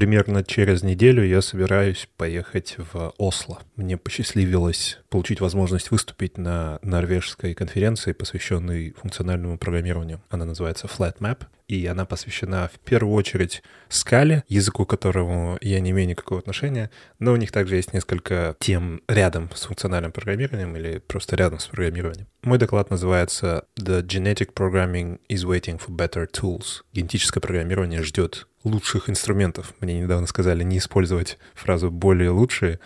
примерно 0.00 0.42
через 0.42 0.82
неделю 0.82 1.22
я 1.22 1.42
собираюсь 1.42 2.08
поехать 2.16 2.76
в 2.78 3.12
Осло. 3.18 3.58
Мне 3.76 3.98
посчастливилось 3.98 4.98
получить 5.10 5.42
возможность 5.42 5.90
выступить 5.90 6.38
на 6.38 6.78
норвежской 6.80 7.52
конференции, 7.52 8.12
посвященной 8.12 8.92
функциональному 8.92 9.58
программированию. 9.58 10.22
Она 10.30 10.46
называется 10.46 10.86
Flat 10.86 11.18
Map 11.18 11.42
и 11.70 11.86
она 11.86 12.04
посвящена 12.04 12.68
в 12.74 12.80
первую 12.80 13.14
очередь 13.14 13.62
скале, 13.88 14.42
языку 14.48 14.84
которому 14.84 15.56
я 15.60 15.78
не 15.78 15.90
имею 15.90 16.08
никакого 16.08 16.40
отношения, 16.40 16.90
но 17.20 17.32
у 17.32 17.36
них 17.36 17.52
также 17.52 17.76
есть 17.76 17.92
несколько 17.94 18.56
тем 18.58 19.02
рядом 19.06 19.48
с 19.54 19.66
функциональным 19.66 20.10
программированием 20.10 20.76
или 20.76 20.98
просто 20.98 21.36
рядом 21.36 21.60
с 21.60 21.68
программированием. 21.68 22.26
Мой 22.42 22.58
доклад 22.58 22.90
называется 22.90 23.66
«The 23.78 24.02
Genetic 24.02 24.52
Programming 24.52 25.20
is 25.28 25.46
Waiting 25.46 25.80
for 25.80 25.94
Better 25.94 26.28
Tools». 26.28 26.82
Генетическое 26.92 27.40
программирование 27.40 28.02
ждет 28.02 28.48
лучших 28.64 29.08
инструментов. 29.08 29.72
Мне 29.78 30.00
недавно 30.00 30.26
сказали 30.26 30.64
не 30.64 30.78
использовать 30.78 31.38
фразу 31.54 31.92
«более 31.92 32.30
лучшие», 32.30 32.80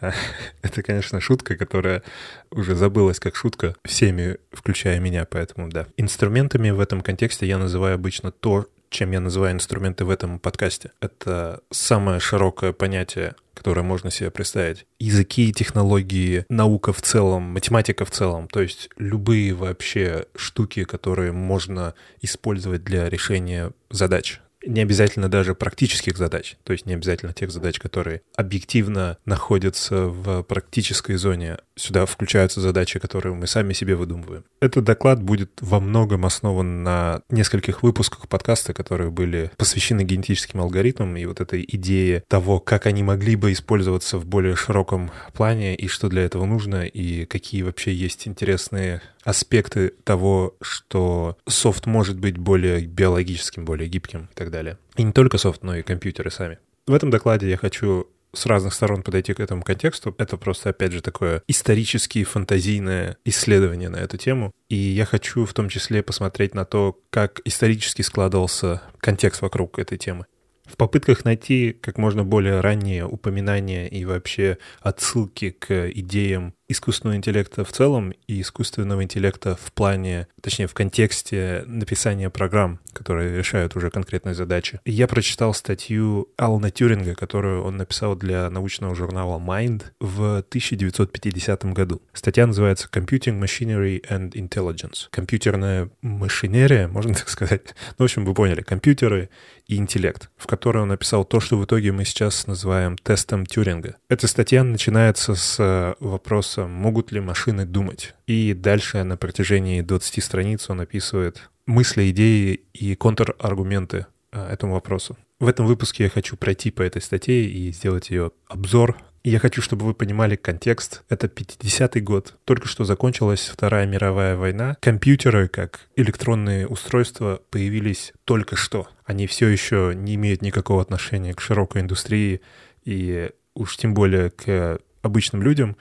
Это, 0.62 0.82
конечно, 0.82 1.20
шутка, 1.20 1.56
которая 1.56 2.02
уже 2.50 2.74
забылась 2.74 3.20
как 3.20 3.36
шутка 3.36 3.74
всеми, 3.84 4.38
включая 4.52 5.00
меня, 5.00 5.26
поэтому 5.28 5.68
да. 5.68 5.86
Инструментами 5.96 6.70
в 6.70 6.80
этом 6.80 7.00
контексте 7.00 7.46
я 7.46 7.58
называю 7.58 7.94
обычно 7.94 8.30
то, 8.30 8.66
чем 8.90 9.10
я 9.12 9.20
называю 9.20 9.54
инструменты 9.54 10.04
в 10.04 10.10
этом 10.10 10.38
подкасте. 10.38 10.92
Это 11.00 11.60
самое 11.70 12.20
широкое 12.20 12.72
понятие, 12.72 13.34
которое 13.54 13.82
можно 13.82 14.10
себе 14.10 14.30
представить. 14.30 14.86
Языки, 14.98 15.52
технологии, 15.52 16.46
наука 16.48 16.92
в 16.92 17.02
целом, 17.02 17.42
математика 17.42 18.04
в 18.04 18.10
целом. 18.10 18.48
То 18.48 18.62
есть 18.62 18.88
любые 18.96 19.52
вообще 19.52 20.26
штуки, 20.34 20.84
которые 20.84 21.32
можно 21.32 21.94
использовать 22.22 22.84
для 22.84 23.08
решения 23.10 23.72
задач 23.90 24.40
не 24.68 24.82
обязательно 24.82 25.28
даже 25.28 25.54
практических 25.54 26.16
задач, 26.16 26.56
то 26.62 26.72
есть 26.72 26.86
не 26.86 26.94
обязательно 26.94 27.32
тех 27.32 27.50
задач, 27.50 27.78
которые 27.78 28.20
объективно 28.36 29.16
находятся 29.24 30.06
в 30.06 30.42
практической 30.42 31.14
зоне. 31.14 31.58
Сюда 31.74 32.06
включаются 32.06 32.60
задачи, 32.60 32.98
которые 32.98 33.34
мы 33.34 33.46
сами 33.46 33.72
себе 33.72 33.96
выдумываем. 33.96 34.44
Этот 34.60 34.84
доклад 34.84 35.22
будет 35.22 35.50
во 35.60 35.80
многом 35.80 36.26
основан 36.26 36.82
на 36.82 37.22
нескольких 37.30 37.82
выпусках 37.82 38.28
подкаста, 38.28 38.74
которые 38.74 39.10
были 39.10 39.50
посвящены 39.56 40.02
генетическим 40.02 40.60
алгоритмам 40.60 41.16
и 41.16 41.24
вот 41.24 41.40
этой 41.40 41.64
идее 41.66 42.22
того, 42.28 42.60
как 42.60 42.86
они 42.86 43.02
могли 43.02 43.36
бы 43.36 43.52
использоваться 43.52 44.18
в 44.18 44.26
более 44.26 44.54
широком 44.54 45.10
плане 45.32 45.76
и 45.76 45.88
что 45.88 46.08
для 46.08 46.22
этого 46.22 46.44
нужно, 46.44 46.84
и 46.84 47.24
какие 47.24 47.62
вообще 47.62 47.94
есть 47.94 48.28
интересные 48.28 49.00
аспекты 49.28 49.92
того, 50.04 50.56
что 50.62 51.36
софт 51.46 51.84
может 51.84 52.18
быть 52.18 52.38
более 52.38 52.80
биологическим, 52.86 53.66
более 53.66 53.86
гибким 53.86 54.30
и 54.32 54.34
так 54.34 54.50
далее. 54.50 54.78
И 54.96 55.02
не 55.02 55.12
только 55.12 55.36
софт, 55.36 55.62
но 55.62 55.76
и 55.76 55.82
компьютеры 55.82 56.30
сами. 56.30 56.58
В 56.86 56.94
этом 56.94 57.10
докладе 57.10 57.50
я 57.50 57.58
хочу 57.58 58.08
с 58.32 58.46
разных 58.46 58.72
сторон 58.72 59.02
подойти 59.02 59.34
к 59.34 59.40
этому 59.40 59.62
контексту. 59.62 60.14
Это 60.16 60.38
просто, 60.38 60.70
опять 60.70 60.92
же, 60.92 61.02
такое 61.02 61.42
исторически 61.46 62.24
фантазийное 62.24 63.18
исследование 63.26 63.90
на 63.90 63.96
эту 63.96 64.16
тему. 64.16 64.52
И 64.70 64.76
я 64.76 65.04
хочу 65.04 65.44
в 65.44 65.52
том 65.52 65.68
числе 65.68 66.02
посмотреть 66.02 66.54
на 66.54 66.64
то, 66.64 66.98
как 67.10 67.42
исторически 67.44 68.00
складывался 68.00 68.80
контекст 68.98 69.42
вокруг 69.42 69.78
этой 69.78 69.98
темы. 69.98 70.24
В 70.64 70.76
попытках 70.76 71.26
найти 71.26 71.72
как 71.72 71.98
можно 71.98 72.24
более 72.24 72.60
ранние 72.60 73.06
упоминания 73.06 73.88
и 73.88 74.06
вообще 74.06 74.56
отсылки 74.80 75.50
к 75.50 75.90
идеям 75.90 76.54
искусственного 76.68 77.16
интеллекта 77.16 77.64
в 77.64 77.72
целом 77.72 78.12
и 78.26 78.40
искусственного 78.40 79.02
интеллекта 79.02 79.56
в 79.56 79.72
плане, 79.72 80.28
точнее, 80.42 80.66
в 80.66 80.74
контексте 80.74 81.64
написания 81.66 82.28
программ, 82.28 82.78
которые 82.92 83.36
решают 83.36 83.74
уже 83.74 83.90
конкретные 83.90 84.34
задачи. 84.34 84.80
Я 84.84 85.06
прочитал 85.06 85.54
статью 85.54 86.28
Алана 86.36 86.70
Тюринга, 86.70 87.14
которую 87.14 87.64
он 87.64 87.78
написал 87.78 88.16
для 88.16 88.50
научного 88.50 88.94
журнала 88.94 89.38
Mind 89.38 89.84
в 89.98 90.38
1950 90.38 91.64
году. 91.72 92.02
Статья 92.12 92.46
называется 92.46 92.88
Computing 92.92 93.40
Machinery 93.40 94.04
and 94.08 94.32
Intelligence. 94.32 95.08
Компьютерная 95.10 95.90
машинерия, 96.02 96.86
можно 96.88 97.14
так 97.14 97.28
сказать. 97.28 97.74
Ну, 97.98 98.02
в 98.02 98.02
общем, 98.04 98.24
вы 98.24 98.34
поняли, 98.34 98.60
компьютеры 98.60 99.30
и 99.66 99.76
интеллект, 99.76 100.30
в 100.36 100.46
которой 100.46 100.82
он 100.82 100.88
написал 100.88 101.24
то, 101.24 101.40
что 101.40 101.56
в 101.56 101.64
итоге 101.64 101.92
мы 101.92 102.04
сейчас 102.04 102.46
называем 102.46 102.96
тестом 102.98 103.46
Тюринга. 103.46 103.96
Эта 104.08 104.26
статья 104.26 104.64
начинается 104.64 105.34
с 105.34 105.96
вопроса 106.00 106.57
вопроса, 106.58 106.66
могут 106.66 107.12
ли 107.12 107.20
машины 107.20 107.64
думать. 107.64 108.14
И 108.26 108.54
дальше 108.54 109.02
на 109.04 109.16
протяжении 109.16 109.82
20 109.82 110.24
страниц 110.24 110.70
он 110.70 110.80
описывает 110.80 111.50
мысли, 111.66 112.10
идеи 112.10 112.60
и 112.72 112.94
контраргументы 112.94 114.06
э, 114.32 114.52
этому 114.52 114.74
вопросу. 114.74 115.16
В 115.40 115.46
этом 115.48 115.66
выпуске 115.66 116.04
я 116.04 116.10
хочу 116.10 116.36
пройти 116.36 116.70
по 116.70 116.82
этой 116.82 117.00
статье 117.00 117.44
и 117.44 117.72
сделать 117.72 118.10
ее 118.10 118.32
обзор. 118.48 118.96
Я 119.24 119.38
хочу, 119.38 119.62
чтобы 119.62 119.84
вы 119.84 119.94
понимали 119.94 120.36
контекст. 120.36 121.02
Это 121.08 121.26
50-й 121.26 122.00
год. 122.00 122.34
Только 122.44 122.66
что 122.66 122.84
закончилась 122.84 123.50
Вторая 123.52 123.86
мировая 123.86 124.36
война. 124.36 124.76
Компьютеры, 124.80 125.48
как 125.48 125.80
электронные 125.96 126.66
устройства, 126.66 127.40
появились 127.50 128.12
только 128.24 128.56
что. 128.56 128.88
Они 129.04 129.26
все 129.26 129.48
еще 129.48 129.92
не 129.94 130.14
имеют 130.14 130.42
никакого 130.42 130.80
отношения 130.80 131.34
к 131.34 131.40
широкой 131.40 131.82
индустрии 131.82 132.40
и 132.84 133.30
уж 133.54 133.76
тем 133.76 133.92
более 133.92 134.30
к 134.30 134.80
обычным 135.02 135.42
людям 135.42 135.76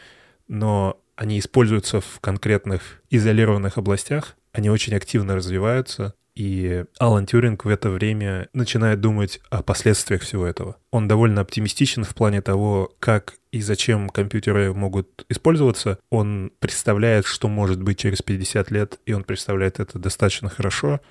но 0.48 1.00
они 1.16 1.40
используются 1.40 2.02
в 2.02 2.20
конкретных 2.20 3.02
изолированных 3.10 3.78
областях, 3.78 4.36
они 4.54 4.70
очень 4.70 4.96
активно 4.96 5.36
развиваются, 5.36 6.14
и 6.38 6.86
Алан 7.00 7.26
Тюринг 7.26 7.66
в 7.66 7.68
это 7.68 7.90
время 7.90 8.48
начинает 8.54 9.02
думать 9.02 9.40
о 9.50 9.64
последствиях 9.64 10.22
всего 10.22 10.46
этого. 10.46 10.78
Он 10.92 11.08
довольно 11.08 11.42
оптимистичен 11.42 12.04
в 12.04 12.14
плане 12.14 12.44
того, 12.44 12.94
как 13.00 13.34
и 13.52 13.60
зачем 13.60 14.10
компьютеры 14.10 14.72
могут 14.72 15.26
использоваться. 15.30 15.98
Он 16.12 16.52
представляет, 16.60 17.26
что 17.26 17.48
может 17.48 17.82
быть 17.82 17.98
через 17.98 18.22
50 18.22 18.70
лет, 18.70 19.00
и 19.08 19.14
он 19.14 19.24
представляет 19.24 19.80
это 19.80 19.98
достаточно 19.98 20.48
хорошо. 20.48 21.02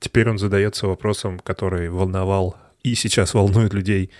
Теперь 0.00 0.28
он 0.28 0.38
задается 0.38 0.88
вопросом, 0.88 1.38
который 1.38 1.88
волновал 1.88 2.56
и 2.82 2.96
сейчас 2.96 3.34
волнует 3.34 3.72
людей 3.72 4.10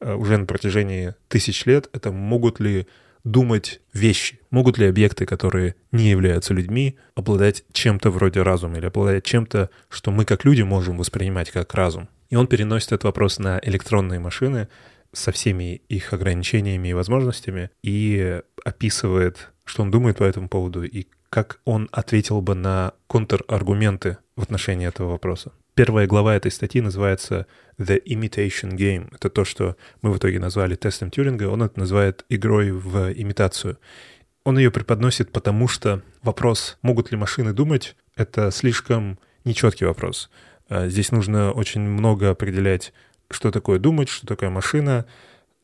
э, 0.00 0.14
уже 0.14 0.38
на 0.38 0.46
протяжении 0.46 1.14
тысяч 1.28 1.66
лет. 1.66 1.90
Это 1.92 2.10
могут 2.10 2.58
ли 2.58 2.86
думать 3.24 3.80
вещи. 3.92 4.40
Могут 4.50 4.78
ли 4.78 4.86
объекты, 4.86 5.26
которые 5.26 5.74
не 5.92 6.10
являются 6.10 6.54
людьми, 6.54 6.96
обладать 7.14 7.64
чем-то 7.72 8.10
вроде 8.10 8.42
разума 8.42 8.78
или 8.78 8.86
обладать 8.86 9.24
чем-то, 9.24 9.70
что 9.88 10.10
мы 10.10 10.24
как 10.24 10.44
люди 10.44 10.62
можем 10.62 10.98
воспринимать 10.98 11.50
как 11.50 11.74
разум? 11.74 12.08
И 12.30 12.36
он 12.36 12.46
переносит 12.46 12.92
этот 12.92 13.04
вопрос 13.04 13.38
на 13.38 13.60
электронные 13.62 14.20
машины 14.20 14.68
со 15.12 15.32
всеми 15.32 15.82
их 15.88 16.12
ограничениями 16.12 16.88
и 16.88 16.94
возможностями 16.94 17.70
и 17.82 18.40
описывает, 18.64 19.50
что 19.64 19.82
он 19.82 19.90
думает 19.90 20.18
по 20.18 20.24
этому 20.24 20.48
поводу 20.48 20.84
и 20.84 21.06
как 21.28 21.60
он 21.64 21.88
ответил 21.92 22.40
бы 22.40 22.54
на 22.54 22.92
контраргументы 23.06 24.18
в 24.36 24.42
отношении 24.42 24.86
этого 24.86 25.10
вопроса. 25.10 25.52
Первая 25.80 26.06
глава 26.06 26.36
этой 26.36 26.50
статьи 26.50 26.82
называется 26.82 27.46
The 27.78 28.04
Imitation 28.04 28.72
Game. 28.72 29.08
Это 29.14 29.30
то, 29.30 29.46
что 29.46 29.78
мы 30.02 30.12
в 30.12 30.18
итоге 30.18 30.38
назвали 30.38 30.74
тестом 30.74 31.10
Тюринга. 31.10 31.44
Он 31.44 31.62
это 31.62 31.78
называет 31.78 32.26
игрой 32.28 32.70
в 32.70 33.10
имитацию. 33.14 33.78
Он 34.44 34.58
ее 34.58 34.70
преподносит, 34.70 35.32
потому 35.32 35.68
что 35.68 36.02
вопрос, 36.22 36.76
могут 36.82 37.10
ли 37.10 37.16
машины 37.16 37.54
думать, 37.54 37.96
это 38.14 38.50
слишком 38.50 39.18
нечеткий 39.46 39.86
вопрос. 39.86 40.28
А, 40.68 40.86
здесь 40.90 41.12
нужно 41.12 41.50
очень 41.50 41.80
много 41.80 42.28
определять, 42.28 42.92
что 43.30 43.50
такое 43.50 43.78
думать, 43.78 44.10
что 44.10 44.26
такое 44.26 44.50
машина. 44.50 45.06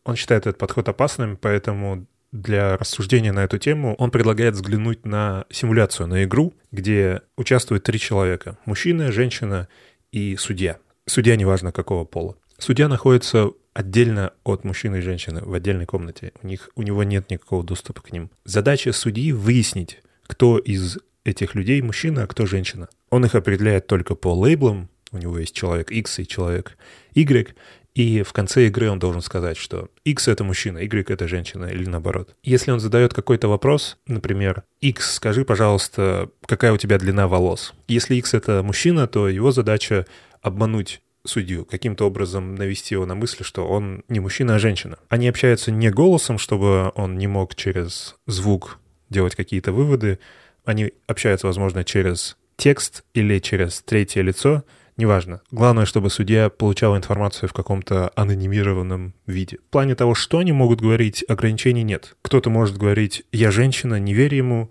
Он 0.05 0.17
считает 0.17 0.47
этот 0.47 0.57
подход 0.57 0.89
опасным, 0.89 1.37
поэтому 1.37 2.07
для 2.33 2.79
рассуждения 2.79 3.33
на 3.33 3.45
эту 3.45 3.59
тему 3.59 3.95
он 3.99 4.11
предлагает 4.11 4.55
взглянуть 4.55 5.05
на 5.05 5.45
симуляцию, 5.51 6.07
на 6.07 6.25
игру, 6.25 6.55
где 6.73 7.21
участвуют 7.37 7.85
три 7.85 7.99
человека. 7.99 8.57
Мужчина, 8.65 9.13
женщина 9.13 9.69
и 10.13 10.37
судья. 10.37 10.79
Судья 11.07 11.37
неважно 11.37 11.73
какого 11.73 12.05
пола. 12.05 12.37
Судья 12.59 12.89
находится 12.89 13.51
отдельно 13.75 14.33
от 14.45 14.65
мужчины 14.65 14.97
и 14.97 15.01
женщины, 15.03 15.43
в 15.43 15.53
отдельной 15.53 15.87
комнате. 15.87 16.33
У, 16.43 16.47
них, 16.47 16.71
у 16.75 16.83
него 16.83 17.03
нет 17.05 17.31
никакого 17.31 17.63
доступа 17.63 18.03
к 18.03 18.13
ним. 18.13 18.31
Задача 18.45 18.93
судьи 18.93 19.33
выяснить, 19.33 20.03
кто 20.27 20.59
из 20.59 20.99
этих 21.25 21.55
людей 21.55 21.83
мужчина, 21.83 22.23
а 22.23 22.27
кто 22.27 22.47
женщина. 22.47 22.89
Он 23.11 23.25
их 23.25 23.35
определяет 23.35 23.87
только 23.87 24.15
по 24.15 24.35
лейблам. 24.35 24.89
У 25.13 25.19
него 25.19 25.39
есть 25.39 25.55
человек 25.55 25.91
X 25.91 26.21
и 26.21 26.27
человек 26.27 26.79
Y. 27.15 27.55
И 27.97 28.23
в 28.23 28.35
конце 28.35 28.67
игры 28.67 28.91
он 28.91 28.99
должен 28.99 29.23
сказать, 29.23 29.57
что 29.57 29.89
X— 30.05 30.29
это 30.29 30.45
мужчина, 30.45 30.77
Y— 30.77 31.07
это 31.11 31.27
женщина, 31.27 31.65
или 31.65 31.87
наоборот. 31.87 32.37
Если 32.43 32.71
он 32.71 32.79
задает 32.79 33.15
какой-то 33.15 33.49
вопрос, 33.49 33.97
например, 34.07 34.65
X, 34.83 35.15
скажи, 35.15 35.47
пожалуйста, 35.47 36.29
какая 36.45 36.75
у 36.75 36.77
тебя 36.77 36.99
длина 36.99 37.27
волос? 37.27 37.73
Если 37.89 38.17
X— 38.17 38.35
это 38.35 38.63
мужчина, 38.63 39.07
то 39.07 39.31
его 39.31 39.51
задача 39.51 40.05
обмануть 40.43 41.01
судью, 41.25 41.65
каким-то 41.65 42.05
образом 42.05 42.55
навести 42.55 42.95
его 42.95 43.07
на 43.07 43.15
мысль, 43.15 43.43
что 43.43 43.67
он 43.67 44.05
не 44.09 44.21
мужчина, 44.21 44.57
а 44.57 44.59
женщина. 44.59 44.99
Они 45.09 45.27
общаются 45.27 45.73
не 45.73 45.89
голосом, 45.89 46.37
чтобы 46.37 46.93
он 46.97 47.17
не 47.17 47.29
мог 47.29 47.55
через 47.55 48.17
звук 48.27 48.79
делать 49.09 49.35
какие-то 49.35 49.73
выводы. 49.73 50.19
Они 50.67 50.93
общаются, 51.07 51.47
возможно, 51.47 51.83
через 51.83 52.37
текст 52.59 53.05
или 53.15 53.39
через 53.39 53.81
третье 53.81 54.21
лицо— 54.21 54.65
Неважно. 54.97 55.43
Главное, 55.51 55.85
чтобы 55.85 56.09
судья 56.09 56.49
получал 56.49 56.97
информацию 56.97 57.49
в 57.49 57.53
каком-то 57.53 58.11
анонимированном 58.17 59.15
виде. 59.27 59.59
В 59.59 59.71
плане 59.71 59.95
того, 59.95 60.15
что 60.15 60.39
они 60.39 60.53
могут 60.53 60.81
говорить, 60.81 61.25
ограничений 61.29 61.83
нет. 61.83 62.17
Кто-то 62.23 62.49
может 62.49 62.79
говорить 62.79 63.25
«я 63.31 63.51
женщина, 63.51 63.99
не 63.99 64.15
верь 64.15 64.35
ему», 64.35 64.71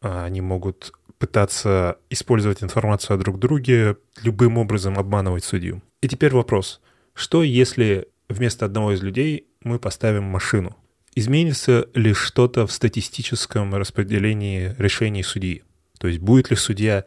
а 0.00 0.24
они 0.24 0.40
могут 0.40 0.92
пытаться 1.18 1.98
использовать 2.08 2.62
информацию 2.62 3.16
о 3.16 3.18
друг 3.18 3.38
друге, 3.38 3.96
любым 4.22 4.56
образом 4.56 4.98
обманывать 4.98 5.44
судью. 5.44 5.82
И 6.00 6.08
теперь 6.08 6.32
вопрос. 6.32 6.80
Что 7.12 7.42
если 7.42 8.08
вместо 8.28 8.64
одного 8.64 8.92
из 8.92 9.02
людей 9.02 9.48
мы 9.62 9.78
поставим 9.78 10.24
машину? 10.24 10.76
Изменится 11.14 11.88
ли 11.94 12.12
что-то 12.12 12.66
в 12.66 12.72
статистическом 12.72 13.74
распределении 13.74 14.74
решений 14.78 15.24
судьи? 15.24 15.64
То 15.98 16.06
есть 16.06 16.20
будет 16.20 16.50
ли 16.50 16.56
судья 16.56 17.04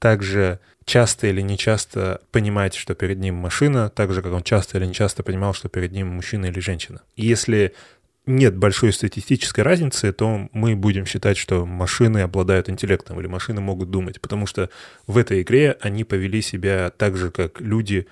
также 0.00 0.58
часто 0.84 1.28
или 1.28 1.42
нечасто 1.42 2.20
понимать, 2.32 2.74
что 2.74 2.94
перед 2.94 3.18
ним 3.18 3.36
машина, 3.36 3.90
так 3.90 4.12
же, 4.12 4.22
как 4.22 4.32
он 4.32 4.42
часто 4.42 4.78
или 4.78 4.86
нечасто 4.86 5.22
понимал, 5.22 5.54
что 5.54 5.68
перед 5.68 5.92
ним 5.92 6.08
мужчина 6.08 6.46
или 6.46 6.58
женщина. 6.58 7.02
Если 7.14 7.74
нет 8.26 8.56
большой 8.56 8.92
статистической 8.92 9.62
разницы, 9.62 10.12
то 10.12 10.48
мы 10.52 10.74
будем 10.74 11.06
считать, 11.06 11.36
что 11.36 11.66
машины 11.66 12.18
обладают 12.18 12.68
интеллектом 12.68 13.20
или 13.20 13.26
машины 13.26 13.60
могут 13.60 13.90
думать, 13.90 14.20
потому 14.20 14.46
что 14.46 14.70
в 15.06 15.18
этой 15.18 15.42
игре 15.42 15.76
они 15.80 16.04
повели 16.04 16.42
себя 16.42 16.90
так 16.90 17.16
же, 17.16 17.30
как 17.30 17.60
люди 17.60 18.06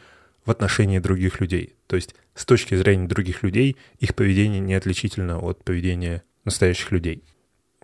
в 0.45 0.51
отношении 0.51 0.99
других 0.99 1.41
людей. 1.41 1.75
То 1.87 1.97
есть 1.97 2.15
с 2.35 2.45
точки 2.45 2.75
зрения 2.75 3.09
других 3.09 3.43
людей 3.43 3.77
их 3.99 4.15
поведение 4.15 4.61
не 4.61 4.75
отличительно 4.75 5.39
от 5.39 5.65
поведения 5.65 6.23
настоящих 6.45 6.91
людей. 6.93 7.25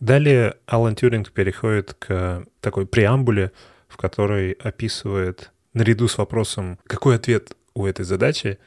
Далее 0.01 0.57
Алан 0.67 0.95
Тюринг 0.95 1.31
переходит 1.31 1.95
к 1.95 2.45
такой 2.61 2.87
преамбуле, 2.87 3.53
в 3.95 3.97
которой 3.97 4.53
описывает, 4.55 5.53
наряду 5.73 6.09
с 6.09 6.19
вопросом, 6.19 6.81
какой 6.85 7.15
ответ 7.15 7.57
у 7.75 7.87
этой 7.87 8.05
задачи, 8.05 8.59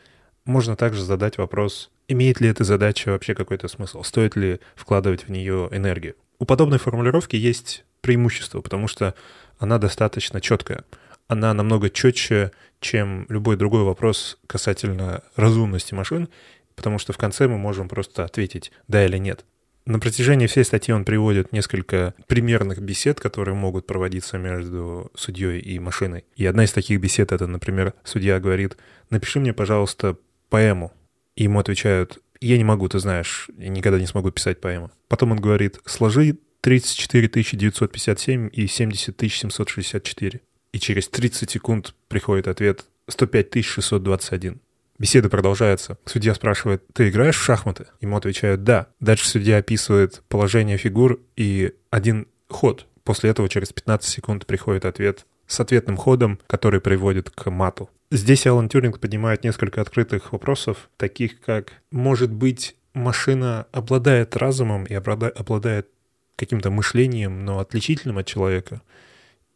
можно 0.46 0.78
также 0.78 1.04
задать 1.04 1.38
вопрос, 1.38 1.92
имеет 2.08 2.40
ли 2.40 2.48
эта 2.48 2.64
задача 2.64 3.10
вообще 3.10 3.36
какой-то 3.36 3.68
смысл, 3.68 4.04
стоит 4.04 4.38
ли 4.38 4.62
вкладывать 4.76 5.28
в 5.28 5.30
нее 5.30 5.68
энергию. 5.74 6.16
У 6.40 6.46
подобной 6.46 6.80
формулировки 6.80 7.36
есть 7.36 7.84
преимущество, 8.00 8.62
потому 8.62 8.88
что 8.88 9.16
она 9.60 9.80
достаточно 9.80 10.40
четкая. 10.40 10.86
Она 11.28 11.54
намного 11.54 11.90
четче, 11.90 12.54
чем 12.80 13.26
любой 13.28 13.58
другой 13.58 13.84
вопрос 13.84 14.38
касательно 14.48 15.24
разумности 15.36 15.94
машин, 15.94 16.30
потому 16.78 17.00
что 17.00 17.12
в 17.12 17.18
конце 17.18 17.50
мы 17.50 17.58
можем 17.58 17.90
просто 17.90 18.24
ответить 18.24 18.72
«да» 18.88 19.06
или 19.06 19.18
«нет». 19.18 19.44
На 19.88 20.00
протяжении 20.00 20.48
всей 20.48 20.66
статьи 20.66 20.94
он 20.94 21.06
приводит 21.06 21.54
несколько 21.54 22.14
примерных 22.28 22.80
бесед, 22.82 23.22
которые 23.22 23.56
могут 23.56 23.88
проводиться 23.88 24.38
между 24.38 25.10
судьей 25.16 25.62
и 25.62 25.80
машиной. 25.80 26.26
И 26.36 26.46
одна 26.46 26.66
из 26.66 26.74
таких 26.74 27.00
бесед— 27.00 27.32
это, 27.32 27.48
например, 27.48 27.94
судья 28.04 28.42
говорит 28.42 28.76
«напиши 29.10 29.40
мне, 29.40 29.54
пожалуйста, 29.54 30.18
поэму». 30.50 30.92
И 31.38 31.44
ему 31.44 31.60
отвечают 31.60 32.20
«я 32.42 32.58
не 32.58 32.66
могу, 32.66 32.90
ты 32.90 33.00
знаешь, 33.00 33.50
я 33.58 33.70
никогда 33.70 33.98
не 33.98 34.08
смогу 34.08 34.30
писать 34.30 34.60
поэму». 34.60 34.92
Потом 35.08 35.32
он 35.32 35.40
говорит 35.40 35.80
«сложи 35.86 36.38
34 36.60 37.30
957 37.30 38.50
и 38.52 38.68
70 38.68 39.18
764». 39.18 40.42
И 40.74 40.80
через 40.80 41.08
30 41.08 41.50
секунд 41.50 41.96
приходит 42.10 42.50
ответ 42.50 42.84
105 43.08 43.64
621. 43.64 44.60
Беседа 45.00 45.30
продолжается. 45.30 46.00
Судья 46.06 46.34
спрашивает, 46.34 46.84
ты 46.94 47.10
играешь 47.10 47.38
в 47.38 47.44
шахматы? 47.44 47.86
Ему 48.02 48.18
отвечают, 48.18 48.64
да. 48.64 48.88
Дальше 49.00 49.28
судья 49.28 49.58
описывает 49.58 50.24
положение 50.28 50.78
фигур 50.78 51.20
и 51.36 51.74
один 51.92 52.28
ход. 52.50 52.88
После 53.04 53.30
этого 53.30 53.48
через 53.48 53.72
15 53.72 54.10
секунд 54.10 54.46
приходит 54.48 54.86
ответ 54.86 55.26
с 55.46 55.60
ответным 55.60 55.98
ходом, 55.98 56.40
который 56.48 56.82
приводит 56.82 57.30
к 57.30 57.50
мату. 57.52 57.90
Здесь 58.10 58.48
Алан 58.48 58.70
Тюринг 58.70 59.00
поднимает 59.00 59.44
несколько 59.44 59.82
открытых 59.82 60.32
вопросов, 60.32 60.90
таких 60.98 61.42
как, 61.42 61.74
может 61.92 62.32
быть, 62.32 62.76
машина 62.94 63.68
обладает 63.72 64.36
разумом 64.36 64.86
и 64.86 64.94
обладает 64.94 65.88
каким-то 66.36 66.72
мышлением, 66.72 67.46
но 67.46 67.60
отличительным 67.60 68.18
от 68.18 68.26
человека? 68.26 68.82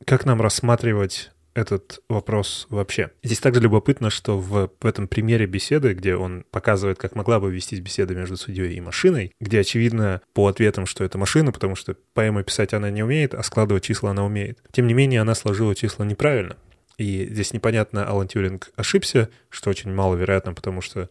Как 0.06 0.26
нам 0.26 0.42
рассматривать 0.42 1.32
этот 1.54 2.02
вопрос 2.08 2.68
вообще. 2.70 3.12
Здесь 3.24 3.40
также 3.40 3.62
любопытно, 3.62 4.10
что 4.10 4.38
в, 4.38 4.72
в 4.80 4.86
этом 4.86 5.08
примере 5.08 5.46
беседы, 5.46 5.94
где 5.94 6.16
он 6.16 6.46
показывает, 6.52 6.98
как 6.98 7.16
могла 7.16 7.40
бы 7.40 7.52
вестись 7.52 7.80
беседа 7.80 8.16
между 8.16 8.38
судьей 8.38 8.76
и 8.76 8.82
машиной, 8.82 9.34
где 9.40 9.60
очевидно 9.60 10.22
по 10.34 10.48
ответам, 10.48 10.86
что 10.86 11.04
это 11.04 11.18
машина, 11.18 11.52
потому 11.52 11.76
что 11.76 11.96
поэмы 12.14 12.44
писать 12.44 12.74
она 12.74 12.90
не 12.90 13.04
умеет, 13.04 13.34
а 13.34 13.44
складывать 13.44 13.84
числа 13.84 14.12
она 14.12 14.26
умеет. 14.26 14.60
Тем 14.72 14.88
не 14.88 14.94
менее, 14.94 15.22
она 15.22 15.36
сложила 15.36 15.76
числа 15.76 16.06
неправильно. 16.06 16.58
И 16.98 17.28
здесь 17.30 17.54
непонятно, 17.54 18.06
Алан 18.06 18.28
Тюринг 18.28 18.70
ошибся, 18.76 19.30
что 19.50 19.70
очень 19.70 19.92
маловероятно, 19.92 20.54
потому 20.54 20.82
что 20.82 21.10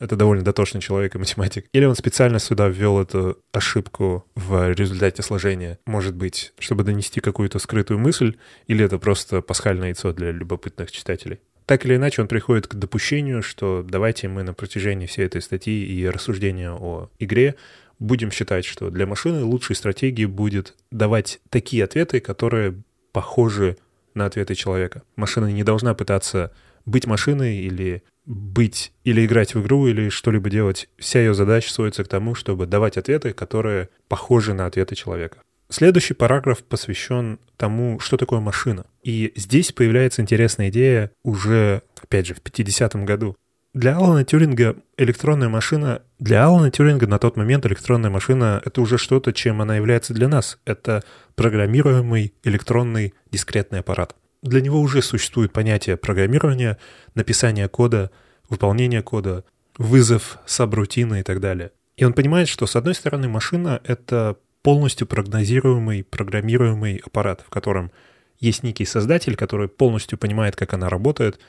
это 0.00 0.16
довольно 0.16 0.44
дотошный 0.44 0.80
человек 0.80 1.14
и 1.14 1.18
математик. 1.18 1.66
Или 1.72 1.84
он 1.84 1.94
специально 1.94 2.38
сюда 2.38 2.68
ввел 2.68 3.00
эту 3.00 3.38
ошибку 3.52 4.24
в 4.34 4.72
результате 4.72 5.22
сложения, 5.22 5.78
может 5.86 6.14
быть, 6.14 6.52
чтобы 6.58 6.84
донести 6.84 7.20
какую-то 7.20 7.58
скрытую 7.58 7.98
мысль, 7.98 8.36
или 8.66 8.84
это 8.84 8.98
просто 8.98 9.40
пасхальное 9.40 9.88
яйцо 9.88 10.12
для 10.12 10.32
любопытных 10.32 10.90
читателей. 10.90 11.40
Так 11.66 11.86
или 11.86 11.96
иначе, 11.96 12.20
он 12.20 12.28
приходит 12.28 12.66
к 12.66 12.74
допущению, 12.74 13.42
что 13.42 13.84
давайте 13.88 14.28
мы 14.28 14.42
на 14.42 14.52
протяжении 14.52 15.06
всей 15.06 15.24
этой 15.24 15.40
статьи 15.40 15.84
и 15.84 16.06
рассуждения 16.08 16.70
о 16.70 17.08
игре 17.18 17.54
будем 17.98 18.30
считать, 18.30 18.64
что 18.64 18.90
для 18.90 19.06
машины 19.06 19.44
лучшей 19.44 19.76
стратегией 19.76 20.26
будет 20.26 20.74
давать 20.90 21.40
такие 21.48 21.84
ответы, 21.84 22.20
которые 22.20 22.82
похожи 23.12 23.78
на 24.14 24.26
ответы 24.26 24.54
человека. 24.54 25.02
Машина 25.16 25.46
не 25.46 25.64
должна 25.64 25.94
пытаться 25.94 26.52
быть 26.84 27.06
машиной 27.06 27.58
или 27.58 28.02
быть 28.26 28.92
или 29.04 29.24
играть 29.24 29.54
в 29.54 29.62
игру, 29.62 29.86
или 29.86 30.08
что-либо 30.08 30.50
делать. 30.50 30.88
Вся 30.98 31.20
ее 31.20 31.34
задача 31.34 31.72
сводится 31.72 32.04
к 32.04 32.08
тому, 32.08 32.34
чтобы 32.34 32.66
давать 32.66 32.96
ответы, 32.96 33.32
которые 33.32 33.88
похожи 34.08 34.54
на 34.54 34.66
ответы 34.66 34.94
человека. 34.94 35.38
Следующий 35.68 36.14
параграф 36.14 36.62
посвящен 36.62 37.38
тому, 37.56 37.98
что 37.98 38.16
такое 38.16 38.40
машина. 38.40 38.86
И 39.02 39.32
здесь 39.34 39.72
появляется 39.72 40.22
интересная 40.22 40.68
идея 40.68 41.10
уже, 41.22 41.82
опять 42.02 42.26
же, 42.26 42.34
в 42.34 42.42
50-м 42.42 43.04
году. 43.04 43.36
Для 43.72 43.96
Алана 43.96 44.24
Тюринга 44.24 44.76
электронная 44.96 45.48
машина... 45.48 46.02
Для 46.20 46.44
Алана 46.44 46.70
Тюринга 46.70 47.08
на 47.08 47.18
тот 47.18 47.36
момент 47.36 47.66
электронная 47.66 48.10
машина— 48.10 48.62
это 48.64 48.80
уже 48.80 48.98
что-то, 48.98 49.32
чем 49.32 49.60
она 49.60 49.76
является 49.76 50.14
для 50.14 50.28
нас. 50.28 50.58
Это 50.64 51.02
программируемый 51.34 52.34
электронный 52.44 53.14
дискретный 53.32 53.80
аппарат 53.80 54.14
для 54.44 54.60
него 54.60 54.80
уже 54.80 55.02
существует 55.02 55.52
понятие 55.52 55.96
программирования, 55.96 56.78
написания 57.14 57.66
кода, 57.66 58.10
выполнения 58.48 59.02
кода, 59.02 59.44
вызов 59.78 60.38
сабрутины 60.46 61.20
и 61.20 61.22
так 61.22 61.40
далее. 61.40 61.72
И 61.96 62.04
он 62.04 62.12
понимает, 62.12 62.48
что, 62.48 62.66
с 62.66 62.76
одной 62.76 62.94
стороны, 62.94 63.26
машина— 63.28 63.80
это 63.84 64.36
полностью 64.62 65.06
прогнозируемый, 65.06 66.04
программируемый 66.04 67.00
аппарат, 67.04 67.42
в 67.44 67.50
котором 67.50 67.90
есть 68.38 68.62
некий 68.62 68.84
создатель, 68.84 69.34
который 69.34 69.68
полностью 69.68 70.18
понимает, 70.18 70.56
как 70.56 70.74
она 70.74 70.88
работает, 70.88 71.40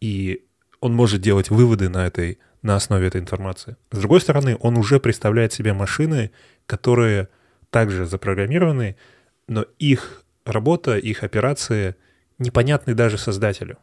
и 0.00 0.44
он 0.80 0.94
может 0.94 1.20
делать 1.20 1.50
выводы 1.50 1.88
на, 1.88 2.06
этой, 2.06 2.38
на 2.62 2.76
основе 2.76 3.08
этой 3.08 3.20
информации. 3.20 3.76
С 3.90 3.98
другой 3.98 4.20
стороны, 4.20 4.56
он 4.60 4.76
уже 4.76 5.00
представляет 5.00 5.52
себе 5.52 5.72
машины, 5.72 6.30
которые 6.66 7.28
также 7.70 8.06
запрограммированы, 8.06 8.96
но 9.48 9.66
их 9.78 10.24
работа, 10.44 10.98
их 10.98 11.24
операции 11.24 11.96
непонятны 12.38 12.94
даже 12.94 13.18
создателю. 13.18 13.78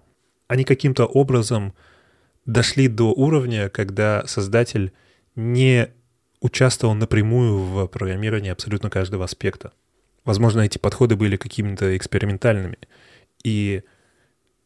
Они 0.47 0.63
каким-то 0.63 1.05
образом 1.05 1.73
дошли 2.45 2.87
до 2.87 3.11
уровня, 3.11 3.69
когда 3.69 4.25
создатель 4.27 4.91
не 5.35 5.89
участвовал 6.41 6.95
напрямую 6.95 7.59
в 7.59 7.87
программировании 7.87 8.51
абсолютно 8.51 8.89
каждого 8.89 9.25
аспекта. 9.25 9.71
Возможно, 10.25 10.61
эти 10.61 10.77
подходы 10.77 11.15
были 11.15 11.37
какими-то 11.37 11.95
экспериментальными. 11.95 12.77
И 13.43 13.83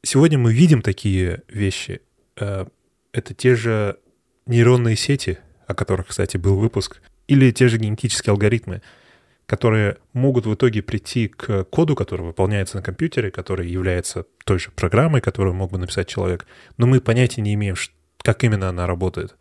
сегодня 0.02 0.38
мы 0.38 0.54
видим 0.54 0.82
такие 0.82 1.44
вещи. 1.48 2.02
Э, 2.38 2.66
это 3.12 3.34
те 3.34 3.56
же 3.56 3.98
нейронные 4.46 4.96
сети, 4.96 5.38
о 5.68 5.76
которых, 5.76 6.08
кстати, 6.08 6.38
был 6.38 6.58
выпуск, 6.58 7.02
или 7.28 7.52
те 7.52 7.68
же 7.68 7.78
генетические 7.78 8.32
алгоритмы— 8.32 8.82
которые 9.46 9.98
могут 10.14 10.46
в 10.46 10.54
итоге 10.54 10.82
прийти 10.82 11.28
к 11.28 11.66
коду, 11.66 11.96
который 11.96 12.26
выполняется 12.26 12.78
на 12.78 12.84
компьютере, 12.84 13.32
который 13.32 13.70
является 13.70 14.26
той 14.44 14.60
же 14.60 14.72
программой, 14.72 15.22
которую 15.22 15.54
мог 15.54 15.72
бы 15.72 15.78
написать 15.78 16.08
человек, 16.08 16.46
но 16.78 16.88
мы 16.88 17.00
понятия 17.00 17.42
не 17.42 17.54
имеем, 17.54 17.76
как 18.22 18.44
именно 18.44 18.70
она 18.70 18.88
работает. 18.88 19.36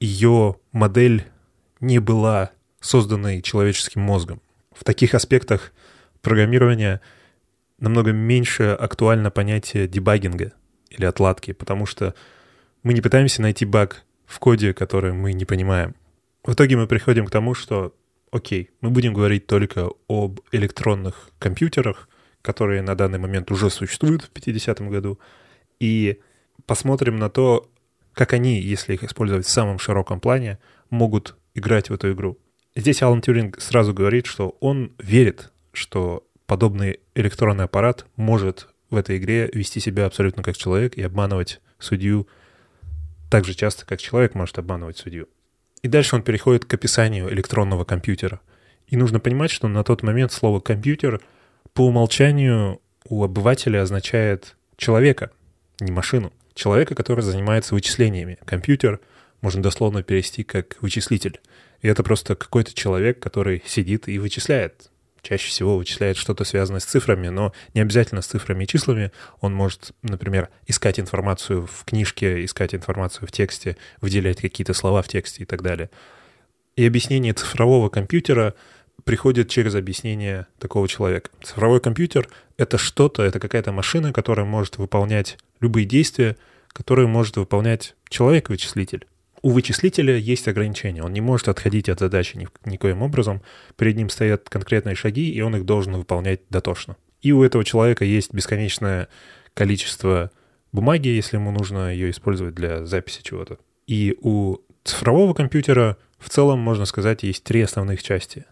Ее 0.00 0.56
модель 0.72 1.26
не 1.80 1.98
была 1.98 2.52
созданной 2.80 3.42
человеческим 3.42 4.00
мозгом. 4.00 4.40
В 4.74 4.84
таких 4.84 5.14
аспектах 5.14 5.72
программирования 6.22 7.00
намного 7.78 8.12
меньше 8.12 8.76
актуально 8.78 9.30
понятие 9.30 9.86
дебагинга 9.86 10.52
или 10.90 11.04
отладки, 11.04 11.52
потому 11.52 11.84
что 11.84 12.14
мы 12.82 12.94
не 12.94 13.00
пытаемся 13.00 13.42
найти 13.42 13.64
баг 13.64 14.04
в 14.24 14.38
коде, 14.38 14.72
который 14.72 15.12
мы 15.12 15.32
не 15.34 15.44
понимаем. 15.44 15.94
В 16.42 16.54
итоге 16.54 16.76
мы 16.76 16.86
приходим 16.86 17.26
к 17.26 17.30
тому, 17.30 17.54
что 17.54 17.94
окей, 18.32 18.70
мы 18.80 18.90
будем 18.90 19.14
говорить 19.14 19.46
только 19.46 19.90
об 20.08 20.40
электронных 20.50 21.30
компьютерах, 21.38 22.08
которые 22.40 22.82
на 22.82 22.96
данный 22.96 23.18
момент 23.20 23.52
уже 23.52 23.70
существуют 23.70 24.22
в 24.22 24.32
50-м 24.32 24.90
году, 24.90 25.20
и 25.78 26.18
посмотрим 26.66 27.18
на 27.18 27.30
то, 27.30 27.70
как 28.14 28.32
они, 28.32 28.60
если 28.60 28.94
их 28.94 29.04
использовать 29.04 29.46
в 29.46 29.50
самом 29.50 29.78
широком 29.78 30.18
плане, 30.18 30.58
могут 30.90 31.36
играть 31.54 31.90
в 31.90 31.94
эту 31.94 32.12
игру. 32.12 32.38
Здесь 32.74 33.02
Алан 33.02 33.20
Тюринг 33.20 33.60
сразу 33.60 33.92
говорит, 33.92 34.26
что 34.26 34.56
он 34.60 34.92
верит, 34.98 35.52
что 35.72 36.26
подобный 36.46 37.00
электронный 37.14 37.64
аппарат 37.64 38.06
может 38.16 38.68
в 38.90 38.96
этой 38.96 39.18
игре 39.18 39.50
вести 39.52 39.78
себя 39.78 40.06
абсолютно 40.06 40.42
как 40.42 40.56
человек 40.56 40.96
и 40.96 41.02
обманывать 41.02 41.60
судью 41.78 42.26
так 43.30 43.44
же 43.44 43.54
часто, 43.54 43.86
как 43.86 44.00
человек 44.00 44.34
может 44.34 44.58
обманывать 44.58 44.96
судью. 44.96 45.28
И 45.82 45.88
дальше 45.88 46.14
он 46.16 46.22
переходит 46.22 46.64
к 46.64 46.74
описанию 46.74 47.32
электронного 47.32 47.84
компьютера. 47.84 48.40
И 48.86 48.96
нужно 48.96 49.20
понимать, 49.20 49.50
что 49.50 49.68
на 49.68 49.82
тот 49.82 50.02
момент 50.02 50.32
слово 50.32 50.60
«компьютер» 50.60 51.20
по 51.74 51.86
умолчанию 51.86 52.80
у 53.08 53.24
обывателя 53.24 53.82
означает 53.82 54.56
человека, 54.76 55.30
не 55.80 55.90
машину. 55.90 56.32
Человека, 56.54 56.94
который 56.94 57.22
занимается 57.22 57.74
вычислениями. 57.74 58.38
Компьютер 58.44 59.00
можно 59.40 59.62
дословно 59.62 60.02
перевести 60.02 60.44
как 60.44 60.76
вычислитель. 60.80 61.40
И 61.80 61.88
это 61.88 62.02
просто 62.04 62.36
какой-то 62.36 62.74
человек, 62.74 63.18
который 63.18 63.62
сидит 63.66 64.08
и 64.08 64.18
вычисляет 64.18 64.91
чаще 65.22 65.48
всего 65.48 65.76
вычисляет 65.76 66.16
что-то 66.16 66.44
связанное 66.44 66.80
с 66.80 66.84
цифрами, 66.84 67.28
но 67.28 67.52
не 67.74 67.80
обязательно 67.80 68.22
с 68.22 68.26
цифрами 68.26 68.64
и 68.64 68.66
числами. 68.66 69.12
Он 69.40 69.54
может, 69.54 69.92
например, 70.02 70.48
искать 70.66 70.98
информацию 71.00 71.66
в 71.66 71.84
книжке, 71.84 72.44
искать 72.44 72.74
информацию 72.74 73.26
в 73.26 73.32
тексте, 73.32 73.76
выделять 74.00 74.40
какие-то 74.40 74.74
слова 74.74 75.02
в 75.02 75.08
тексте 75.08 75.44
и 75.44 75.46
так 75.46 75.62
далее. 75.62 75.90
И 76.76 76.84
объяснение 76.84 77.32
цифрового 77.32 77.88
компьютера 77.88 78.54
приходит 79.04 79.48
через 79.48 79.74
объяснение 79.74 80.46
такого 80.58 80.88
человека. 80.88 81.30
Цифровой 81.42 81.80
компьютер— 81.80 82.28
это 82.56 82.78
что-то, 82.78 83.22
это 83.22 83.40
какая-то 83.40 83.72
машина, 83.72 84.12
которая 84.12 84.46
может 84.46 84.78
выполнять 84.78 85.38
любые 85.60 85.86
действия, 85.86 86.36
которые 86.68 87.08
может 87.08 87.36
выполнять 87.36 87.94
человек-вычислитель 88.08 89.06
у 89.42 89.50
вычислителя 89.50 90.16
есть 90.16 90.48
ограничения. 90.48 91.02
Он 91.02 91.12
не 91.12 91.20
может 91.20 91.48
отходить 91.48 91.88
от 91.88 92.00
задачи 92.00 92.36
ни, 92.36 92.48
никоим 92.64 93.02
образом. 93.02 93.42
Перед 93.76 93.96
ним 93.96 94.08
стоят 94.08 94.48
конкретные 94.48 94.94
шаги, 94.94 95.30
и 95.30 95.40
он 95.40 95.56
их 95.56 95.64
должен 95.64 95.94
выполнять 95.94 96.40
дотошно. 96.48 96.96
И 97.20 97.32
у 97.32 97.42
этого 97.42 97.64
человека 97.64 98.04
есть 98.04 98.32
бесконечное 98.32 99.08
количество 99.54 100.30
бумаги, 100.72 101.08
если 101.08 101.36
ему 101.36 101.50
нужно 101.50 101.92
ее 101.92 102.10
использовать 102.10 102.54
для 102.54 102.84
записи 102.86 103.20
чего-то. 103.22 103.58
И 103.86 104.16
у 104.20 104.58
цифрового 104.84 105.34
компьютера 105.34 105.98
в 106.18 106.30
целом, 106.30 106.60
можно 106.60 106.84
сказать, 106.84 107.22
есть 107.24 107.44
три 107.44 107.62
основных 107.62 108.02
части. 108.02 108.44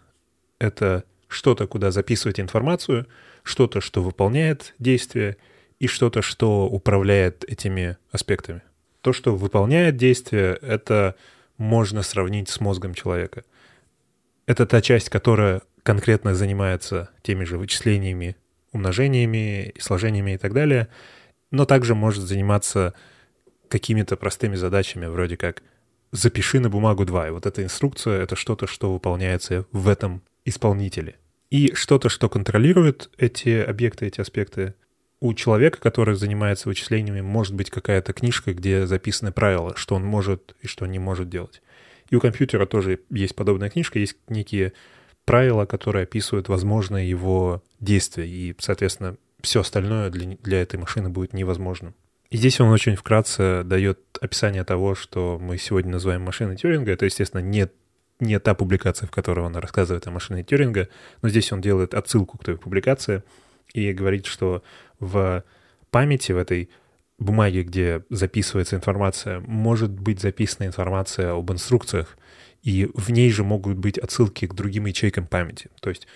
Это 0.59 1.05
что-то, 1.29 1.67
куда 1.67 1.93
записывать 1.93 2.41
информацию, 2.41 3.07
что-то, 3.43 3.81
что 3.81 4.03
выполняет 4.03 4.75
действие, 4.79 5.37
и 5.79 5.87
что-то, 5.87 6.21
что 6.21 6.67
управляет 6.67 7.43
этими 7.45 7.97
аспектами. 8.13 8.61
То, 9.01 9.13
что 9.13 9.35
выполняет 9.35 9.97
действие, 9.97 10.59
это 10.61 11.17
можно 11.57 12.03
сравнить 12.03 12.49
с 12.49 12.61
мозгом 12.61 12.95
человека. 12.95 13.45
Это 14.47 14.67
та 14.67 14.81
часть, 14.81 15.09
которая 15.09 15.63
конкретно 15.83 16.35
занимается 16.35 17.11
теми 17.23 17.45
же 17.45 17.57
вычислениями, 17.59 18.37
умножениями, 18.73 19.75
сложениями 19.79 20.33
и 20.33 20.39
так 20.39 20.53
далее, 20.53 20.89
но 21.51 21.65
также 21.65 21.95
может 21.95 22.25
заниматься 22.25 22.95
какими-то 23.69 24.17
простыми 24.17 24.57
задачами, 24.57 25.07
вроде 25.07 25.37
как 25.37 25.63
«запиши 26.13 26.61
на 26.61 26.69
бумагу 26.69 27.05
2». 27.05 27.29
И 27.29 27.31
вот 27.31 27.47
эта 27.47 27.63
инструкция— 27.63 28.23
это 28.23 28.37
что-то, 28.37 28.67
что 28.67 28.93
выполняется 28.93 29.67
в 29.73 29.89
этом 29.89 30.23
исполнителе. 30.45 31.17
И 31.51 31.75
что-то, 31.75 32.09
что 32.09 32.29
контролирует 32.29 33.11
эти 33.19 33.61
объекты, 33.61 34.07
эти 34.07 34.21
аспекты, 34.21 34.75
у 35.21 35.35
человека, 35.35 35.79
который 35.81 36.15
занимается 36.15 36.69
вычислениями, 36.69 37.21
может 37.21 37.55
быть 37.55 37.71
какая-то 37.71 38.13
книжка, 38.13 38.55
где 38.55 38.87
записаны 38.87 39.33
правила, 39.33 39.77
что 39.77 39.95
он 39.95 40.05
может 40.05 40.57
и 40.63 40.67
что 40.67 40.87
не 40.87 40.99
может 40.99 41.29
делать. 41.29 41.63
И 42.09 42.17
у 42.17 42.21
компьютера 42.21 42.67
тоже 42.67 43.01
есть 43.11 43.37
подобная 43.37 43.71
книжка, 43.71 43.99
есть 43.99 44.17
некие 44.29 44.73
правила, 45.25 45.67
которые 45.67 46.05
описывают 46.05 46.49
возможные 46.49 47.09
его 47.09 47.63
действия, 47.79 48.27
и, 48.27 48.55
соответственно, 48.59 49.17
все 49.43 49.61
остальное 49.61 50.11
для, 50.11 50.37
для 50.37 50.63
этой 50.63 50.79
машины 50.79 51.09
будет 51.09 51.35
невозможным. 51.35 51.95
И 52.31 52.37
здесь 52.37 52.61
он 52.61 52.71
очень 52.71 52.97
вкратце 52.97 53.63
дает 53.65 54.01
описание 54.21 54.65
того, 54.65 54.95
что 54.95 55.39
мы 55.41 55.59
сегодня 55.59 55.93
называем 55.93 56.23
машиной 56.23 56.57
Тюринга. 56.57 56.93
Это, 56.93 57.05
естественно, 57.05 57.41
не, 57.41 57.69
не 58.21 58.39
та 58.39 58.55
публикация, 58.55 59.07
в 59.07 59.11
которой 59.11 59.41
он 59.41 59.57
рассказывает 59.57 60.07
о 60.07 60.11
машине 60.11 60.45
Тюринга, 60.45 60.89
но 61.23 61.29
здесь 61.29 61.51
он 61.53 61.61
делает 61.61 61.95
отсылку 61.95 62.39
к 62.39 62.45
той 62.45 62.57
публикации 62.57 63.23
и 63.73 63.93
говорит, 63.93 64.27
что 64.27 64.63
в 65.01 65.45
памяти, 65.91 66.33
в 66.33 66.37
этой 66.37 66.71
бумаге, 67.19 67.63
где 67.63 68.05
записывается 68.11 68.77
информация, 68.77 69.41
может 69.41 69.91
быть 69.91 70.21
записана 70.21 70.67
информация 70.67 71.33
об 71.33 71.51
инструкциях, 71.53 72.17
и 72.63 72.89
в 72.95 73.11
ней 73.11 73.31
же 73.31 73.43
могут 73.43 73.79
быть 73.79 73.99
отсылки 73.99 74.47
к 74.47 74.55
другим 74.55 74.87
ячейкам 74.87 75.27
памяти. 75.27 75.71
То 75.81 75.91
есть 75.91 76.07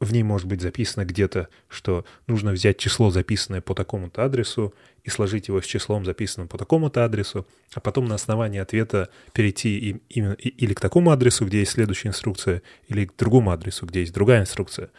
в 0.00 0.12
ней 0.12 0.22
может 0.22 0.46
быть 0.46 0.60
записано 0.60 1.04
где-то, 1.04 1.48
что 1.68 2.04
нужно 2.26 2.52
взять 2.52 2.78
число, 2.78 3.10
записанное 3.10 3.60
по 3.60 3.74
такому-то 3.74 4.24
адресу, 4.24 4.74
и 5.02 5.10
сложить 5.10 5.48
его 5.48 5.60
с 5.60 5.66
числом, 5.66 6.04
записанным 6.04 6.48
по 6.48 6.58
такому-то 6.58 7.04
адресу, 7.04 7.46
а 7.74 7.80
потом 7.80 8.06
на 8.06 8.14
основании 8.14 8.58
ответа 8.58 9.10
перейти 9.32 9.78
им, 9.78 10.02
именно, 10.08 10.32
или 10.32 10.72
к 10.72 10.80
такому 10.80 11.10
адресу, 11.10 11.46
где 11.46 11.60
есть 11.60 11.72
следующая 11.72 12.08
инструкция, 12.08 12.62
или 12.88 13.06
к 13.06 13.16
другому 13.16 13.50
адресу, 13.50 13.86
где 13.86 14.00
есть 14.00 14.14
другая 14.14 14.40
инструкция. 14.40 14.90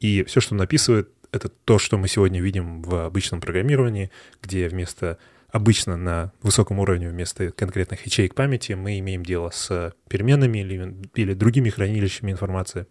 И 0.00 0.22
все, 0.24 0.40
что 0.40 0.54
он 0.54 0.58
написывает, 0.58 1.08
это 1.34 1.48
то, 1.48 1.78
что 1.78 1.98
мы 1.98 2.06
сегодня 2.06 2.40
видим 2.40 2.82
в 2.82 3.06
обычном 3.06 3.40
программировании, 3.40 4.10
где 4.40 4.68
вместо 4.68 5.18
обычно 5.50 5.96
на 5.96 6.32
высоком 6.42 6.78
уровне 6.78 7.08
вместо 7.08 7.50
конкретных 7.50 8.06
ячеек 8.06 8.34
памяти 8.34 8.72
мы 8.72 8.98
имеем 9.00 9.24
дело 9.24 9.50
с 9.50 9.94
переменными 10.08 10.58
или, 10.58 10.94
или 11.14 11.34
другими 11.34 11.70
хранилищами 11.70 12.30
информации. 12.30 12.86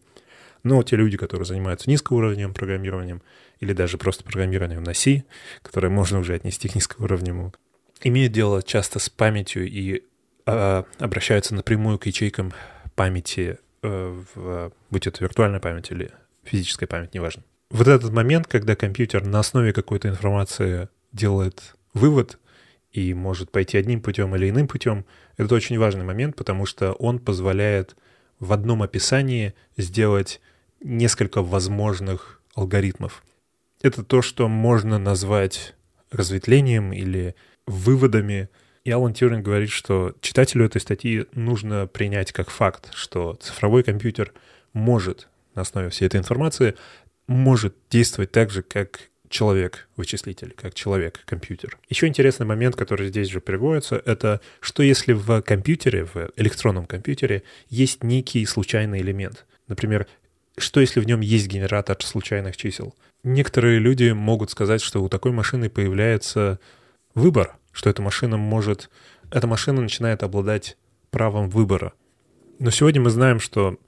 Но 0.63 0.81
те 0.83 0.95
люди, 0.95 1.17
которые 1.17 1.45
занимаются 1.45 1.89
низкоуровневым 1.89 2.53
программированием 2.53 3.21
или 3.59 3.73
даже 3.73 3.97
просто 3.97 4.23
программированием 4.23 4.83
на 4.83 4.93
C, 4.93 5.23
которое 5.61 5.89
можно 5.89 6.19
уже 6.19 6.33
отнести 6.33 6.67
к 6.67 6.75
низкоуровневому, 6.75 7.53
имеют 8.01 8.33
дело 8.33 8.61
часто 8.61 8.99
с 8.99 9.09
памятью 9.09 9.67
и 9.67 10.03
э, 10.45 10.83
обращаются 10.99 11.55
напрямую 11.55 11.97
к 11.97 12.05
ячейкам 12.05 12.53
памяти, 12.95 13.57
э, 13.81 14.21
в, 14.35 14.71
будь 14.89 15.07
это 15.07 15.23
виртуальная 15.23 15.59
память 15.59 15.91
или 15.91 16.11
физическая 16.43 16.87
память, 16.87 17.13
неважно 17.13 17.43
вот 17.73 17.87
этот 17.87 18.11
момент, 18.13 18.45
когда 18.47 18.75
компьютер 18.75 19.25
на 19.25 19.39
основе 19.39 19.73
какой-то 19.73 20.07
информации 20.07 20.89
делает 21.11 21.75
вывод 21.93 22.37
и 22.91 23.15
может 23.15 23.51
пойти 23.51 23.77
одним 23.77 23.99
путем 23.99 24.35
или 24.35 24.49
иным 24.49 24.67
путем, 24.67 25.05
это 25.37 25.55
очень 25.55 25.79
важный 25.79 26.05
момент, 26.05 26.35
потому 26.35 26.67
что 26.67 26.93
он 26.93 27.17
позволяет 27.17 27.95
в 28.39 28.53
одном 28.53 28.83
описании 28.83 29.55
сделать 29.75 30.39
несколько 30.81 31.41
возможных 31.41 32.41
алгоритмов. 32.53 33.23
Это 33.81 34.03
то, 34.03 34.21
что 34.21 34.47
можно 34.47 34.99
назвать 34.99 35.73
разветвлением 36.11 36.93
или 36.93 37.35
выводами. 37.65 38.49
И 38.83 38.91
Алан 38.91 39.15
Тьюринг 39.15 39.43
говорит, 39.43 39.71
что 39.71 40.13
читателю 40.21 40.65
этой 40.65 40.79
статьи 40.79 41.25
нужно 41.33 41.87
принять 41.87 42.31
как 42.31 42.51
факт, 42.51 42.91
что 42.93 43.33
цифровой 43.41 43.81
компьютер 43.81 44.31
может 44.73 45.27
на 45.55 45.61
основе 45.63 45.89
всей 45.89 46.05
этой 46.05 46.19
информации 46.19 46.75
может 47.27 47.75
действовать 47.89 48.31
так 48.31 48.49
же, 48.49 48.61
как 48.61 49.09
человек-вычислитель, 49.29 50.53
как 50.55 50.75
человек-компьютер. 50.75 51.79
Еще 51.89 52.07
интересный 52.07 52.45
момент, 52.45 52.75
который 52.75 53.07
здесь 53.07 53.29
же 53.29 53.41
приводится, 53.41 54.01
это 54.05 54.41
что 54.59 54.83
если 54.83 55.13
в 55.13 55.41
компьютере, 55.41 56.05
в 56.05 56.29
электронном 56.35 56.85
компьютере 56.85 57.41
есть 57.67 58.03
некий 58.03 58.45
случайный 58.45 59.01
элемент. 59.01 59.45
Например, 59.67 60.07
что 60.55 60.81
если 60.81 60.99
в 60.99 61.07
нем 61.07 61.21
есть 61.21 61.47
генератор 61.47 61.97
случайных 62.03 62.57
чисел? 62.57 62.95
Некоторые 63.23 63.79
люди 63.79 64.11
могут 64.11 64.51
сказать, 64.51 64.81
что 64.81 65.01
у 65.03 65.09
такой 65.09 65.31
машины 65.31 65.67
появляется 65.69 66.59
выбор, 67.15 67.57
что 67.71 67.89
эта 67.89 68.01
машина 68.01 68.37
может... 68.37 68.91
Эта 69.31 69.47
машина 69.47 69.81
начинает 69.81 70.21
обладать 70.21 70.77
правом 71.09 71.49
выбора. 71.49 71.93
Но 72.59 72.69
сегодня 72.69 73.01
мы 73.01 73.09
знаем, 73.09 73.39
что, 73.39 73.79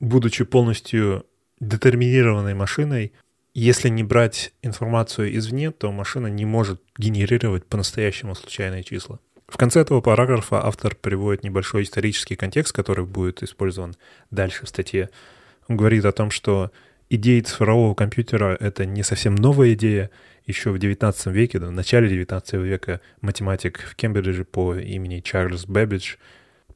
будучи 0.00 0.44
полностью 0.44 1.26
детерминированной 1.68 2.54
машиной, 2.54 3.12
если 3.54 3.88
не 3.88 4.02
брать 4.02 4.52
информацию 4.62 5.36
извне, 5.36 5.70
то 5.70 5.92
машина 5.92 6.26
не 6.26 6.44
может 6.44 6.82
генерировать 6.98 7.64
по-настоящему 7.66 8.34
случайные 8.34 8.82
числа. 8.82 9.20
В 9.46 9.56
конце 9.56 9.80
этого 9.80 10.00
параграфа 10.00 10.64
автор 10.64 10.96
приводит 10.96 11.44
небольшой 11.44 11.84
исторический 11.84 12.34
контекст, 12.34 12.72
который 12.72 13.04
будет 13.04 13.42
использован 13.42 13.94
дальше 14.30 14.66
в 14.66 14.68
статье. 14.68 15.10
Он 15.68 15.76
говорит 15.76 16.04
о 16.04 16.12
том, 16.12 16.30
что 16.30 16.72
идея 17.10 17.42
цифрового 17.42 17.94
компьютера— 17.94 18.56
это 18.60 18.86
не 18.86 19.04
совсем 19.04 19.36
новая 19.36 19.74
идея. 19.74 20.10
Еще 20.46 20.70
в 20.70 20.76
XIX 20.76 21.14
веке, 21.30 21.58
в 21.60 21.70
начале 21.70 22.22
XIX 22.22 22.62
века 22.62 23.00
математик 23.20 23.80
в 23.80 23.94
Кембридже 23.94 24.44
по 24.44 24.74
имени 24.74 25.20
Чарльз 25.20 25.64
Бэббидж 25.66 26.16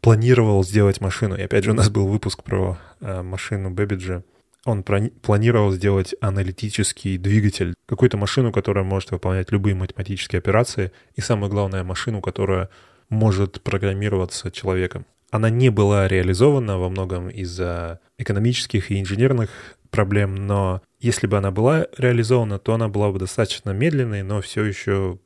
планировал 0.01 0.63
сделать 0.63 1.01
машину. 1.01 1.37
И 1.37 1.43
опять 1.43 1.65
же, 1.65 1.73
у 1.73 1.75
нас 1.75 1.91
был 1.91 2.07
выпуск 2.07 2.45
про 2.45 2.79
э, 3.01 3.23
машину 3.23 3.71
Бэббиджа— 3.71 4.23
он 4.69 4.83
планировал 4.83 5.73
сделать 5.73 6.15
аналитический 6.21 7.17
двигатель, 7.17 7.75
какую-то 7.87 8.19
машину, 8.19 8.53
которая 8.53 8.85
может 8.85 9.11
выполнять 9.11 9.51
любые 9.51 9.75
математические 9.75 10.39
операции, 10.39 10.93
и 11.15 11.23
самое 11.23 11.51
главное, 11.51 11.85
машину, 11.85 12.21
которая 12.21 12.69
может 13.09 13.63
программироваться 13.63 14.51
человеком. 14.51 15.07
Она 15.31 15.49
не 15.49 15.71
была 15.71 16.07
реализована 16.07 16.79
во 16.79 16.91
многом 16.91 17.31
из-за 17.31 18.01
экономических 18.19 18.91
и 18.91 19.01
инженерных 19.01 19.51
проблем, 19.91 20.35
но 20.35 20.83
если 21.01 21.27
бы 21.27 21.39
она 21.39 21.51
была 21.51 21.87
реализована, 21.97 22.59
то 22.59 22.75
она 22.75 22.89
была 22.89 23.11
бы 23.11 23.19
достаточно 23.19 23.71
медленной, 23.71 24.23
но 24.23 24.43
все 24.43 24.65
еще 24.65 25.19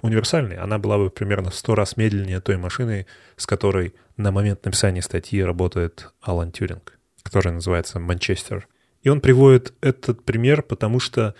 универсальной. 0.00 0.56
Она 0.56 0.78
была 0.78 0.96
бы 0.96 1.10
примерно 1.10 1.50
в 1.50 1.54
100 1.54 1.74
раз 1.74 1.96
медленнее 1.98 2.40
той 2.40 2.56
машины, 2.56 3.06
с 3.36 3.46
которой 3.46 3.94
на 4.16 4.32
момент 4.32 4.64
написания 4.64 5.02
статьи 5.02 5.42
работает 5.42 6.08
Алан 6.22 6.52
Тюринг, 6.52 6.98
которая 7.22 7.52
называется 7.54 8.00
«Манчестер». 8.00 8.66
И 9.02 9.08
он 9.08 9.20
приводит 9.20 9.74
этот 9.80 10.24
пример, 10.24 10.62
потому 10.62 11.00
что 11.00 11.34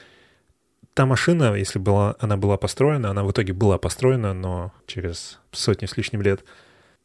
та 0.95 1.07
машина, 1.07 1.55
если 1.55 1.79
была, 1.79 2.17
она 2.19 2.37
была 2.37 2.57
построена, 2.57 3.11
она 3.11 3.25
в 3.25 3.31
итоге 3.31 3.53
была 3.53 3.79
построена, 3.79 4.35
но 4.35 4.73
через 4.87 5.39
сотни 5.53 5.87
с 5.87 5.97
лишним 5.97 6.23
лет, 6.23 6.45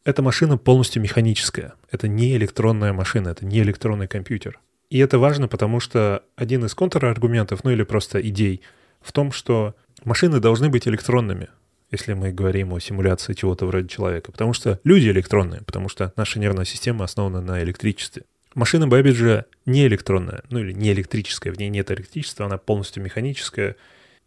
эта 0.03 0.21
машина 0.21 0.57
полностью 0.57 1.01
механическая. 1.01 1.73
Это 1.91 2.07
не 2.07 2.35
электронная 2.35 2.93
машина, 2.93 3.29
это 3.29 3.45
не 3.45 3.59
электронный 3.59 4.07
компьютер. 4.07 4.59
И 4.89 4.99
это 4.99 5.17
важно, 5.17 5.47
потому 5.47 5.79
что 5.79 6.23
один 6.35 6.65
из 6.65 6.75
контраргументов, 6.75 7.63
ну 7.63 7.71
или 7.71 7.83
просто 7.83 8.19
идей, 8.21 8.61
в 9.01 9.11
том, 9.11 9.31
что 9.31 9.75
машины 10.03 10.39
должны 10.39 10.69
быть 10.69 10.87
электронными, 10.87 11.49
если 11.91 12.13
мы 12.13 12.31
говорим 12.31 12.73
о 12.73 12.79
симуляции 12.79 13.33
чего-то 13.33 13.65
вроде 13.65 13.87
человека. 13.87 14.31
Потому 14.31 14.53
что 14.53 14.79
люди 14.83 15.07
электронные, 15.09 15.61
потому 15.61 15.89
что 15.89 16.13
наша 16.15 16.39
нервная 16.39 16.65
система 16.65 17.05
основана 17.05 17.41
на 17.41 17.63
электричестве. 17.63 18.23
Машина 18.55 18.87
Бэббиджа 18.87 19.45
не 19.65 19.87
электронная, 19.87 20.43
ну 20.49 20.59
или 20.59 20.73
не 20.73 20.91
электрическая, 20.91 21.51
в 21.53 21.57
ней 21.57 21.69
нет 21.69 21.89
электричества, 21.91 22.45
она 22.45 22.57
полностью 22.57 23.03
механическая, 23.03 23.75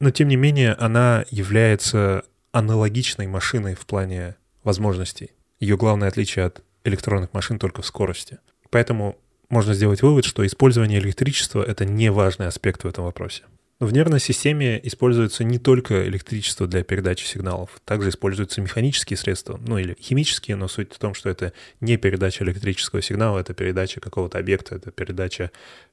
но 0.00 0.10
тем 0.10 0.28
не 0.28 0.36
менее 0.36 0.72
она 0.74 1.24
является 1.30 2.24
аналогичной 2.52 3.26
машиной 3.26 3.74
в 3.74 3.86
плане 3.86 4.36
возможностей. 4.64 5.30
Ее 5.60 5.76
главное 5.76 6.08
отличие 6.08 6.46
от 6.46 6.62
электронных 6.84 7.32
машин 7.32 7.58
только 7.58 7.82
в 7.82 7.86
скорости. 7.86 8.38
Поэтому 8.70 9.16
можно 9.48 9.74
сделать 9.74 10.02
вывод, 10.02 10.24
что 10.24 10.44
использование 10.44 10.98
электричества— 10.98 11.62
это 11.66 11.84
не 11.84 12.10
важный 12.10 12.46
аспект 12.46 12.84
в 12.84 12.88
этом 12.88 13.04
вопросе. 13.04 13.44
В 13.78 13.92
нервной 13.92 14.20
системе 14.20 14.80
используется 14.82 15.44
не 15.44 15.58
только 15.58 16.08
электричество 16.08 16.66
для 16.66 16.82
передачи 16.82 17.26
сигналов, 17.26 17.78
также 17.84 18.08
используются 18.08 18.62
механические 18.62 19.18
средства, 19.18 19.60
ну 19.66 19.76
или 19.76 19.94
химические, 20.00 20.56
но 20.56 20.66
суть 20.66 20.94
в 20.94 20.98
том, 20.98 21.12
что 21.12 21.28
это 21.28 21.52
не 21.80 21.98
передача 21.98 22.42
электрического 22.42 23.02
сигнала, 23.02 23.38
это 23.38 23.52
передача 23.52 24.00
какого-то 24.00 24.38
объекта, 24.38 24.76
это 24.76 24.90
передача 24.92 25.50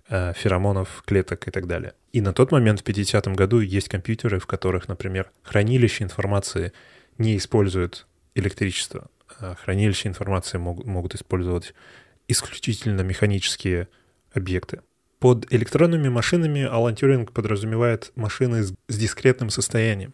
э, 0.08 0.32
феромонов, 0.34 1.04
клеток 1.06 1.46
и 1.50 1.52
так 1.52 1.68
далее. 1.68 1.94
И 2.14 2.22
на 2.22 2.32
тот 2.32 2.54
момент, 2.54 2.80
в 2.80 2.84
50-м 2.86 3.34
году, 3.34 3.60
есть 3.60 3.90
компьютеры, 3.90 4.40
в 4.40 4.48
которых, 4.48 4.88
например, 4.88 5.30
хранилище 5.42 6.06
информации 6.06 6.72
не 7.18 7.36
используют 7.36 8.08
электричество. 8.34 9.10
А 9.40 9.56
хранилище 9.56 10.08
информации 10.08 10.58
мог, 10.58 10.86
могут 10.86 11.16
использовать 11.16 11.74
исключительно 12.30 13.02
механические 13.02 13.90
объекты. 14.32 14.80
Под 15.24 15.48
электронными 15.54 16.10
машинами 16.10 16.64
Алан 16.64 16.96
Тюринг 16.96 17.32
подразумевает 17.32 18.12
машины 18.18 18.62
с 18.62 18.74
дискретным 18.90 19.50
состоянием. 19.50 20.14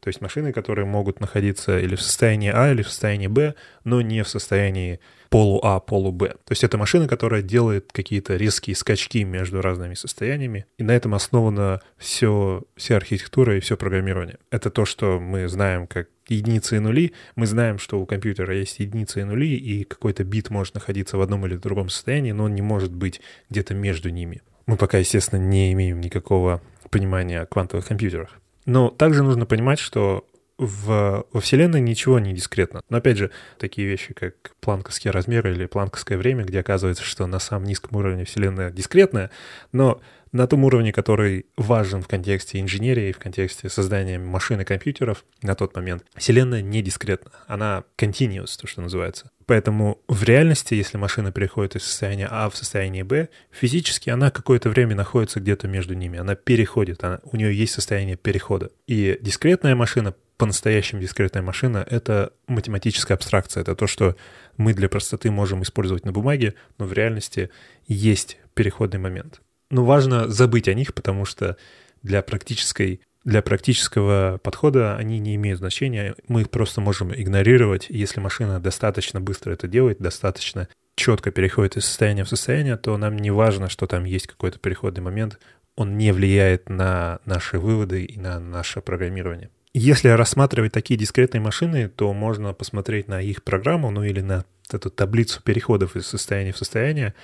То 0.00 0.08
есть 0.08 0.20
машины, 0.20 0.52
которые 0.52 0.86
могут 0.86 1.20
находиться 1.20 1.78
или 1.78 1.94
в 1.94 2.02
состоянии 2.02 2.50
А, 2.54 2.70
или 2.70 2.82
в 2.82 2.88
состоянии 2.88 3.26
Б, 3.26 3.54
но 3.84 4.00
не 4.00 4.22
в 4.22 4.28
состоянии 4.28 5.00
полу 5.28 5.60
А, 5.62 5.80
полу 5.80 6.12
Б. 6.12 6.28
То 6.28 6.52
есть 6.52 6.64
это 6.64 6.78
машина, 6.78 7.08
которая 7.08 7.42
делает 7.42 7.90
какие-то 7.92 8.36
резкие 8.36 8.76
скачки 8.76 9.24
между 9.24 9.60
разными 9.60 9.94
состояниями, 9.94 10.66
и 10.78 10.82
на 10.82 10.92
этом 10.92 11.14
основана 11.14 11.80
все, 11.96 12.62
вся 12.76 12.96
архитектура 12.96 13.56
и 13.56 13.60
все 13.60 13.76
программирование. 13.76 14.38
Это 14.50 14.70
то, 14.70 14.84
что 14.84 15.20
мы 15.20 15.48
знаем 15.48 15.86
как 15.86 16.08
единицы 16.28 16.76
и 16.76 16.78
нули. 16.78 17.12
Мы 17.36 17.46
знаем, 17.46 17.78
что 17.78 18.00
у 18.00 18.06
компьютера 18.06 18.54
есть 18.56 18.78
единицы 18.80 19.20
и 19.20 19.24
нули, 19.24 19.56
и 19.56 19.84
какой-то 19.84 20.24
бит 20.24 20.50
может 20.50 20.74
находиться 20.74 21.16
в 21.16 21.20
одном 21.20 21.46
или 21.46 21.56
другом 21.56 21.88
состоянии, 21.88 22.32
но 22.32 22.44
он 22.44 22.54
не 22.54 22.62
может 22.62 22.92
быть 22.92 23.20
где-то 23.50 23.74
между 23.74 24.10
ними. 24.10 24.42
Мы 24.66 24.76
пока, 24.76 24.98
естественно, 24.98 25.40
не 25.40 25.72
имеем 25.72 26.00
никакого 26.00 26.60
понимания 26.90 27.40
о 27.40 27.46
квантовых 27.46 27.86
компьютерах. 27.86 28.38
Но 28.68 28.90
также 28.90 29.22
нужно 29.22 29.46
понимать, 29.46 29.78
что 29.78 30.26
в, 30.58 31.24
во 31.32 31.40
Вселенной 31.40 31.80
ничего 31.80 32.18
не 32.18 32.34
дискретно. 32.34 32.82
Но 32.90 32.98
опять 32.98 33.16
же, 33.16 33.30
такие 33.58 33.88
вещи, 33.88 34.12
как 34.12 34.34
планковские 34.60 35.10
размеры 35.10 35.52
или 35.52 35.64
планковское 35.64 36.18
время, 36.18 36.44
где 36.44 36.60
оказывается, 36.60 37.02
что 37.02 37.26
на 37.26 37.38
самом 37.38 37.64
низком 37.64 37.96
уровне 37.96 38.26
Вселенная 38.26 38.70
дискретная, 38.70 39.30
но 39.72 40.02
на 40.32 40.46
том 40.46 40.64
уровне, 40.64 40.92
который 40.92 41.46
важен 41.56 42.02
в 42.02 42.08
контексте 42.08 42.60
инженерии, 42.60 43.12
в 43.12 43.18
контексте 43.18 43.68
создания 43.68 44.18
машин 44.18 44.60
и 44.60 44.64
компьютеров 44.64 45.24
на 45.42 45.54
тот 45.54 45.74
момент, 45.76 46.04
Вселенная 46.16 46.62
не 46.62 46.82
дискретна, 46.82 47.32
она 47.46 47.84
continuous, 47.96 48.58
то, 48.60 48.66
что 48.66 48.82
называется. 48.82 49.30
Поэтому 49.46 50.02
в 50.08 50.24
реальности, 50.24 50.74
если 50.74 50.98
машина 50.98 51.32
переходит 51.32 51.76
из 51.76 51.84
состояния 51.84 52.28
А 52.30 52.50
в 52.50 52.56
состояние 52.56 53.02
Б, 53.02 53.28
физически 53.50 54.10
она 54.10 54.30
какое-то 54.30 54.68
время 54.68 54.94
находится 54.94 55.40
где-то 55.40 55.68
между 55.68 55.94
ними, 55.94 56.18
она 56.18 56.34
переходит, 56.34 57.02
она, 57.02 57.20
у 57.22 57.36
нее 57.36 57.56
есть 57.56 57.72
состояние 57.72 58.16
перехода. 58.16 58.70
И 58.86 59.18
дискретная 59.22 59.74
машина 59.74 60.14
по-настоящему 60.38 61.00
дискретная 61.02 61.42
машина— 61.42 61.84
это 61.90 62.32
математическая 62.46 63.16
абстракция. 63.16 63.62
Это 63.62 63.74
то, 63.74 63.86
что 63.86 64.16
мы 64.56 64.72
для 64.72 64.88
простоты 64.88 65.30
можем 65.30 65.62
использовать 65.62 66.04
на 66.04 66.12
бумаге, 66.12 66.54
но 66.78 66.86
в 66.86 66.92
реальности 66.92 67.50
есть 67.88 68.38
переходный 68.54 69.00
момент. 69.00 69.40
Но 69.70 69.84
важно 69.84 70.28
забыть 70.28 70.68
о 70.68 70.74
них, 70.74 70.94
потому 70.94 71.24
что 71.24 71.56
для 72.02 72.22
практической 72.22 73.00
для 73.24 73.42
практического 73.42 74.40
подхода 74.42 74.96
они 74.96 75.18
не 75.18 75.34
имеют 75.34 75.58
значения, 75.58 76.14
мы 76.28 76.42
их 76.42 76.50
просто 76.50 76.80
можем 76.80 77.12
игнорировать. 77.14 77.86
Если 77.90 78.20
машина 78.20 78.58
достаточно 78.58 79.20
быстро 79.20 79.52
это 79.52 79.68
делает, 79.68 79.98
достаточно 79.98 80.68
четко 80.94 81.30
переходит 81.30 81.76
из 81.76 81.84
состояния 81.84 82.24
в 82.24 82.28
состояние, 82.28 82.76
то 82.76 82.96
нам 82.96 83.16
не 83.16 83.30
важно, 83.30 83.68
что 83.68 83.86
там 83.86 84.04
есть 84.04 84.28
какой-то 84.28 84.58
переходный 84.58 85.02
момент, 85.02 85.38
он 85.76 85.98
не 85.98 86.12
влияет 86.12 86.68
на 86.68 87.20
наши 87.24 87.58
выводы 87.58 88.04
и 88.04 88.18
на 88.18 88.40
наше 88.40 88.80
программирование. 88.80 89.50
Если 89.74 90.08
рассматривать 90.08 90.72
такие 90.72 90.98
дискретные 90.98 91.40
машины, 91.40 91.88
то 91.88 92.12
можно 92.12 92.52
посмотреть 92.52 93.08
на 93.08 93.20
их 93.20 93.44
программу, 93.44 93.90
ну 93.90 94.02
или 94.02 94.20
на 94.20 94.44
эту 94.72 94.90
таблицу 94.90 95.42
переходов 95.42 95.96
из 95.96 96.06
состояния 96.06 96.52
в 96.52 96.58
состояние, 96.58 97.14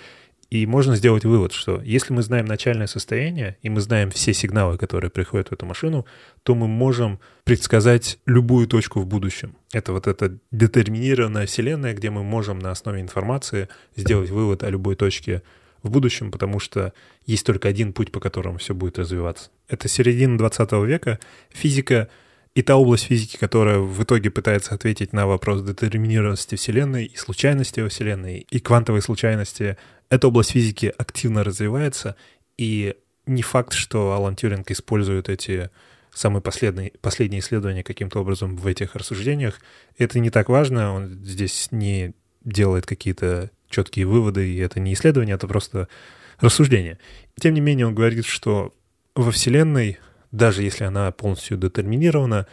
и 0.50 0.66
можно 0.66 0.96
сделать 0.96 1.24
вывод, 1.24 1.52
что 1.52 1.80
если 1.83 2.12
мы 2.12 2.22
знаем 2.22 2.46
начальное 2.46 2.87
состояние, 2.87 3.57
и 3.62 3.68
мы 3.68 3.80
знаем 3.80 4.11
все 4.11 4.33
сигналы, 4.33 4.78
которые 4.78 5.11
приходят 5.11 5.48
в 5.48 5.52
эту 5.52 5.66
машину, 5.66 6.07
то 6.42 6.54
мы 6.54 6.68
можем 6.68 7.20
предсказать 7.44 8.18
любую 8.26 8.66
точку 8.66 9.00
в 9.00 9.07
будущем. 9.07 9.57
Это 9.72 9.92
вот 9.92 10.07
эта 10.07 10.38
детерминированная 10.50 11.46
вселенная, 11.46 11.94
где 11.94 12.11
мы 12.11 12.22
можем 12.22 12.59
на 12.59 12.70
основе 12.70 13.00
информации 13.00 13.68
сделать 13.96 14.30
вывод 14.30 14.62
о 14.62 14.70
любой 14.70 14.96
точке 14.96 15.42
в 15.83 15.90
будущем, 15.90 16.30
потому 16.30 16.61
что 16.61 16.92
есть 17.26 17.44
только 17.44 17.68
один 17.68 17.92
путь, 17.92 18.11
по 18.11 18.20
которому 18.20 18.59
все 18.59 18.74
будет 18.74 18.98
развиваться. 18.98 19.50
Это 19.68 19.88
середина 19.88 20.38
20 20.38 20.72
века. 20.72 21.18
Физика 21.50 22.09
и 22.54 22.62
та 22.62 22.76
область 22.76 23.04
физики, 23.04 23.37
которая 23.37 23.78
в 23.78 24.02
итоге 24.02 24.30
пытается 24.30 24.74
ответить 24.74 25.12
на 25.12 25.26
вопрос 25.26 25.62
детерминированности 25.62 26.54
Вселенной 26.54 27.07
и 27.07 27.16
случайности 27.16 27.80
во 27.80 27.88
Вселенной, 27.88 28.46
и 28.48 28.61
квантовой 28.61 29.02
случайности, 29.02 29.76
эта 30.11 30.29
область 30.29 30.53
физики 30.53 30.93
активно 30.97 31.45
развивается, 31.45 32.17
и 32.57 32.95
не 33.27 33.43
факт, 33.43 33.73
что 33.73 34.12
Алан 34.12 34.37
Тюринг 34.37 34.71
использует 34.71 35.29
эти 35.29 35.71
самые 36.12 36.43
последние, 36.43 36.93
последние 37.01 37.40
исследования 37.40 37.83
каким-то 37.83 38.21
образом 38.21 38.57
в 38.57 38.67
этих 38.67 38.95
рассуждениях. 38.95 39.61
Это 39.99 40.19
не 40.19 40.31
так 40.31 40.49
важно, 40.49 40.93
он 40.93 41.25
здесь 41.25 41.69
не 41.71 42.14
делает 42.45 42.87
какие-то 42.87 43.51
четкие 43.69 44.07
выводы, 44.07 44.49
и 44.49 44.59
это 44.59 44.79
не 44.79 44.93
исследование, 44.93 45.35
это 45.35 45.49
просто 45.49 45.88
рассуждение. 46.38 46.99
Тем 47.40 47.55
не 47.55 47.61
менее, 47.61 47.87
он 47.87 47.95
говорит, 47.95 48.27
что 48.27 48.73
во 49.14 49.33
Вселенной 49.33 49.99
даже 50.35 50.64
если 50.64 50.83
она 50.83 51.12
полностью 51.12 51.57
детерминирована, 51.57 52.47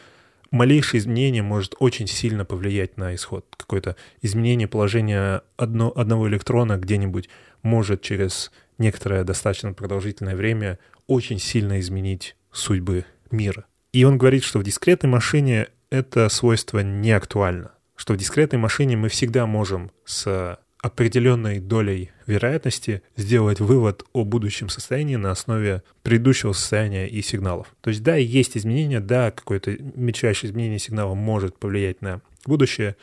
малейшее 0.52 1.00
изменение 1.00 1.42
может 1.42 1.76
очень 1.80 2.08
сильно 2.08 2.46
повлиять 2.46 2.98
на 2.98 3.16
исход. 3.16 3.46
Какое-то 3.58 3.96
изменение 4.22 4.68
положения 4.68 5.42
одно, 5.58 5.92
одного 5.96 6.30
электрона 6.30 6.78
где-нибудь 6.78 7.30
может 7.64 8.02
через 8.02 8.52
некоторое 8.78 9.24
достаточно 9.24 9.74
продолжительное 9.74 10.36
время 10.36 10.78
очень 11.08 11.40
сильно 11.40 11.80
изменить 11.80 12.36
судьбы 12.52 13.06
мира. 13.32 13.66
И 13.94 14.04
он 14.04 14.18
говорит, 14.18 14.44
что 14.44 14.60
в 14.60 14.64
дискретной 14.64 15.10
машине 15.10 15.68
это 15.90 16.30
свойство 16.30 16.80
не 16.80 17.12
актуально, 17.12 17.72
что 17.96 18.14
в 18.14 18.18
дискретной 18.18 18.60
машине 18.60 18.98
мы 18.98 19.10
всегда 19.10 19.46
можем 19.46 19.92
с 20.06 20.58
определенной 20.82 21.60
долей 21.60 22.12
вероятности 22.26 23.04
сделать 23.16 23.60
вывод 23.60 24.04
о 24.14 24.24
будущем 24.24 24.70
состоянии 24.70 25.16
на 25.16 25.32
основе 25.32 25.84
предыдущего 26.02 26.54
состояния 26.54 27.08
и 27.08 27.22
сигналов. 27.22 27.74
То 27.82 27.90
есть 27.90 28.04
да, 28.04 28.16
есть 28.16 28.58
изменения, 28.58 29.00
да, 29.00 29.32
какое-то 29.32 29.78
мельчайшее 29.96 30.50
изменение 30.50 30.80
сигнала 30.80 31.14
может 31.14 31.58
повлиять 31.60 32.02
на 32.02 32.22
будущее, 32.46 32.96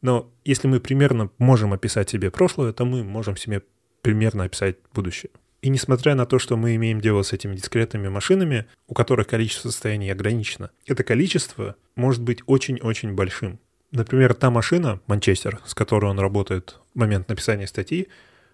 но 0.00 0.30
если 0.44 0.68
мы 0.68 0.80
примерно 0.80 1.30
можем 1.38 1.72
описать 1.72 2.10
себе 2.10 2.30
прошлое, 2.30 2.72
то 2.72 2.84
мы 2.84 3.02
можем 3.02 3.36
себе 3.36 3.62
примерно 4.02 4.44
описать 4.44 4.76
будущее. 4.92 5.30
И 5.62 5.70
несмотря 5.70 6.14
на 6.14 6.26
то, 6.26 6.38
что 6.38 6.58
мы 6.58 6.74
имеем 6.74 7.00
дело 7.00 7.22
с 7.22 7.32
этими 7.32 7.56
дискретными 7.56 8.08
машинами, 8.08 8.66
у 8.86 8.92
которых 8.92 9.26
количество 9.28 9.70
состояний 9.70 10.12
ограничено, 10.12 10.70
это 10.86 11.04
количество 11.04 11.76
может 11.96 12.22
быть 12.22 12.42
очень-очень 12.44 13.14
большим. 13.14 13.58
Например, 13.94 14.34
та 14.34 14.50
машина, 14.50 15.00
Манчестер, 15.06 15.60
с 15.64 15.72
которой 15.72 16.06
он 16.06 16.18
работает 16.18 16.80
в 16.94 16.98
момент 16.98 17.28
написания 17.28 17.68
статьи, 17.68 18.08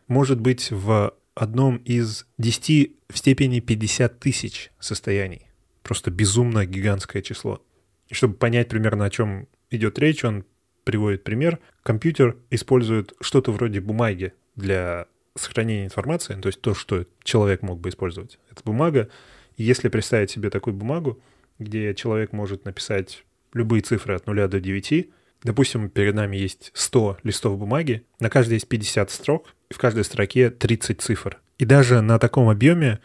может 0.07 0.39
быть 0.39 0.71
в 0.71 1.15
одном 1.35 1.79
из 1.79 2.27
10 2.37 2.93
в 3.09 3.17
степени 3.17 3.61
50 3.61 4.21
тысяч 4.21 4.71
состояний. 4.79 5.47
Просто 5.83 6.11
безумно 6.11 6.67
гигантское 6.67 7.23
число. 7.23 7.63
И 8.09 8.15
чтобы 8.15 8.35
понять 8.35 8.69
примерно, 8.69 9.07
о 9.07 9.11
чем 9.11 9.49
идет 9.71 9.99
речь, 9.99 10.25
он 10.25 10.45
приводит 10.85 11.25
пример. 11.25 11.59
Компьютер 11.83 12.37
использует 12.51 13.15
что-то 13.23 13.51
вроде 13.51 13.81
бумаги 13.81 14.35
для 14.57 15.07
сохранения 15.37 15.87
информации, 15.87 16.39
то 16.39 16.49
есть 16.49 16.61
то, 16.61 16.75
что 16.75 17.07
человек 17.25 17.63
мог 17.63 17.81
бы 17.81 17.89
использовать. 17.89 18.39
Это 18.51 18.61
бумага. 18.63 19.09
Если 19.57 19.89
представить 19.89 20.31
себе 20.31 20.51
такую 20.51 20.75
бумагу, 20.75 21.19
где 21.59 21.95
человек 21.95 22.35
может 22.35 22.67
написать 22.67 23.25
любые 23.55 23.81
цифры 23.81 24.17
от 24.17 24.27
0 24.27 24.47
до 24.49 24.61
9, 24.61 25.09
Допустим, 25.43 25.89
перед 25.89 26.15
нами 26.15 26.37
есть 26.37 26.71
100 26.75 27.19
листов 27.23 27.59
бумаги, 27.59 28.05
на 28.19 28.29
каждой 28.29 28.55
есть 28.55 28.69
50 28.69 29.11
строк, 29.11 29.55
и 29.71 29.75
в 29.75 29.79
каждой 29.79 30.05
строке 30.05 30.51
30 30.51 31.01
цифр. 31.01 31.41
И 31.59 31.65
даже 31.65 32.01
на 32.01 32.19
таком 32.19 32.49
объеме 32.49 33.01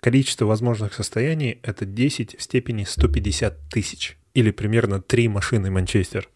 количество 0.00 0.44
возможных 0.44 0.94
состояний— 0.94 1.58
это 1.62 1.84
10 1.84 2.38
в 2.38 2.42
степени 2.42 2.84
150 2.84 3.68
тысяч, 3.70 4.16
или 4.34 4.50
примерно 4.50 5.00
3 5.00 5.28
машины 5.28 5.70
Манчестер. 5.70 6.28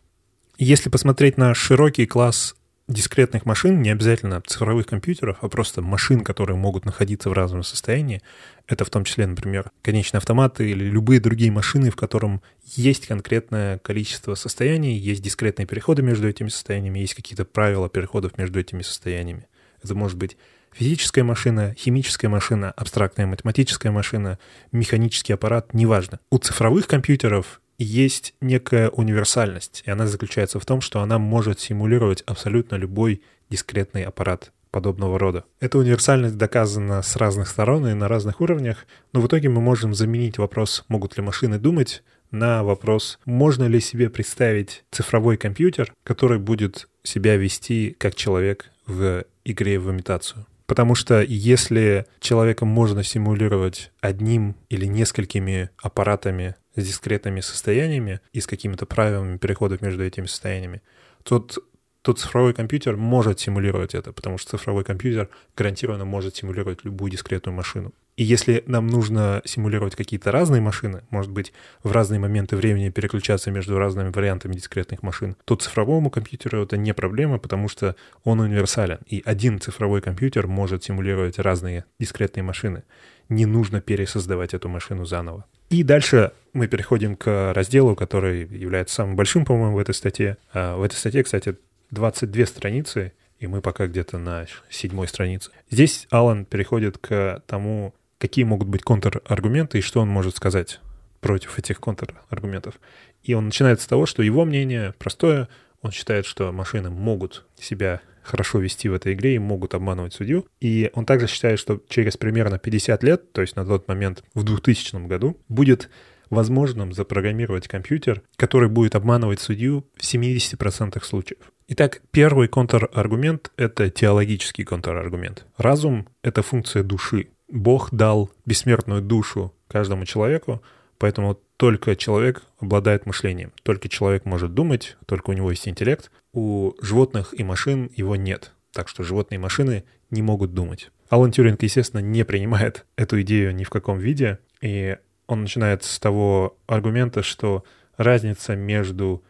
Если 0.58 0.88
посмотреть 0.88 1.36
на 1.36 1.54
широкий 1.54 2.06
класс 2.06 2.54
дискретных 2.86 3.46
машин, 3.46 3.80
не 3.80 3.90
обязательно 3.90 4.42
цифровых 4.46 4.86
компьютеров, 4.86 5.38
а 5.40 5.48
просто 5.48 5.80
машин, 5.80 6.20
которые 6.20 6.56
могут 6.56 6.84
находиться 6.84 7.30
в 7.30 7.32
разном 7.32 7.62
состоянии. 7.62 8.20
Это 8.66 8.84
в 8.84 8.90
том 8.90 9.04
числе, 9.04 9.26
например, 9.26 9.70
конечные 9.82 10.18
автоматы 10.18 10.70
или 10.70 10.84
любые 10.84 11.20
другие 11.20 11.50
машины, 11.50 11.90
в 11.90 11.96
котором 11.96 12.42
есть 12.62 13.06
конкретное 13.06 13.78
количество 13.78 14.34
состояний, 14.34 14.96
есть 14.98 15.22
дискретные 15.22 15.66
переходы 15.66 16.02
между 16.02 16.28
этими 16.28 16.48
состояниями, 16.48 16.98
есть 16.98 17.14
какие-то 17.14 17.44
правила 17.44 17.88
переходов 17.88 18.36
между 18.36 18.60
этими 18.60 18.82
состояниями. 18.82 19.46
Это 19.82 19.94
может 19.94 20.18
быть 20.18 20.36
физическая 20.72 21.24
машина, 21.24 21.74
химическая 21.78 22.30
машина, 22.30 22.70
абстрактная 22.72 23.26
математическая 23.26 23.92
машина, 23.92 24.38
механический 24.72 25.32
аппарат, 25.32 25.72
неважно. 25.72 26.20
У 26.30 26.38
цифровых 26.38 26.86
компьютеров 26.86 27.60
есть 27.78 28.34
некая 28.40 28.88
универсальность, 28.90 29.82
и 29.86 29.90
она 29.90 30.06
заключается 30.06 30.60
в 30.60 30.66
том, 30.66 30.80
что 30.80 31.00
она 31.00 31.18
может 31.18 31.60
симулировать 31.60 32.22
абсолютно 32.26 32.76
любой 32.76 33.22
дискретный 33.50 34.04
аппарат 34.04 34.52
подобного 34.70 35.18
рода. 35.18 35.44
Эта 35.60 35.78
универсальность 35.78 36.36
доказана 36.36 37.00
с 37.02 37.14
разных 37.14 37.48
сторон 37.48 37.86
и 37.86 37.94
на 37.94 38.08
разных 38.08 38.40
уровнях, 38.40 38.86
но 39.12 39.20
в 39.20 39.26
итоге 39.28 39.48
мы 39.48 39.60
можем 39.60 39.94
заменить 39.94 40.38
вопрос 40.38 40.84
«могут 40.88 41.16
ли 41.16 41.22
машины 41.22 41.58
думать?» 41.58 42.02
на 42.32 42.64
вопрос 42.64 43.20
«можно 43.24 43.64
ли 43.68 43.78
себе 43.78 44.10
представить 44.10 44.84
цифровой 44.90 45.36
компьютер, 45.36 45.92
который 46.02 46.40
будет 46.40 46.88
себя 47.04 47.36
вести 47.36 47.94
как 47.96 48.16
человек 48.16 48.72
в 48.86 49.24
игре 49.44 49.78
в 49.78 49.90
имитацию?» 49.92 50.44
Потому 50.66 50.94
что 50.94 51.20
если 51.20 52.06
человека 52.20 52.64
можно 52.64 53.04
симулировать 53.04 53.92
одним 54.00 54.56
или 54.70 54.86
несколькими 54.86 55.70
аппаратами 55.76 56.56
с 56.74 56.86
дискретными 56.86 57.40
состояниями 57.40 58.20
и 58.32 58.40
с 58.40 58.46
какими-то 58.46 58.86
правилами 58.86 59.36
переходов 59.36 59.82
между 59.82 60.04
этими 60.04 60.26
состояниями, 60.26 60.80
тот, 61.22 61.58
тот 62.00 62.18
цифровой 62.18 62.54
компьютер 62.54 62.96
может 62.96 63.40
симулировать 63.40 63.94
это, 63.94 64.12
потому 64.12 64.38
что 64.38 64.56
цифровой 64.56 64.84
компьютер 64.84 65.28
гарантированно 65.56 66.06
может 66.06 66.36
симулировать 66.36 66.84
любую 66.84 67.10
дискретную 67.10 67.54
машину. 67.54 67.92
И 68.16 68.22
если 68.22 68.62
нам 68.66 68.86
нужно 68.86 69.42
симулировать 69.44 69.96
какие-то 69.96 70.30
разные 70.30 70.60
машины, 70.60 71.02
может 71.10 71.32
быть, 71.32 71.52
в 71.82 71.90
разные 71.90 72.20
моменты 72.20 72.56
времени 72.56 72.90
переключаться 72.90 73.50
между 73.50 73.76
разными 73.78 74.10
вариантами 74.10 74.52
дискретных 74.54 75.02
машин, 75.02 75.36
то 75.44 75.56
цифровому 75.56 76.10
компьютеру 76.10 76.62
это 76.62 76.76
не 76.76 76.94
проблема, 76.94 77.38
потому 77.38 77.68
что 77.68 77.96
он 78.22 78.40
универсален. 78.40 78.98
И 79.06 79.22
один 79.24 79.60
цифровой 79.60 80.00
компьютер 80.00 80.46
может 80.46 80.84
симулировать 80.84 81.38
разные 81.38 81.84
дискретные 81.98 82.44
машины. 82.44 82.84
Не 83.28 83.46
нужно 83.46 83.80
пересоздавать 83.80 84.54
эту 84.54 84.68
машину 84.68 85.04
заново. 85.06 85.46
И 85.70 85.82
дальше 85.82 86.32
мы 86.52 86.68
переходим 86.68 87.16
к 87.16 87.52
разделу, 87.52 87.96
который 87.96 88.46
является 88.46 88.94
самым 88.94 89.16
большим, 89.16 89.44
по-моему, 89.44 89.76
в 89.76 89.78
этой 89.78 89.94
статье. 89.94 90.36
А 90.52 90.76
в 90.76 90.82
этой 90.82 90.94
статье, 90.94 91.24
кстати, 91.24 91.56
22 91.90 92.46
страницы, 92.46 93.12
и 93.40 93.46
мы 93.46 93.60
пока 93.60 93.86
где-то 93.86 94.18
на 94.18 94.46
седьмой 94.70 95.08
странице. 95.08 95.50
Здесь 95.70 96.06
Алан 96.10 96.44
переходит 96.44 96.98
к 96.98 97.42
тому, 97.46 97.94
какие 98.24 98.46
могут 98.46 98.68
быть 98.68 98.82
контраргументы 98.82 99.76
и 99.76 99.82
что 99.82 100.00
он 100.00 100.08
может 100.08 100.34
сказать 100.34 100.80
против 101.20 101.58
этих 101.58 101.78
контраргументов. 101.78 102.80
И 103.22 103.34
он 103.34 103.44
начинает 103.44 103.82
с 103.82 103.86
того, 103.86 104.06
что 104.06 104.22
его 104.22 104.46
мнение 104.46 104.94
простое, 104.98 105.50
он 105.82 105.90
считает, 105.90 106.24
что 106.24 106.50
машины 106.50 106.88
могут 106.88 107.44
себя 107.60 108.00
хорошо 108.22 108.60
вести 108.60 108.88
в 108.88 108.94
этой 108.94 109.12
игре 109.12 109.34
и 109.34 109.38
могут 109.38 109.74
обманывать 109.74 110.14
судью. 110.14 110.46
И 110.58 110.90
он 110.94 111.04
также 111.04 111.26
считает, 111.26 111.58
что 111.58 111.82
через 111.90 112.16
примерно 112.16 112.58
50 112.58 113.02
лет, 113.02 113.30
то 113.32 113.42
есть 113.42 113.56
на 113.56 113.66
тот 113.66 113.88
момент 113.88 114.24
в 114.32 114.42
2000 114.42 115.06
году, 115.06 115.36
будет 115.50 115.90
возможным 116.30 116.94
запрограммировать 116.94 117.68
компьютер, 117.68 118.22
который 118.36 118.70
будет 118.70 118.94
обманывать 118.94 119.40
судью 119.40 119.84
в 119.98 120.00
70% 120.00 121.04
случаев. 121.04 121.52
Итак, 121.68 122.00
первый 122.10 122.48
контраргумент— 122.48 123.52
это 123.58 123.90
теологический 123.90 124.64
контраргумент. 124.64 125.44
Разум— 125.58 126.08
это 126.22 126.42
функция 126.42 126.82
души. 126.82 127.28
Бог 127.48 127.92
дал 127.92 128.30
бессмертную 128.46 129.02
душу 129.02 129.54
каждому 129.68 130.04
человеку, 130.04 130.62
поэтому 130.98 131.38
только 131.56 131.96
человек 131.96 132.42
обладает 132.58 133.06
мышлением, 133.06 133.52
только 133.62 133.88
человек 133.88 134.24
может 134.24 134.54
думать, 134.54 134.96
только 135.06 135.30
у 135.30 135.32
него 135.32 135.50
есть 135.50 135.68
интеллект. 135.68 136.10
У 136.32 136.72
животных 136.80 137.34
и 137.38 137.44
машин 137.44 137.90
его 137.94 138.16
нет, 138.16 138.52
так 138.72 138.88
что 138.88 139.02
животные 139.02 139.36
и 139.36 139.42
машины 139.42 139.84
не 140.10 140.22
могут 140.22 140.54
думать. 140.54 140.90
Алан 141.08 141.30
Тюринг, 141.30 141.62
естественно, 141.62 142.00
не 142.00 142.24
принимает 142.24 142.86
эту 142.96 143.20
идею 143.22 143.54
ни 143.54 143.64
в 143.64 143.70
каком 143.70 143.98
виде, 143.98 144.38
и 144.60 144.96
он 145.26 145.42
начинает 145.42 145.84
с 145.84 145.98
того 145.98 146.56
аргумента, 146.66 147.22
что 147.22 147.64
разница 147.96 148.56
между 148.56 149.22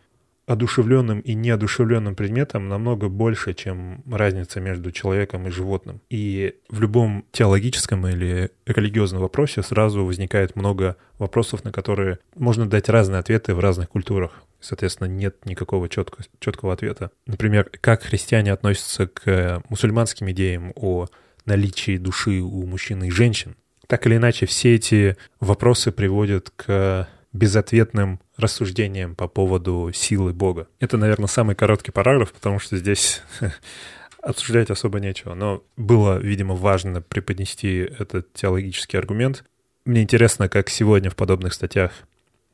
одушевленным 0.46 1.20
и 1.20 1.34
неодушевленным 1.34 2.14
предметом 2.14 2.68
намного 2.68 3.08
больше, 3.08 3.54
чем 3.54 4.02
разница 4.10 4.60
между 4.60 4.92
человеком 4.92 5.46
и 5.46 5.50
животным. 5.50 6.00
И 6.10 6.54
в 6.68 6.80
любом 6.80 7.24
теологическом 7.32 8.06
или 8.06 8.50
религиозном 8.66 9.22
вопросе 9.22 9.62
сразу 9.62 10.04
возникает 10.04 10.56
много 10.56 10.96
вопросов, 11.18 11.64
на 11.64 11.72
которые 11.72 12.18
можно 12.36 12.66
дать 12.66 12.88
разные 12.88 13.20
ответы 13.20 13.54
в 13.54 13.60
разных 13.60 13.88
культурах. 13.88 14.42
Соответственно, 14.60 15.08
нет 15.08 15.44
никакого 15.44 15.88
четкого, 15.88 16.24
четкого 16.40 16.72
ответа. 16.72 17.10
Например, 17.26 17.70
как 17.80 18.02
христиане 18.02 18.52
относятся 18.52 19.06
к 19.06 19.62
мусульманским 19.68 20.30
идеям 20.30 20.72
о 20.74 21.06
наличии 21.44 21.98
души 21.98 22.40
у 22.40 22.66
мужчин 22.66 23.04
и 23.04 23.10
женщин. 23.10 23.56
Так 23.86 24.06
или 24.06 24.16
иначе, 24.16 24.46
все 24.46 24.74
эти 24.74 25.16
вопросы 25.40 25.92
приводят 25.92 26.50
к 26.56 27.06
безответным 27.34 28.20
рассуждением 28.36 29.14
по 29.14 29.28
поводу 29.28 29.90
силы 29.92 30.32
Бога. 30.32 30.68
Это, 30.80 30.96
наверное, 30.96 31.26
самый 31.26 31.54
короткий 31.54 31.90
параграф, 31.90 32.32
потому 32.32 32.58
что 32.60 32.78
здесь 32.78 33.22
обсуждать 34.22 34.70
особо 34.70 35.00
нечего. 35.00 35.34
Но 35.34 35.62
было, 35.76 36.16
видимо, 36.18 36.54
важно 36.54 37.02
преподнести 37.02 37.76
этот 37.78 38.32
теологический 38.32 38.98
аргумент. 38.98 39.44
Мне 39.84 40.02
интересно, 40.02 40.48
как 40.48 40.70
сегодня 40.70 41.10
в 41.10 41.16
подобных 41.16 41.52
статьях, 41.52 41.92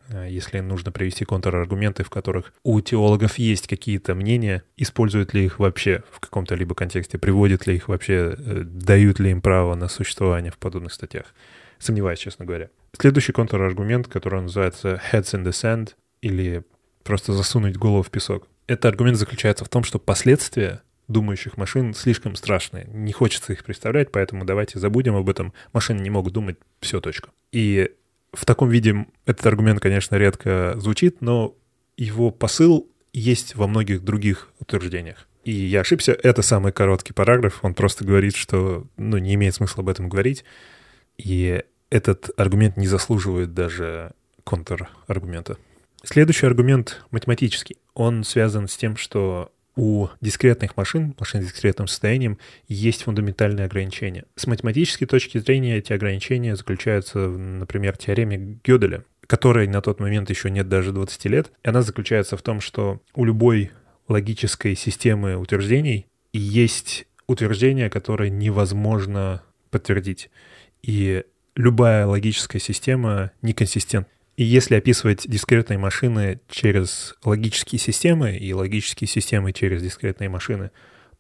э, 0.08 0.26
если 0.30 0.60
нужно 0.60 0.90
привести 0.90 1.26
контраргументы, 1.26 2.02
в 2.02 2.10
которых 2.10 2.54
у 2.64 2.80
теологов 2.80 3.38
есть 3.38 3.68
какие-то 3.68 4.14
мнения, 4.14 4.64
используют 4.78 5.34
ли 5.34 5.44
их 5.44 5.58
вообще 5.58 6.02
в 6.10 6.20
каком-то 6.20 6.54
либо 6.54 6.74
контексте, 6.74 7.18
приводят 7.18 7.66
ли 7.66 7.76
их 7.76 7.88
вообще, 7.88 8.34
э, 8.36 8.62
дают 8.64 9.20
ли 9.20 9.30
им 9.30 9.42
право 9.42 9.74
на 9.74 9.88
существование 9.88 10.50
в 10.50 10.56
подобных 10.56 10.94
статьях. 10.94 11.34
Сомневаюсь, 11.80 12.18
честно 12.18 12.44
говоря. 12.44 12.70
Следующий 12.96 13.32
контраргумент, 13.32 14.06
который 14.06 14.42
называется 14.42 15.00
heads 15.12 15.34
in 15.34 15.42
the 15.44 15.50
sand 15.50 15.94
или 16.20 16.62
просто 17.02 17.32
засунуть 17.32 17.76
голову 17.76 18.02
в 18.02 18.10
песок. 18.10 18.46
Этот 18.66 18.84
аргумент 18.84 19.16
заключается 19.16 19.64
в 19.64 19.68
том, 19.68 19.82
что 19.82 19.98
последствия 19.98 20.82
думающих 21.08 21.56
машин 21.56 21.92
слишком 21.94 22.36
страшные. 22.36 22.86
Не 22.92 23.12
хочется 23.12 23.52
их 23.52 23.64
представлять, 23.64 24.12
поэтому 24.12 24.44
давайте 24.44 24.78
забудем 24.78 25.16
об 25.16 25.28
этом. 25.28 25.52
Машины 25.72 26.00
не 26.00 26.10
могут 26.10 26.34
думать, 26.34 26.56
все, 26.80 27.00
точка. 27.00 27.30
И 27.50 27.90
в 28.32 28.44
таком 28.44 28.68
виде 28.68 29.06
этот 29.26 29.44
аргумент, 29.46 29.80
конечно, 29.80 30.14
редко 30.14 30.74
звучит, 30.76 31.20
но 31.20 31.56
его 31.96 32.30
посыл 32.30 32.88
есть 33.12 33.56
во 33.56 33.66
многих 33.66 34.04
других 34.04 34.50
утверждениях. 34.60 35.26
И 35.44 35.52
я 35.52 35.80
ошибся, 35.80 36.12
это 36.12 36.42
самый 36.42 36.70
короткий 36.70 37.12
параграф, 37.12 37.60
он 37.62 37.74
просто 37.74 38.04
говорит, 38.04 38.36
что 38.36 38.86
ну, 38.96 39.18
не 39.18 39.34
имеет 39.34 39.54
смысла 39.54 39.82
об 39.82 39.88
этом 39.88 40.08
говорить. 40.08 40.44
И 41.16 41.64
этот 41.90 42.30
аргумент 42.36 42.76
не 42.76 42.86
заслуживает 42.86 43.52
даже 43.52 44.12
контраргумента. 44.44 45.58
Следующий 46.02 46.46
аргумент 46.46 47.04
математический. 47.10 47.76
Он 47.94 48.24
связан 48.24 48.68
с 48.68 48.76
тем, 48.76 48.96
что 48.96 49.52
у 49.76 50.08
дискретных 50.20 50.76
машин, 50.76 51.14
машин 51.18 51.42
с 51.42 51.46
дискретным 51.46 51.86
состоянием, 51.86 52.38
есть 52.68 53.02
фундаментальные 53.02 53.66
ограничения. 53.66 54.24
С 54.36 54.46
математической 54.46 55.06
точки 55.06 55.38
зрения 55.38 55.78
эти 55.78 55.92
ограничения 55.92 56.56
заключаются, 56.56 57.28
в, 57.28 57.38
например, 57.38 57.96
теореме 57.96 58.58
Гёделя, 58.64 59.04
которой 59.26 59.68
на 59.68 59.80
тот 59.80 60.00
момент 60.00 60.30
еще 60.30 60.50
нет 60.50 60.68
даже 60.68 60.92
20 60.92 61.24
лет. 61.26 61.52
И 61.62 61.68
она 61.68 61.82
заключается 61.82 62.36
в 62.36 62.42
том, 62.42 62.60
что 62.60 63.00
у 63.14 63.24
любой 63.24 63.70
логической 64.08 64.74
системы 64.74 65.36
утверждений 65.36 66.06
есть 66.32 67.06
утверждения, 67.26 67.88
которые 67.88 68.30
невозможно 68.30 69.42
подтвердить. 69.70 70.30
И 70.82 71.24
любая 71.56 72.06
логическая 72.06 72.60
система 72.60 73.32
неконсистентна. 73.42 74.12
И 74.36 74.44
если 74.44 74.76
описывать 74.76 75.28
дискретные 75.28 75.78
машины 75.78 76.40
через 76.48 77.14
логические 77.24 77.78
системы 77.78 78.36
и 78.36 78.52
логические 78.54 79.06
системы 79.06 79.52
через 79.52 79.82
дискретные 79.82 80.30
машины, 80.30 80.70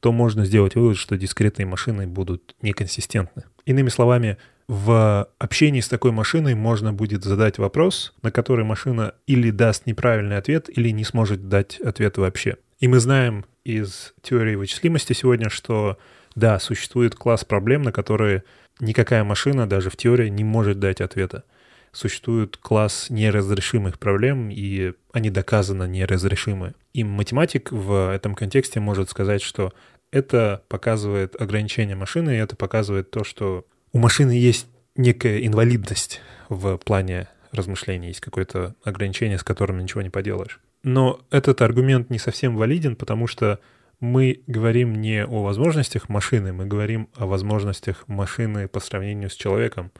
то 0.00 0.12
можно 0.12 0.46
сделать 0.46 0.74
вывод, 0.74 0.96
что 0.96 1.18
дискретные 1.18 1.66
машины 1.66 2.06
будут 2.06 2.54
неконсистентны. 2.62 3.44
Иными 3.66 3.90
словами, 3.90 4.38
в 4.66 5.28
общении 5.38 5.80
с 5.80 5.88
такой 5.88 6.12
машиной 6.12 6.54
можно 6.54 6.92
будет 6.92 7.24
задать 7.24 7.58
вопрос, 7.58 8.14
на 8.22 8.30
который 8.30 8.64
машина 8.64 9.14
или 9.26 9.50
даст 9.50 9.84
неправильный 9.84 10.38
ответ, 10.38 10.70
или 10.74 10.90
не 10.90 11.04
сможет 11.04 11.48
дать 11.48 11.78
ответ 11.80 12.16
вообще. 12.16 12.56
И 12.78 12.88
мы 12.88 13.00
знаем 13.00 13.44
из 13.64 14.14
теории 14.22 14.54
вычислимости 14.54 15.12
сегодня, 15.12 15.50
что 15.50 15.98
да, 16.34 16.58
существует 16.58 17.14
класс 17.14 17.44
проблем, 17.44 17.82
на 17.82 17.92
которые 17.92 18.44
никакая 18.80 19.24
машина 19.24 19.68
даже 19.68 19.90
в 19.90 19.96
теории 19.96 20.28
не 20.28 20.44
может 20.44 20.78
дать 20.78 21.00
ответа 21.00 21.44
существует 21.92 22.56
класс 22.56 23.06
неразрешимых 23.10 23.98
проблем, 23.98 24.50
и 24.50 24.92
они 25.12 25.30
доказанно 25.30 25.84
неразрешимы. 25.88 26.74
И 26.92 27.04
математик 27.04 27.72
в 27.72 28.12
этом 28.14 28.34
контексте 28.34 28.80
может 28.80 29.10
сказать, 29.10 29.42
что 29.42 29.72
это 30.12 30.62
показывает 30.68 31.40
ограничение 31.40 31.96
машины, 31.96 32.30
и 32.30 32.38
это 32.38 32.56
показывает 32.56 33.10
то, 33.10 33.24
что 33.24 33.66
у 33.92 33.98
машины 33.98 34.32
есть 34.32 34.66
некая 34.96 35.44
инвалидность 35.46 36.20
в 36.48 36.76
плане 36.78 37.28
размышлений, 37.52 38.08
есть 38.08 38.20
какое-то 38.20 38.74
ограничение, 38.84 39.38
с 39.38 39.44
которым 39.44 39.78
ничего 39.78 40.02
не 40.02 40.10
поделаешь. 40.10 40.60
Но 40.82 41.20
этот 41.30 41.62
аргумент 41.62 42.10
не 42.10 42.18
совсем 42.18 42.56
валиден, 42.56 42.96
потому 42.96 43.26
что 43.26 43.58
мы 44.00 44.42
говорим 44.46 45.00
не 45.00 45.24
о 45.24 45.42
возможностях 45.42 46.08
машины, 46.08 46.52
мы 46.52 46.66
говорим 46.66 47.08
о 47.14 47.26
возможностях 47.26 48.08
машины 48.08 48.66
по 48.66 48.80
сравнению 48.80 49.30
с 49.30 49.34
человеком. 49.34 49.92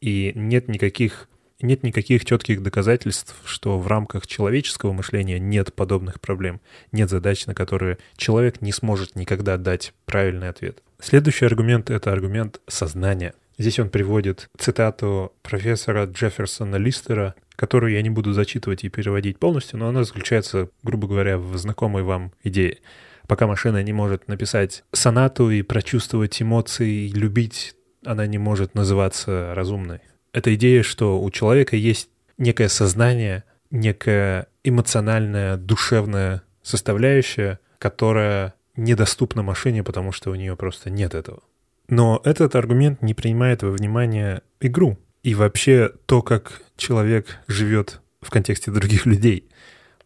И 0.00 0.32
нет 0.34 0.68
никаких 0.68 1.28
нет 1.60 1.82
никаких 1.82 2.24
четких 2.24 2.62
доказательств, 2.62 3.34
что 3.46 3.78
в 3.78 3.86
рамках 3.86 4.26
человеческого 4.26 4.92
мышления 4.92 5.38
нет 5.38 5.72
подобных 5.72 6.20
проблем, 6.20 6.60
нет 6.92 7.08
задач, 7.08 7.46
на 7.46 7.54
которые 7.54 7.98
человек 8.16 8.60
не 8.60 8.72
сможет 8.72 9.16
никогда 9.16 9.56
дать 9.56 9.94
правильный 10.04 10.48
ответ. 10.48 10.82
Следующий 11.00 11.46
аргумент— 11.46 11.90
это 11.90 12.12
аргумент 12.12 12.60
сознания. 12.66 13.34
Здесь 13.56 13.78
он 13.78 13.88
приводит 13.88 14.50
цитату 14.58 15.32
профессора 15.42 16.06
Джефферсона 16.06 16.76
Листера, 16.76 17.34
которую 17.56 17.92
я 17.92 18.02
не 18.02 18.10
буду 18.10 18.32
зачитывать 18.32 18.84
и 18.84 18.88
переводить 18.88 19.38
полностью, 19.38 19.78
но 19.78 19.88
она 19.88 20.02
заключается, 20.02 20.68
грубо 20.82 21.06
говоря, 21.06 21.38
в 21.38 21.56
знакомой 21.56 22.02
вам 22.02 22.32
идее. 22.42 22.78
Пока 23.26 23.46
машина 23.46 23.82
не 23.82 23.92
может 23.92 24.28
написать 24.28 24.84
сонату 24.92 25.50
и 25.50 25.62
прочувствовать 25.62 26.40
эмоции, 26.40 27.08
и 27.08 27.12
любить, 27.12 27.74
она 28.04 28.26
не 28.26 28.38
может 28.38 28.74
называться 28.74 29.52
разумной 29.54 30.00
эта 30.34 30.54
идея, 30.56 30.82
что 30.82 31.22
у 31.22 31.30
человека 31.30 31.76
есть 31.76 32.10
некое 32.36 32.68
сознание, 32.68 33.44
некая 33.70 34.48
эмоциональная, 34.64 35.56
душевная 35.56 36.42
составляющая, 36.62 37.60
которая 37.78 38.54
недоступна 38.76 39.42
машине, 39.42 39.84
потому 39.84 40.10
что 40.10 40.30
у 40.30 40.34
нее 40.34 40.56
просто 40.56 40.90
нет 40.90 41.14
этого. 41.14 41.42
Но 41.88 42.20
этот 42.24 42.56
аргумент 42.56 43.00
не 43.00 43.14
принимает 43.14 43.62
во 43.62 43.70
внимание 43.70 44.42
игру 44.60 44.98
и 45.22 45.34
вообще 45.34 45.92
то, 46.06 46.20
как 46.20 46.62
человек 46.76 47.38
живет 47.46 48.00
в 48.20 48.30
контексте 48.30 48.72
других 48.72 49.06
людей. 49.06 49.48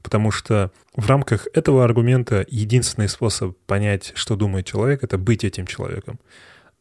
Потому 0.08 0.30
что 0.30 0.72
в 0.96 1.06
рамках 1.06 1.48
этого 1.52 1.84
аргумента 1.84 2.46
единственный 2.48 3.10
способ 3.10 3.54
понять, 3.66 4.12
что 4.14 4.36
думает 4.36 4.64
человек, 4.64 5.04
это 5.04 5.18
быть 5.18 5.44
этим 5.44 5.66
человеком. 5.66 6.18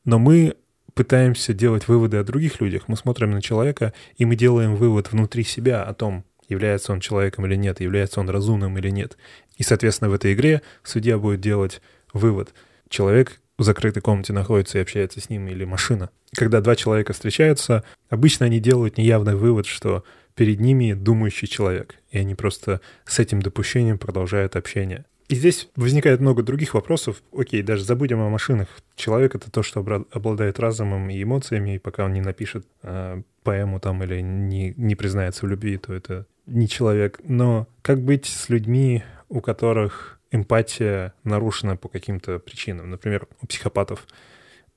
Но 0.05 0.17
мы 0.17 0.55
пытаемся 0.93 1.53
делать 1.53 1.89
выводы 1.89 2.15
о 2.15 2.23
других 2.23 2.61
людях, 2.61 2.83
мы 2.87 2.95
смотрим 2.95 3.31
на 3.31 3.41
человека, 3.41 3.91
и 4.15 4.23
мы 4.23 4.37
делаем 4.37 4.77
вывод 4.77 5.11
внутри 5.11 5.43
себя 5.43 5.83
о 5.83 5.93
том, 5.93 6.23
является 6.47 6.93
он 6.93 7.01
человеком 7.01 7.45
или 7.45 7.55
нет, 7.55 7.81
является 7.81 8.21
он 8.21 8.29
разумным 8.29 8.77
или 8.77 8.91
нет. 8.91 9.17
И, 9.57 9.63
соответственно, 9.63 10.09
в 10.09 10.13
этой 10.13 10.31
игре 10.31 10.61
судья 10.81 11.17
будет 11.17 11.41
делать 11.41 11.81
вывод. 12.13 12.53
Человек 12.87 13.41
в 13.57 13.63
закрытой 13.63 13.99
комнате 13.99 14.31
находится 14.31 14.77
и 14.77 14.81
общается 14.81 15.19
с 15.19 15.29
ним 15.29 15.49
или 15.49 15.65
машина. 15.65 16.11
Когда 16.33 16.61
два 16.61 16.77
человека 16.77 17.11
встречаются, 17.11 17.83
обычно 18.09 18.45
они 18.45 18.61
делают 18.61 18.97
неявный 18.97 19.35
вывод, 19.35 19.65
что 19.65 20.05
перед 20.37 20.59
ними 20.59 20.93
думающий 20.93 21.47
человек, 21.47 21.95
и 22.11 22.19
они 22.19 22.35
просто 22.35 22.79
с 23.05 23.19
этим 23.19 23.41
допущением 23.41 23.97
продолжают 23.97 24.55
общение. 24.55 25.03
И 25.29 25.35
здесь 25.35 25.67
возникает 25.75 26.21
много 26.21 26.43
других 26.43 26.75
вопросов. 26.75 27.21
Окей, 27.35 27.61
даже 27.63 27.83
забудем 27.83 28.21
о 28.21 28.29
машинах. 28.29 28.69
Человек— 28.95 29.35
это 29.35 29.51
то, 29.51 29.61
что 29.63 29.79
обладает 30.11 30.59
разумом 30.59 31.09
и 31.09 31.21
эмоциями, 31.21 31.75
и 31.75 31.79
пока 31.79 32.05
он 32.05 32.13
не 32.13 32.21
напишет 32.21 32.65
э, 32.83 33.21
поэму 33.43 33.81
там 33.81 34.03
или 34.03 34.21
не, 34.21 34.73
не 34.77 34.95
признается 34.95 35.45
в 35.45 35.49
любви, 35.49 35.77
то 35.77 35.93
это 35.93 36.27
не 36.45 36.69
человек. 36.69 37.19
Но 37.23 37.67
как 37.81 38.01
быть 38.01 38.27
с 38.27 38.47
людьми, 38.47 39.03
у 39.27 39.41
которых 39.41 40.19
эмпатия 40.31 41.13
нарушена 41.23 41.75
по 41.75 41.89
каким-то 41.89 42.39
причинам? 42.39 42.91
Например, 42.91 43.27
у 43.41 43.47
психопатов. 43.47 44.07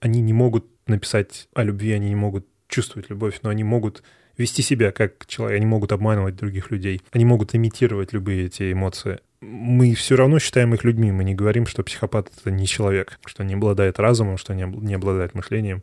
Они 0.00 0.22
не 0.22 0.32
могут 0.32 0.66
написать 0.86 1.48
о 1.52 1.62
любви, 1.62 1.92
они 1.92 2.08
не 2.08 2.16
могут 2.16 2.46
чувствовать 2.70 3.10
любовь, 3.10 3.40
но 3.42 3.50
они 3.50 3.64
могут 3.64 4.02
вести 4.38 4.62
себя 4.62 4.92
как 4.92 5.26
человек, 5.26 5.56
они 5.56 5.66
могут 5.66 5.92
обманывать 5.92 6.36
других 6.36 6.70
людей, 6.70 7.02
они 7.12 7.24
могут 7.26 7.54
имитировать 7.54 8.12
любые 8.12 8.46
эти 8.46 8.72
эмоции 8.72 9.20
мы 9.40 9.94
все 9.94 10.16
равно 10.16 10.38
считаем 10.38 10.74
их 10.74 10.84
людьми. 10.84 11.10
Мы 11.12 11.24
не 11.24 11.34
говорим, 11.34 11.66
что 11.66 11.82
психопат— 11.82 12.30
это 12.40 12.50
не 12.50 12.66
человек, 12.66 13.18
что 13.24 13.42
не 13.42 13.54
обладает 13.54 13.98
разумом, 13.98 14.36
что 14.36 14.54
не, 14.54 14.94
обладает 14.94 15.34
мышлением. 15.34 15.82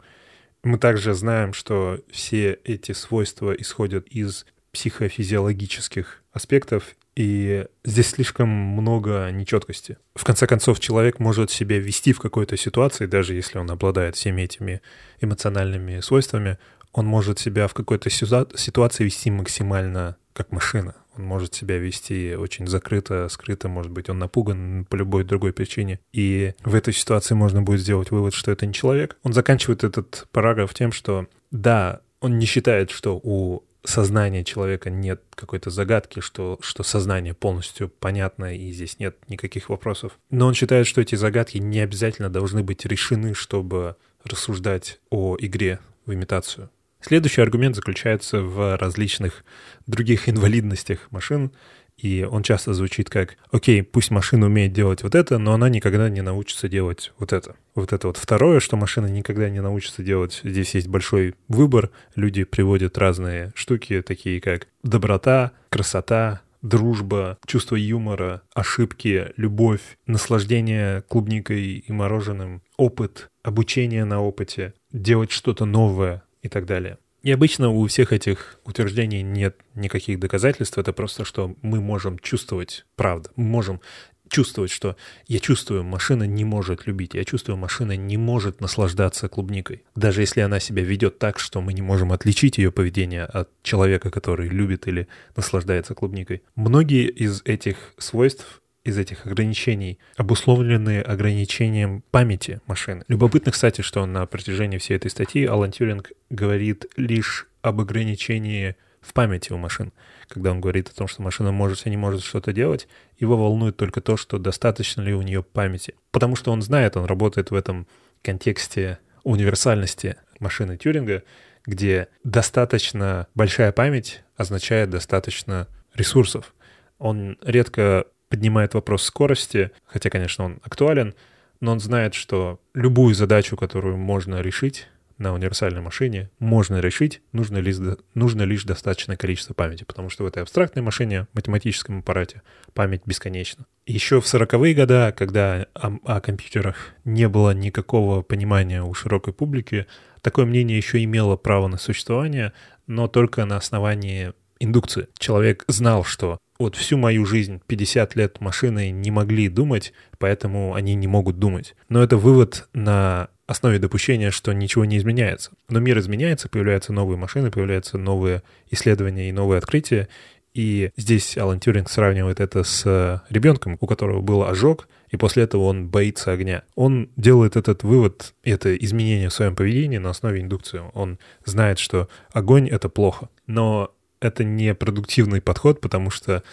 Мы 0.63 0.78
также 0.78 1.13
знаем, 1.13 1.54
что 1.54 2.00
все 2.12 2.54
эти 2.63 2.91
свойства 2.91 3.52
исходят 3.52 4.08
из 4.08 4.45
психофизиологических 4.71 6.23
аспектов, 6.32 6.95
и 7.15 7.65
здесь 7.84 8.10
слишком 8.10 8.47
много 8.47 9.32
нечеткости. 9.32 9.97
В 10.13 10.23
конце 10.23 10.45
концов, 10.45 10.80
человек 10.80 11.17
может 11.17 11.50
себя 11.50 11.80
вести 11.80 12.13
в 12.13 12.19
какой-то 12.19 12.58
ситуации, 12.58 13.08
даже 13.08 13.34
если 13.34 13.58
он 13.58 13.71
обладает 13.71 14.15
всеми 14.15 14.43
этими 14.43 14.82
эмоциональными 15.19 16.00
свойствами, 16.02 16.60
он 16.97 17.05
может 17.05 17.38
себя 17.38 17.67
в 17.67 17.75
какой-то 17.75 18.10
ситуации 18.10 19.03
вести 19.03 19.29
максимально 19.29 20.17
как 20.33 20.51
машина. 20.51 20.95
Он 21.15 21.25
может 21.25 21.53
себя 21.53 21.77
вести 21.77 22.33
очень 22.33 22.65
закрыто, 22.65 23.29
скрыто, 23.29 23.69
может 23.69 23.91
быть, 23.91 24.10
он 24.10 24.17
напуган 24.17 24.83
по 24.89 24.95
любой 24.95 25.23
другой 25.23 25.53
причине. 25.53 25.99
И 26.12 26.55
в 26.63 26.73
этой 26.73 26.95
ситуации 26.95 27.36
можно 27.36 27.62
будет 27.62 27.81
сделать 27.81 28.10
вывод, 28.10 28.33
что 28.33 28.51
это 28.51 28.65
не 28.65 28.73
человек. 28.73 29.15
Он 29.21 29.31
заканчивает 29.33 29.83
этот 29.83 30.27
параграф 30.31 30.73
тем, 30.73 30.91
что 30.91 31.27
да, 31.51 32.01
он 32.19 32.39
не 32.39 32.47
считает, 32.47 32.89
что 32.89 33.19
у 33.21 33.63
сознания 33.83 34.43
человека 34.43 34.89
нет 34.89 35.21
какой-то 35.36 35.69
загадки, 35.69 36.19
что, 36.19 36.57
что 36.62 36.81
сознание 36.81 37.36
полностью 37.36 37.89
понятно 37.89 38.55
и 38.55 38.71
здесь 38.71 38.97
нет 38.97 39.17
никаких 39.27 39.69
вопросов. 39.69 40.13
Но 40.31 40.47
он 40.47 40.55
считает, 40.55 40.88
что 40.88 40.99
эти 41.01 41.13
загадки 41.13 41.60
не 41.60 41.79
обязательно 41.79 42.31
должны 42.31 42.63
быть 42.63 42.86
решены, 42.86 43.36
чтобы 43.36 43.97
рассуждать 44.23 44.99
о 45.12 45.38
игре 45.39 45.79
в 46.07 46.13
имитацию. 46.13 46.71
Следующий 47.01 47.41
аргумент 47.41 47.75
заключается 47.75 48.41
в 48.41 48.77
различных 48.77 49.43
других 49.86 50.27
инвалидностях 50.29 51.12
машин, 51.12 51.51
и 51.97 52.27
он 52.29 52.43
часто 52.43 52.73
звучит 52.73 53.10
как 53.10 53.38
«Окей, 53.51 53.81
пусть 53.81 54.12
машина 54.12 54.45
умеет 54.45 54.71
делать 54.71 55.01
вот 55.01 55.15
это, 55.15 55.39
но 55.39 55.53
она 55.53 55.67
никогда 55.67 56.10
не 56.10 56.21
научится 56.21 56.69
делать 56.69 57.12
вот 57.17 57.33
это». 57.33 57.55
Вот 57.73 57.91
это 57.91 58.07
вот 58.07 58.17
второе, 58.17 58.60
что 58.60 58.77
машина 58.77 59.07
никогда 59.07 59.49
не 59.49 59.62
научится 59.62 60.03
делать. 60.03 60.41
Здесь 60.43 60.75
есть 60.75 60.88
большой 60.88 61.36
выбор. 61.47 61.89
Люди 62.15 62.43
приводят 62.43 62.97
разные 62.97 63.51
штуки, 63.55 64.03
такие 64.03 64.41
как 64.41 64.67
доброта, 64.83 65.53
красота, 65.69 66.41
дружба, 66.62 67.38
чувство 67.45 67.75
юмора, 67.75 68.41
ошибки, 68.53 69.31
любовь, 69.38 69.97
наслаждение 70.05 71.01
клубникой 71.03 71.77
и 71.77 71.91
мороженым, 71.91 72.62
опыт, 72.77 73.29
обучение 73.43 74.05
на 74.05 74.21
опыте, 74.21 74.73
делать 74.91 75.31
что-то 75.31 75.65
новое, 75.65 76.23
и 76.47 76.49
так 76.49 76.65
далее. 76.65 76.97
И 77.23 77.31
обычно 77.31 77.69
у 77.69 77.86
всех 77.88 78.13
этих 78.13 78.60
утверждений 78.63 79.21
нет 79.21 79.57
никаких 79.75 80.19
доказательств, 80.19 80.77
это 80.77 80.93
просто 80.93 81.25
что 81.25 81.55
мы 81.62 81.81
можем 81.81 82.19
чувствовать 82.19 82.86
правду, 82.95 83.29
мы 83.36 83.45
можем 83.45 83.81
чувствовать, 84.29 84.71
что 84.71 84.97
я 85.27 85.39
чувствую, 85.39 85.83
машина 85.83 86.23
не 86.23 86.45
может 86.45 86.86
любить, 86.86 87.13
я 87.13 87.23
чувствую, 87.23 87.57
машина 87.57 87.95
не 87.95 88.17
может 88.17 88.62
наслаждаться 88.62 89.29
клубникой. 89.29 89.83
Даже 89.95 90.21
если 90.21 90.41
она 90.41 90.60
себя 90.60 90.83
ведет 90.83 91.17
так, 91.19 91.39
что 91.39 91.62
мы 91.62 91.73
не 91.73 91.81
можем 91.81 92.12
отличить 92.12 92.57
ее 92.57 92.71
поведение 92.71 93.23
от 93.23 93.49
человека, 93.63 94.10
который 94.10 94.49
любит 94.49 94.88
или 94.88 95.07
наслаждается 95.36 95.95
клубникой. 95.95 96.43
Многие 96.55 97.10
из 97.10 97.41
этих 97.45 97.93
свойств 97.97 98.62
из 98.88 98.97
этих 98.97 99.26
ограничений 99.26 100.00
обусловлены 100.15 101.02
ограничением 101.02 102.04
памяти 102.10 102.62
машины. 102.67 103.04
Любопытно, 103.10 103.52
кстати, 103.52 103.82
что 103.82 104.06
на 104.06 104.26
протяжении 104.26 104.78
всей 104.78 104.95
этой 104.95 105.12
статьи 105.12 105.45
Алан 105.45 105.71
Тюринг 105.71 106.13
говорит 106.30 106.86
лишь 106.95 107.47
об 107.62 107.82
ограничении 107.82 108.78
в 109.02 109.12
памяти 109.12 109.52
у 109.52 109.58
машин. 109.58 109.91
Когда 110.30 110.52
он 110.52 110.62
говорит 110.62 110.88
о 110.88 110.95
том, 110.95 111.10
что 111.10 111.21
машина 111.21 111.52
может 111.52 111.86
и 111.86 111.89
не 111.89 111.97
может 111.97 112.23
что-то 112.23 112.54
делать, 112.54 112.88
его 113.19 113.36
волнует 113.36 113.76
только 113.76 114.00
то, 114.00 114.15
что 114.15 114.38
достаточно 114.38 115.02
ли 115.02 115.13
у 115.13 115.21
нее 115.21 115.43
памяти. 115.43 115.95
Потому 116.12 116.38
что 116.38 116.54
он 116.54 116.62
знает, 116.62 116.95
он 116.95 117.06
работает 117.06 117.52
в 117.52 117.56
этом 117.56 117.88
контексте 118.21 119.00
универсальности 119.23 120.15
машины 120.39 120.78
Тюринга, 120.78 121.23
где 121.65 122.08
достаточно 122.23 123.28
большая 123.36 123.73
память 123.73 124.23
означает 124.38 124.89
достаточно 124.89 125.67
ресурсов. 125.93 126.54
Он 127.00 127.38
редко 127.41 128.06
поднимает 128.29 128.73
вопрос 128.73 129.03
скорости, 129.03 129.71
хотя, 129.85 130.09
конечно, 130.09 130.45
он 130.45 130.59
актуален, 130.63 131.13
но 131.59 131.71
он 131.71 131.79
знает, 131.79 132.13
что 132.13 132.59
любую 132.73 133.15
задачу, 133.15 133.57
которую 133.57 133.97
можно 133.97 134.41
решить, 134.41 134.87
на 135.17 135.33
универсальной 135.33 135.81
машине 135.81 136.29
можно 136.39 136.79
решить, 136.79 137.21
нужно 137.31 137.57
лишь, 137.57 137.77
нужно 138.13 138.43
лишь 138.43 138.63
достаточное 138.63 139.17
количество 139.17 139.53
памяти, 139.53 139.83
потому 139.83 140.09
что 140.09 140.23
в 140.23 140.27
этой 140.27 140.43
абстрактной 140.43 140.83
машине, 140.83 141.27
математическом 141.33 141.99
аппарате, 141.99 142.43
память 142.73 143.01
бесконечна. 143.05 143.65
Еще 143.85 144.21
в 144.21 144.25
40-е 144.25 144.73
годы, 144.75 145.13
когда 145.17 145.67
о, 145.73 145.97
о 146.03 146.21
компьютерах 146.21 146.93
не 147.03 147.27
было 147.27 147.51
никакого 147.51 148.21
понимания 148.21 148.83
у 148.83 148.93
широкой 148.93 149.33
публики, 149.33 149.87
такое 150.21 150.45
мнение 150.45 150.77
еще 150.77 151.03
имело 151.03 151.35
право 151.35 151.67
на 151.67 151.77
существование, 151.77 152.53
но 152.85 153.07
только 153.07 153.45
на 153.45 153.57
основании 153.57 154.33
индукции. 154.59 155.07
Человек 155.17 155.63
знал, 155.67 156.03
что 156.03 156.37
вот 156.59 156.75
всю 156.75 156.97
мою 156.97 157.25
жизнь 157.25 157.61
50 157.67 158.15
лет 158.15 158.41
машины 158.41 158.91
не 158.91 159.11
могли 159.11 159.49
думать, 159.49 159.93
поэтому 160.17 160.73
они 160.73 160.95
не 160.95 161.07
могут 161.07 161.39
думать. 161.39 161.75
Но 161.89 162.03
это 162.03 162.17
вывод 162.17 162.67
на 162.73 163.29
основе 163.47 163.79
допущения, 163.79 164.31
что 164.31 164.53
ничего 164.53 164.85
не 164.85 164.97
изменяется. 164.97 165.51
Но 165.69 165.79
мир 165.79 165.97
изменяется, 165.99 166.49
появляются 166.49 166.93
новые 166.93 167.17
машины, 167.17 167.49
появляются 167.49 167.97
новые 167.97 168.43
исследования 168.69 169.29
и 169.29 169.33
новые 169.33 169.57
открытия. 169.57 170.09
И 170.53 170.91
здесь 170.97 171.37
Алан 171.37 171.59
Тюринг 171.59 171.89
сравнивает 171.89 172.39
это 172.39 172.63
с 172.63 173.23
ребенком, 173.29 173.77
у 173.79 173.87
которого 173.87 174.21
был 174.21 174.43
ожог, 174.43 174.87
и 175.09 175.15
после 175.15 175.43
этого 175.43 175.63
он 175.63 175.87
боится 175.87 176.31
огня. 176.31 176.63
Он 176.75 177.09
делает 177.15 177.55
этот 177.55 177.83
вывод, 177.83 178.33
это 178.43 178.75
изменение 178.75 179.29
в 179.29 179.33
своем 179.33 179.55
поведении 179.55 179.99
на 179.99 180.09
основе 180.09 180.41
индукции. 180.41 180.81
Он 180.93 181.19
знает, 181.45 181.79
что 181.79 182.09
огонь— 182.33 182.67
это 182.71 182.89
плохо. 182.89 183.29
Но 183.45 183.93
это 184.19 184.43
не 184.43 184.73
продуктивный 184.75 185.41
подход, 185.41 185.82
потому 185.82 186.10
что 186.10 186.43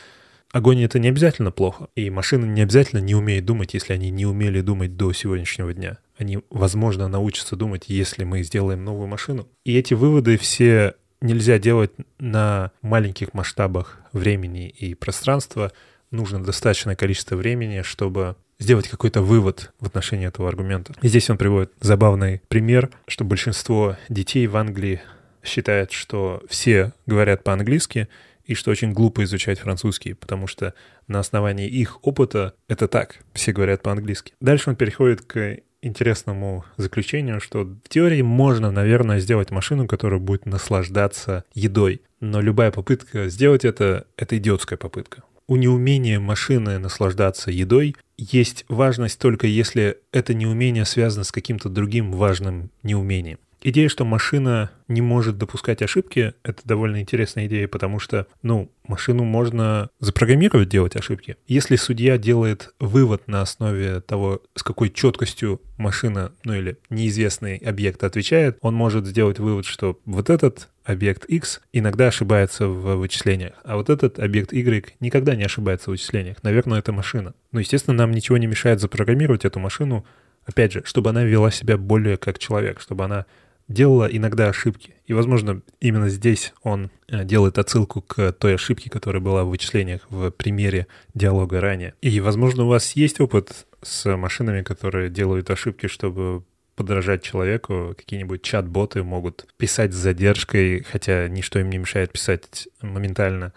огонь— 0.52 0.82
это 0.84 0.98
не 0.98 1.08
обязательно 1.08 1.50
плохо. 1.50 1.88
И 1.94 2.10
машина 2.10 2.44
не 2.44 2.62
обязательно 2.62 3.00
не 3.00 3.14
умеет 3.14 3.44
думать, 3.44 3.74
если 3.74 3.92
они 3.92 4.10
не 4.10 4.26
умели 4.26 4.60
думать 4.60 4.96
до 4.96 5.12
сегодняшнего 5.12 5.72
дня 5.72 5.98
они, 6.18 6.40
возможно, 6.50 7.08
научатся 7.08 7.56
думать, 7.56 7.84
если 7.88 8.24
мы 8.24 8.42
сделаем 8.42 8.84
новую 8.84 9.08
машину. 9.08 9.48
И 9.64 9.76
эти 9.76 9.94
выводы 9.94 10.36
все 10.38 10.94
нельзя 11.20 11.58
делать 11.58 11.92
на 12.18 12.70
маленьких 12.82 13.34
масштабах 13.34 14.00
времени 14.12 14.68
и 14.68 14.94
пространства. 14.94 15.72
Нужно 16.10 16.42
достаточное 16.42 16.96
количество 16.96 17.36
времени, 17.36 17.82
чтобы 17.82 18.36
сделать 18.58 18.88
какой-то 18.88 19.22
вывод 19.22 19.72
в 19.80 19.86
отношении 19.86 20.28
этого 20.28 20.48
аргумента. 20.48 20.94
И 21.02 21.08
здесь 21.08 21.28
он 21.28 21.38
приводит 21.38 21.72
забавный 21.80 22.40
пример, 22.48 22.90
что 23.08 23.24
большинство 23.24 23.96
детей 24.08 24.46
в 24.46 24.56
Англии 24.56 25.00
считает, 25.44 25.92
что 25.92 26.42
все 26.48 26.92
говорят 27.06 27.44
по-английски, 27.44 28.08
и 28.44 28.54
что 28.54 28.70
очень 28.70 28.92
глупо 28.92 29.24
изучать 29.24 29.58
французский, 29.58 30.12
потому 30.12 30.46
что 30.46 30.74
на 31.06 31.18
основании 31.18 31.66
их 31.68 32.04
опыта 32.06 32.54
это 32.68 32.88
так, 32.88 33.20
все 33.32 33.52
говорят 33.52 33.82
по-английски. 33.82 34.34
Дальше 34.40 34.70
он 34.70 34.76
переходит 34.76 35.22
к 35.22 35.58
интересному 35.80 36.64
заключению, 36.76 37.40
что 37.40 37.64
в 37.64 37.88
теории 37.88 38.22
можно, 38.22 38.70
наверное, 38.70 39.20
сделать 39.20 39.50
машину, 39.50 39.86
которая 39.86 40.20
будет 40.20 40.46
наслаждаться 40.46 41.44
едой. 41.54 42.02
Но 42.20 42.40
любая 42.40 42.70
попытка 42.70 43.28
сделать 43.28 43.64
это— 43.64 44.06
это 44.16 44.38
идиотская 44.38 44.78
попытка. 44.78 45.22
У 45.46 45.56
неумения 45.56 46.18
машины 46.18 46.78
наслаждаться 46.78 47.50
едой 47.50 47.96
есть 48.16 48.64
важность 48.68 49.18
только 49.18 49.46
если 49.46 49.98
это 50.10 50.32
неумение 50.32 50.86
связано 50.86 51.24
с 51.24 51.32
каким-то 51.32 51.68
другим 51.68 52.12
важным 52.12 52.70
неумением. 52.82 53.38
Идея, 53.66 53.88
что 53.88 54.04
машина 54.04 54.70
не 54.88 55.00
может 55.00 55.38
допускать 55.38 55.80
ошибки, 55.80 56.34
это 56.42 56.60
довольно 56.64 57.00
интересная 57.00 57.46
идея, 57.46 57.66
потому 57.66 57.98
что, 57.98 58.26
ну, 58.42 58.70
машину 58.86 59.24
можно 59.24 59.88
запрограммировать 60.00 60.68
делать 60.68 60.96
ошибки. 60.96 61.38
Если 61.46 61.76
судья 61.76 62.18
делает 62.18 62.74
вывод 62.78 63.26
на 63.26 63.40
основе 63.40 64.02
того, 64.02 64.42
с 64.54 64.62
какой 64.62 64.90
четкостью 64.90 65.62
машина, 65.78 66.32
ну 66.44 66.52
или 66.52 66.76
неизвестный 66.90 67.56
объект 67.56 68.04
отвечает, 68.04 68.58
он 68.60 68.74
может 68.74 69.06
сделать 69.06 69.38
вывод, 69.38 69.64
что 69.64 69.98
вот 70.04 70.28
этот 70.28 70.68
объект 70.84 71.24
X 71.24 71.62
иногда 71.72 72.08
ошибается 72.08 72.68
в 72.68 72.96
вычислениях, 72.96 73.54
а 73.64 73.76
вот 73.76 73.88
этот 73.88 74.18
объект 74.18 74.52
Y 74.52 74.94
никогда 75.00 75.34
не 75.34 75.44
ошибается 75.44 75.86
в 75.86 75.92
вычислениях. 75.92 76.42
Наверное, 76.42 76.80
это 76.80 76.92
машина. 76.92 77.32
Но, 77.50 77.60
естественно, 77.60 77.96
нам 77.96 78.10
ничего 78.10 78.36
не 78.36 78.46
мешает 78.46 78.80
запрограммировать 78.80 79.46
эту 79.46 79.58
машину, 79.58 80.04
опять 80.44 80.72
же, 80.72 80.82
чтобы 80.84 81.08
она 81.08 81.24
вела 81.24 81.50
себя 81.50 81.78
более 81.78 82.18
как 82.18 82.38
человек, 82.38 82.82
чтобы 82.82 83.06
она 83.06 83.24
делала 83.68 84.06
иногда 84.06 84.48
ошибки. 84.48 84.94
И, 85.06 85.12
возможно, 85.12 85.62
именно 85.80 86.08
здесь 86.08 86.52
он 86.62 86.90
э, 87.08 87.24
делает 87.24 87.58
отсылку 87.58 88.02
к 88.02 88.32
той 88.32 88.54
ошибке, 88.54 88.90
которая 88.90 89.22
была 89.22 89.44
в 89.44 89.48
вычислениях 89.48 90.02
в 90.10 90.30
примере 90.30 90.86
диалога 91.14 91.60
ранее. 91.60 91.94
И, 92.00 92.20
возможно, 92.20 92.64
у 92.64 92.68
вас 92.68 92.92
есть 92.92 93.20
опыт 93.20 93.66
с 93.82 94.16
машинами, 94.16 94.62
которые 94.62 95.10
делают 95.10 95.50
ошибки, 95.50 95.86
чтобы 95.86 96.44
подражать 96.76 97.22
человеку. 97.22 97.94
Какие-нибудь 97.96 98.42
чат-боты 98.42 99.02
могут 99.02 99.46
писать 99.56 99.92
с 99.92 99.96
задержкой, 99.96 100.82
хотя 100.82 101.28
ничто 101.28 101.58
им 101.58 101.70
не 101.70 101.78
мешает 101.78 102.12
писать 102.12 102.68
моментально 102.80 103.52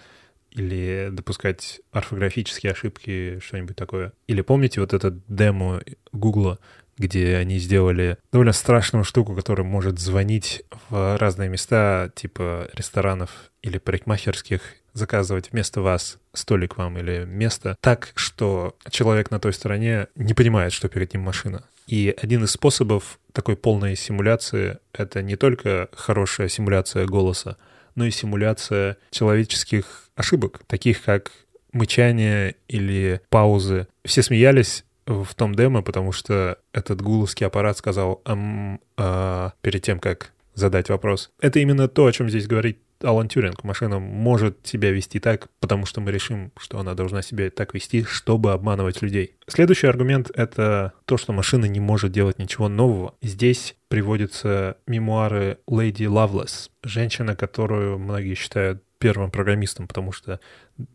или 0.52 1.10
допускать 1.12 1.82
орфографические 1.91 2.72
ошибки, 2.72 3.39
что-нибудь 3.43 3.76
такое. 3.76 4.13
Или 4.28 4.41
помните 4.41 4.82
вот 4.82 4.93
этот 4.93 5.15
демо 5.28 5.82
Гугла, 6.12 6.60
где 6.97 7.36
они 7.38 7.60
сделали 7.60 8.17
довольно 8.31 8.53
страшную 8.53 9.03
штуку, 9.03 9.36
которая 9.36 9.65
может 9.65 9.99
звонить 9.99 10.63
в 10.89 11.17
разные 11.17 11.49
места, 11.49 12.12
типа 12.15 12.69
ресторанов 12.73 13.51
или 13.62 13.77
парикмахерских, 13.77 14.62
заказывать 14.93 15.51
вместо 15.51 15.81
вас 15.81 16.17
столик 16.33 16.77
вам 16.77 16.97
или 16.97 17.23
место 17.25 17.77
так, 17.81 18.12
что 18.15 18.75
человек 18.89 19.31
на 19.31 19.39
той 19.39 19.53
стороне 19.53 20.07
не 20.15 20.33
понимает, 20.33 20.73
что 20.73 20.89
перед 20.89 21.13
ним 21.13 21.23
машина. 21.23 21.63
И 21.86 22.13
один 22.21 22.43
из 22.43 22.51
способов 22.51 23.19
такой 23.31 23.55
полной 23.55 23.95
симуляции— 23.95 24.79
это 24.93 25.21
не 25.21 25.36
только 25.36 25.89
хорошая 25.93 26.49
симуляция 26.49 27.05
голоса, 27.05 27.57
но 27.95 28.05
и 28.05 28.12
симуляция 28.12 28.97
человеческих 29.12 30.10
ошибок, 30.15 30.60
таких 30.67 31.03
как 31.03 31.31
мычание 31.71 32.55
или 32.67 33.21
паузы. 33.29 33.88
Все 34.03 34.21
смеялись 34.23 34.83
в 35.08 35.34
том 35.36 35.56
демо, 35.56 35.82
потому 35.82 36.12
что 36.12 36.60
этот 36.74 37.02
гуловский 37.02 37.48
аппарат 37.48 37.78
сказал 37.78 38.22
ам, 38.26 38.80
а, 38.98 39.54
перед 39.62 39.82
тем, 39.82 40.00
как 40.00 40.34
задать 40.54 40.89
вопрос. 40.89 41.32
Это 41.39 41.60
именно 41.60 41.88
то, 41.88 42.06
о 42.06 42.12
чем 42.12 42.30
здесь 42.30 42.48
говорит 42.48 42.80
Алан 43.02 43.28
Тюринг. 43.28 43.63
Машина 43.63 44.00
может 44.00 44.65
себя 44.65 44.91
вести 44.91 45.20
так, 45.20 45.50
потому 45.60 45.86
что 45.86 46.02
мы 46.02 46.12
решим, 46.12 46.52
что 46.58 46.80
она 46.80 46.96
должна 46.96 47.22
себя 47.22 47.50
так 47.52 47.74
вести, 47.74 48.04
чтобы 48.04 48.52
обманывать 48.52 49.02
людей. 49.02 49.36
Следующий 49.48 49.88
аргумент— 49.88 50.32
это 50.34 50.93
то, 51.06 51.17
что 51.17 51.32
машина 51.32 51.65
не 51.65 51.80
может 51.80 52.12
делать 52.12 52.39
ничего 52.39 52.70
нового. 52.70 53.13
Здесь 53.22 53.76
приводятся 53.88 54.78
мемуары 54.88 55.60
Леди 55.67 56.06
Лавлес, 56.06 56.72
женщина, 56.84 57.36
которую 57.36 58.00
многие 58.00 58.34
считают 58.34 58.84
первым 58.98 59.30
программистом, 59.30 59.88
потому 59.88 60.12
что 60.12 60.39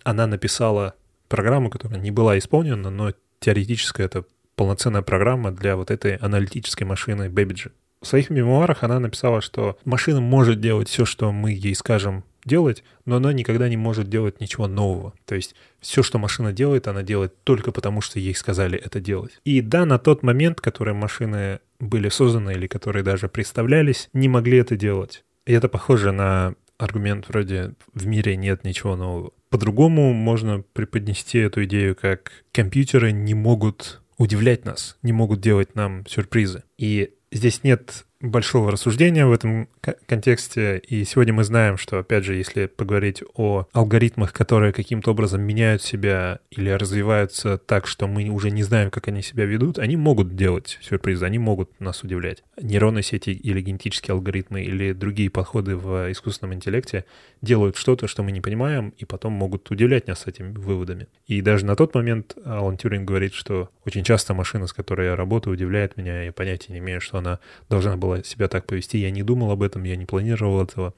она 0.03 0.27
написала 0.27 0.95
программу, 1.29 1.71
которая 1.71 2.01
не 2.01 2.11
была 2.11 2.37
исполнена, 2.37 2.91
но 2.91 3.13
теоретическая, 3.43 4.05
это 4.05 4.25
полноценная 4.57 5.03
программа 5.03 5.51
для 5.51 5.77
вот 5.77 5.91
этой 5.91 6.17
аналитической 6.17 6.85
машины 6.85 7.29
Babbage. 7.29 7.73
В 8.01 8.07
своих 8.07 8.31
мемуарах 8.31 8.83
она 8.83 8.99
написала, 8.99 9.41
что 9.41 9.79
машина 9.85 10.21
может 10.21 10.61
делать 10.61 10.89
все, 10.89 11.05
что 11.05 11.31
мы 11.33 11.53
ей 11.53 11.75
скажем 11.75 12.25
делать, 12.45 12.83
но 13.05 13.17
она 13.17 13.33
никогда 13.33 13.69
не 13.69 13.77
может 13.77 14.09
делать 14.09 14.41
ничего 14.41 14.67
нового. 14.67 15.15
То 15.27 15.37
есть 15.37 15.55
все, 15.81 16.03
что 16.03 16.19
машина 16.19 16.53
делает, 16.53 16.89
она 16.89 17.03
делает 17.03 17.33
только 17.45 17.71
потому, 17.71 18.01
что 18.01 18.19
ей 18.19 18.35
сказали 18.35 18.79
это 18.79 19.01
делать. 19.01 19.41
И 19.45 19.61
да, 19.61 19.85
на 19.85 19.99
тот 19.99 20.23
момент, 20.23 20.61
который 20.61 20.95
машины 20.95 21.61
были 21.79 22.09
созданы 22.09 22.53
или 22.53 22.67
которые 22.67 23.05
даже 23.05 23.29
представлялись, 23.29 24.09
не 24.13 24.29
могли 24.29 24.59
это 24.59 24.77
делать. 24.77 25.25
И 25.47 25.53
это 25.53 25.69
похоже 25.69 26.13
на 26.13 26.55
аргумент 26.79 27.29
вроде 27.29 27.75
«в 27.95 28.07
мире 28.07 28.37
нет 28.37 28.65
ничего 28.65 28.97
нового». 28.97 29.31
По-другому 29.53 30.15
можно 30.15 30.65
преподнести 30.73 31.37
эту 31.37 31.65
идею 31.65 31.95
как 31.95 32.33
компьютеры 32.53 33.13
не 33.13 33.35
могут 33.35 34.01
удивлять 34.17 34.65
нас, 34.65 34.97
не 35.03 35.13
могут 35.13 35.43
делать 35.43 35.75
нам 35.75 36.07
сюрпризы. 36.07 36.63
И 36.79 37.13
здесь 37.31 37.63
нет 37.63 38.07
большого 38.23 38.71
рассуждения 38.71 39.27
в 39.27 39.33
этом 39.33 39.69
контексте, 40.07 40.79
и 40.79 41.05
сегодня 41.05 41.35
мы 41.35 41.45
знаем, 41.45 41.77
что, 41.77 41.99
опять 41.99 42.25
же, 42.25 42.35
если 42.35 42.67
поговорить 42.67 43.23
о 43.35 43.67
алгоритмах, 43.73 44.33
которые 44.33 44.73
каким-то 44.73 45.11
образом 45.11 45.43
меняют 45.43 45.83
себя 45.83 46.39
или 46.51 46.71
развиваются 46.71 47.59
так, 47.59 47.87
что 47.87 48.07
мы 48.07 48.29
уже 48.29 48.51
не 48.51 48.63
знаем, 48.63 48.91
как 48.91 49.09
они 49.09 49.23
себя 49.23 49.45
ведут, 49.45 49.79
они 49.79 49.97
могут 49.97 50.37
делать 50.37 50.79
сюрпризы, 50.81 51.25
они 51.27 51.39
могут 51.39 51.81
нас 51.81 52.03
удивлять. 52.05 52.45
Нейронные 52.61 53.03
сети 53.03 53.33
или 53.33 53.61
генетические 53.61 54.13
алгоритмы 54.13 54.63
или 54.63 54.93
другие 54.93 55.29
подходы 55.29 55.77
в 55.77 56.11
искусственном 56.13 56.55
интеллекте 56.55 57.05
делают 57.41 57.77
что-то, 57.77 58.07
что 58.07 58.23
мы 58.23 58.31
не 58.31 58.41
понимаем, 58.41 58.95
и 58.97 59.05
потом 59.05 59.33
могут 59.33 59.69
удивлять 59.71 60.07
нас 60.07 60.27
этими 60.27 60.53
выводами. 60.53 61.09
И 61.27 61.41
даже 61.43 61.67
на 61.67 61.75
тот 61.75 61.95
момент 61.95 62.37
Алан 62.45 62.77
Тюринг 62.77 63.07
говорит, 63.07 63.35
что 63.35 63.71
очень 63.85 64.05
часто 64.05 64.33
машина, 64.33 64.69
с 64.69 64.73
которой 64.73 65.09
я 65.09 65.17
работаю, 65.17 65.55
удивляет 65.55 65.97
меня, 65.97 66.23
я 66.23 66.33
понятия 66.33 66.73
не 66.73 66.79
имею, 66.79 67.01
что 67.01 67.19
она 67.19 67.41
должна 67.69 67.97
была 67.97 68.12
себя 68.23 68.49
так 68.49 68.67
повести. 68.67 68.99
Я 68.99 69.11
не 69.11 69.23
думал 69.23 69.51
об 69.51 69.63
этом, 69.63 69.85
я 69.85 69.97
не 69.97 70.07
планировал 70.07 70.63
этого. 70.63 70.95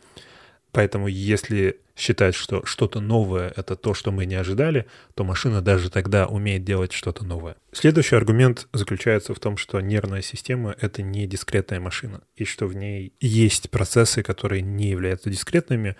Поэтому 0.72 1.06
если 1.06 1.80
считать, 1.96 2.34
что 2.34 2.64
что-то 2.64 3.00
новое— 3.00 3.52
это 3.56 3.76
то, 3.76 3.94
что 3.94 4.10
мы 4.10 4.26
не 4.26 4.34
ожидали, 4.34 4.86
то 5.14 5.22
машина 5.22 5.62
даже 5.62 5.88
тогда 5.88 6.26
умеет 6.26 6.64
делать 6.64 6.92
что-то 6.92 7.24
новое. 7.24 7.54
Следующий 7.70 8.16
аргумент 8.16 8.66
заключается 8.72 9.34
в 9.34 9.38
том, 9.38 9.56
что 9.56 9.80
нервная 9.80 10.22
система— 10.22 10.74
это 10.80 11.02
не 11.02 11.28
дискретная 11.28 11.78
машина, 11.78 12.22
и 12.34 12.44
что 12.44 12.66
в 12.66 12.74
ней 12.74 13.12
есть 13.20 13.70
процессы, 13.70 14.24
которые 14.24 14.62
не 14.62 14.90
являются 14.90 15.30
дискретными, 15.30 15.94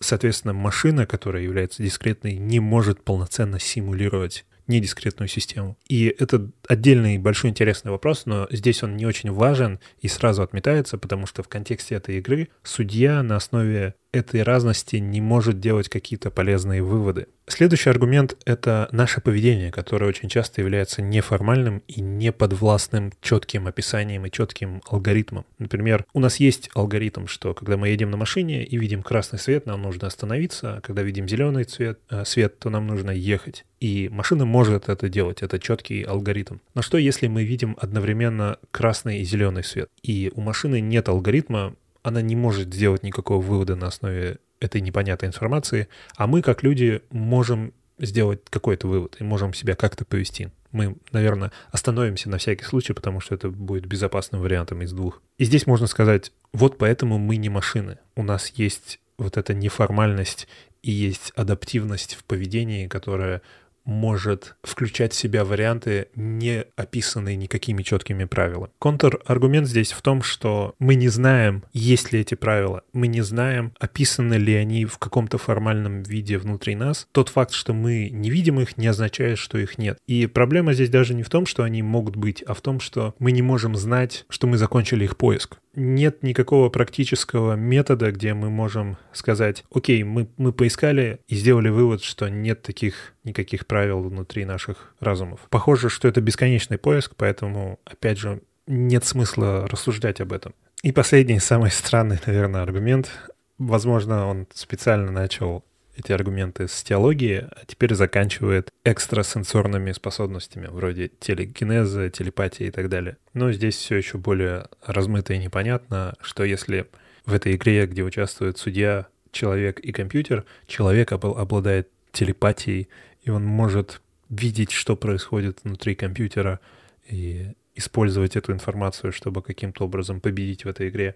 Соответственно, 0.00 0.54
машина, 0.54 1.06
которая 1.06 1.42
является 1.42 1.82
дискретной, 1.82 2.36
не 2.36 2.60
может 2.60 3.02
полноценно 3.02 3.58
симулировать 3.58 4.44
недискретную 4.68 5.28
систему. 5.28 5.76
И 5.88 6.14
это 6.18 6.48
отдельный 6.68 7.18
большой 7.18 7.50
интересный 7.50 7.90
вопрос, 7.90 8.26
но 8.26 8.46
здесь 8.50 8.82
он 8.82 8.96
не 8.96 9.06
очень 9.06 9.32
важен 9.32 9.80
и 10.00 10.08
сразу 10.08 10.42
отметается, 10.42 10.98
потому 10.98 11.26
что 11.26 11.42
в 11.42 11.48
контексте 11.48 11.96
этой 11.96 12.18
игры 12.18 12.48
судья 12.62 13.22
на 13.22 13.36
основе 13.36 13.94
этой 14.18 14.42
разности 14.42 14.96
не 14.96 15.20
может 15.20 15.60
делать 15.60 15.88
какие-то 15.88 16.30
полезные 16.30 16.82
выводы. 16.82 17.26
Следующий 17.46 17.88
аргумент— 17.88 18.36
это 18.44 18.88
наше 18.92 19.22
поведение, 19.22 19.72
которое 19.72 20.06
очень 20.06 20.28
часто 20.28 20.60
является 20.60 21.00
неформальным 21.00 21.82
и 21.88 22.02
неподвластным 22.02 23.12
четким 23.22 23.66
описанием 23.66 24.26
и 24.26 24.30
четким 24.30 24.82
алгоритмом. 24.86 25.46
Например, 25.58 26.04
у 26.12 26.20
нас 26.20 26.36
есть 26.36 26.68
алгоритм, 26.74 27.26
что 27.26 27.54
когда 27.54 27.78
мы 27.78 27.88
едем 27.88 28.10
на 28.10 28.18
машине 28.18 28.64
и 28.64 28.76
видим 28.76 29.02
красный 29.02 29.38
свет, 29.38 29.64
нам 29.64 29.80
нужно 29.80 30.08
остановиться, 30.08 30.76
а 30.76 30.80
когда 30.82 31.02
видим 31.02 31.26
зеленый 31.26 31.64
цвет, 31.64 31.98
э, 32.10 32.24
свет, 32.26 32.58
то 32.58 32.68
нам 32.68 32.86
нужно 32.86 33.12
ехать. 33.12 33.64
И 33.80 34.10
машина 34.12 34.44
может 34.44 34.90
это 34.90 35.08
делать, 35.08 35.40
это 35.40 35.58
четкий 35.58 36.02
алгоритм. 36.02 36.56
Но 36.74 36.82
что 36.82 36.98
если 36.98 37.28
мы 37.28 37.44
видим 37.44 37.76
одновременно 37.80 38.58
красный 38.70 39.20
и 39.20 39.24
зеленый 39.24 39.64
свет? 39.64 39.88
И 40.02 40.30
у 40.34 40.42
машины 40.42 40.80
нет 40.80 41.08
алгоритма, 41.08 41.74
она 42.08 42.22
не 42.22 42.36
может 42.36 42.72
сделать 42.72 43.02
никакого 43.02 43.40
вывода 43.40 43.76
на 43.76 43.86
основе 43.86 44.38
этой 44.60 44.80
непонятной 44.80 45.28
информации, 45.28 45.88
а 46.16 46.26
мы, 46.26 46.42
как 46.42 46.62
люди, 46.62 47.02
можем 47.10 47.72
сделать 47.98 48.40
какой-то 48.50 48.88
вывод 48.88 49.16
и 49.20 49.24
можем 49.24 49.54
себя 49.54 49.74
как-то 49.74 50.04
повести. 50.04 50.50
Мы, 50.70 50.96
наверное, 51.12 51.52
остановимся 51.70 52.28
на 52.28 52.38
всякий 52.38 52.64
случай, 52.64 52.92
потому 52.92 53.20
что 53.20 53.34
это 53.34 53.48
будет 53.48 53.86
безопасным 53.86 54.40
вариантом 54.40 54.82
из 54.82 54.92
двух. 54.92 55.22
И 55.38 55.44
здесь 55.44 55.66
можно 55.66 55.86
сказать, 55.86 56.32
вот 56.52 56.78
поэтому 56.78 57.18
мы 57.18 57.36
не 57.36 57.48
машины. 57.48 57.98
У 58.16 58.22
нас 58.22 58.52
есть 58.56 59.00
вот 59.16 59.36
эта 59.36 59.54
неформальность 59.54 60.46
и 60.82 60.90
есть 60.90 61.32
адаптивность 61.34 62.14
в 62.14 62.24
поведении, 62.24 62.86
которая 62.86 63.42
может 63.88 64.54
включать 64.62 65.14
в 65.14 65.16
себя 65.16 65.46
варианты, 65.46 66.08
не 66.14 66.66
описанные 66.76 67.36
никакими 67.36 67.82
четкими 67.82 68.24
правилами. 68.24 68.70
Контр-аргумент 68.78 69.66
здесь 69.66 69.92
в 69.92 70.02
том, 70.02 70.22
что 70.22 70.74
мы 70.78 70.94
не 70.94 71.08
знаем, 71.08 71.64
есть 71.72 72.12
ли 72.12 72.20
эти 72.20 72.34
правила, 72.34 72.82
мы 72.92 73.06
не 73.06 73.22
знаем, 73.22 73.72
описаны 73.80 74.34
ли 74.34 74.54
они 74.54 74.84
в 74.84 74.98
каком-то 74.98 75.38
формальном 75.38 76.02
виде 76.02 76.36
внутри 76.36 76.74
нас. 76.74 77.08
Тот 77.12 77.30
факт, 77.30 77.52
что 77.52 77.72
мы 77.72 78.10
не 78.10 78.28
видим 78.28 78.60
их, 78.60 78.76
не 78.76 78.86
означает, 78.86 79.38
что 79.38 79.56
их 79.56 79.78
нет. 79.78 79.98
И 80.06 80.26
проблема 80.26 80.74
здесь 80.74 80.90
даже 80.90 81.14
не 81.14 81.22
в 81.22 81.30
том, 81.30 81.46
что 81.46 81.62
они 81.62 81.82
могут 81.82 82.14
быть, 82.14 82.42
а 82.42 82.52
в 82.52 82.60
том, 82.60 82.80
что 82.80 83.14
мы 83.18 83.32
не 83.32 83.40
можем 83.40 83.74
знать, 83.74 84.26
что 84.28 84.46
мы 84.46 84.58
закончили 84.58 85.04
их 85.04 85.16
поиск 85.16 85.58
нет 85.78 86.22
никакого 86.22 86.68
практического 86.68 87.54
метода, 87.54 88.10
где 88.12 88.34
мы 88.34 88.50
можем 88.50 88.98
сказать, 89.12 89.64
окей, 89.72 90.02
мы, 90.02 90.28
мы 90.36 90.52
поискали 90.52 91.20
и 91.28 91.36
сделали 91.36 91.68
вывод, 91.68 92.02
что 92.02 92.28
нет 92.28 92.62
таких 92.62 93.14
никаких 93.24 93.66
правил 93.66 94.02
внутри 94.02 94.44
наших 94.44 94.94
разумов. 95.00 95.40
Похоже, 95.50 95.88
что 95.88 96.08
это 96.08 96.20
бесконечный 96.20 96.78
поиск, 96.78 97.14
поэтому, 97.16 97.78
опять 97.84 98.18
же, 98.18 98.42
нет 98.66 99.04
смысла 99.04 99.66
рассуждать 99.66 100.20
об 100.20 100.32
этом. 100.32 100.54
И 100.82 100.92
последний, 100.92 101.38
самый 101.38 101.70
странный, 101.70 102.18
наверное, 102.26 102.62
аргумент. 102.62 103.10
Возможно, 103.58 104.26
он 104.26 104.46
специально 104.54 105.10
начал 105.10 105.64
эти 105.98 106.12
аргументы 106.12 106.68
с 106.68 106.82
теологии, 106.82 107.46
а 107.50 107.64
теперь 107.66 107.94
заканчивает 107.94 108.72
экстрасенсорными 108.84 109.92
способностями, 109.92 110.68
вроде 110.70 111.10
телекинеза, 111.20 112.08
телепатии 112.08 112.66
и 112.66 112.70
так 112.70 112.88
далее. 112.88 113.16
Но 113.34 113.52
здесь 113.52 113.76
все 113.76 113.96
еще 113.96 114.18
более 114.18 114.66
размыто 114.84 115.34
и 115.34 115.38
непонятно, 115.38 116.14
что 116.20 116.44
если 116.44 116.86
в 117.26 117.34
этой 117.34 117.56
игре, 117.56 117.86
где 117.86 118.02
участвует 118.02 118.58
судья, 118.58 119.06
человек 119.32 119.80
и 119.80 119.92
компьютер, 119.92 120.44
человек 120.66 121.12
обладает 121.12 121.88
телепатией, 122.12 122.88
и 123.22 123.30
он 123.30 123.44
может 123.44 124.00
видеть, 124.30 124.70
что 124.70 124.96
происходит 124.96 125.58
внутри 125.64 125.94
компьютера, 125.94 126.60
и 127.08 127.52
использовать 127.74 128.36
эту 128.36 128.52
информацию, 128.52 129.12
чтобы 129.12 129.40
каким-то 129.42 129.84
образом 129.84 130.20
победить 130.20 130.64
в 130.64 130.68
этой 130.68 130.88
игре, 130.88 131.14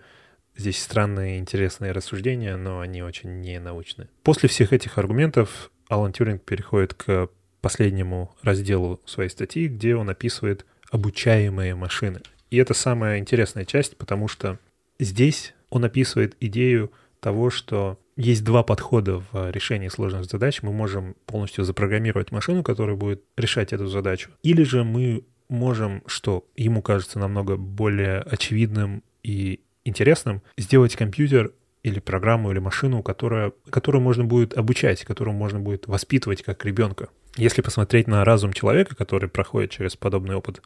Здесь 0.57 0.82
странные 0.82 1.38
интересные 1.38 1.92
рассуждения, 1.92 2.57
но 2.57 2.80
они 2.80 3.03
очень 3.03 3.40
ненаучные. 3.40 4.09
После 4.22 4.48
всех 4.48 4.72
этих 4.72 4.98
аргументов 4.98 5.70
Алан 5.88 6.12
Тюринг 6.12 6.42
переходит 6.42 6.94
к 6.94 7.28
последнему 7.61 8.34
разделу 8.42 9.00
своей 9.07 9.30
статьи, 9.30 9.68
где 9.68 9.96
он 9.96 10.11
описывает 10.11 10.66
обучаемые 10.90 11.74
машины. 11.74 12.20
И 12.50 12.59
это 12.59 12.74
самая 12.74 13.18
интересная 13.18 13.64
часть, 13.64 13.96
потому 13.96 14.28
что 14.28 14.59
здесь 14.98 15.55
он 15.70 15.84
описывает 15.84 16.36
идею 16.40 16.92
того, 17.20 17.48
что 17.48 17.98
есть 18.16 18.44
два 18.44 18.62
подхода 18.62 19.22
в 19.32 19.50
решении 19.50 19.88
сложных 19.88 20.26
задач. 20.26 20.62
Мы 20.62 20.72
можем 20.72 21.16
полностью 21.24 21.64
запрограммировать 21.64 22.30
машину, 22.30 22.62
которая 22.62 22.96
будет 22.96 23.22
решать 23.36 23.72
эту 23.72 23.86
задачу. 23.86 24.30
Или 24.42 24.64
же 24.64 24.84
мы 24.84 25.24
можем, 25.48 26.03
что 26.07 26.46
ему 26.57 26.82
кажется 26.82 27.18
намного 27.18 27.57
более 27.57 28.20
очевидным 28.20 29.03
и 29.22 29.61
интересным 29.85 30.43
сделать 30.57 30.97
компьютер 30.97 31.53
или 31.83 31.99
программу, 31.99 32.51
или 32.51 32.59
машину, 32.59 33.03
которая, 33.03 33.53
которую 33.70 34.03
можно 34.03 34.24
будет 34.24 34.57
обучать, 34.57 35.05
которую 35.05 35.35
можно 35.35 35.59
будет 35.59 35.87
воспитывать 35.87 36.43
как 36.43 36.64
ребенка. 36.64 37.09
Если 37.37 37.62
посмотреть 37.62 38.07
на 38.07 38.24
разум 38.24 38.53
человека, 38.53 38.95
который 38.95 39.28
проходит 39.28 39.70
через 39.70 39.97
подобный 39.97 40.37
опыт, 40.37 40.62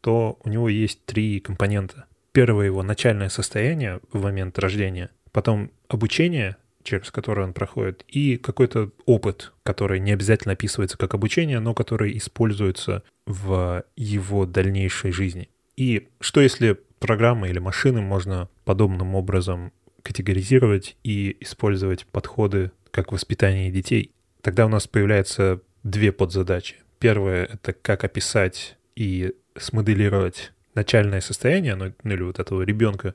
то 0.00 0.38
у 0.42 0.48
него 0.48 0.68
есть 0.68 1.04
три 1.04 1.40
компонента. 1.40 2.06
Первое 2.32 2.66
его 2.66 2.82
начальное 2.82 3.28
состояние 3.28 4.00
в 4.12 4.22
момент 4.22 4.58
рождения, 4.58 5.10
потом 5.32 5.70
обучение, 5.88 6.56
через 6.82 7.10
которое 7.10 7.46
он 7.46 7.52
проходит, 7.52 8.04
и 8.08 8.36
какой-то 8.36 8.90
опыт, 9.04 9.52
который 9.62 10.00
не 10.00 10.12
обязательно 10.12 10.52
описывается 10.52 10.98
как 10.98 11.14
обучение, 11.14 11.60
но 11.60 11.74
который 11.74 12.16
используется 12.16 13.02
в 13.26 13.84
его 13.96 14.46
дальнейшей 14.46 15.12
жизни. 15.12 15.48
И 15.76 16.08
что 16.20 16.40
если 16.40 16.78
программы 16.98 17.48
или 17.48 17.58
машины 17.58 18.00
можно 18.00 18.48
подобным 18.64 19.14
образом 19.14 19.72
категоризировать 20.02 20.96
и 21.02 21.36
использовать 21.40 22.06
подходы 22.06 22.70
как 22.90 23.12
воспитание 23.12 23.70
детей. 23.70 24.12
Тогда 24.40 24.66
у 24.66 24.68
нас 24.68 24.86
появляются 24.86 25.60
две 25.82 26.12
подзадачи. 26.12 26.76
Первое— 26.98 27.44
это 27.52 27.72
как 27.72 28.04
описать 28.04 28.76
и 28.94 29.32
смоделировать 29.56 30.52
начальное 30.74 31.20
состояние, 31.20 31.74
ну, 31.74 31.92
ну 32.02 32.14
или 32.14 32.22
вот 32.22 32.38
этого 32.38 32.62
ребенка, 32.62 33.14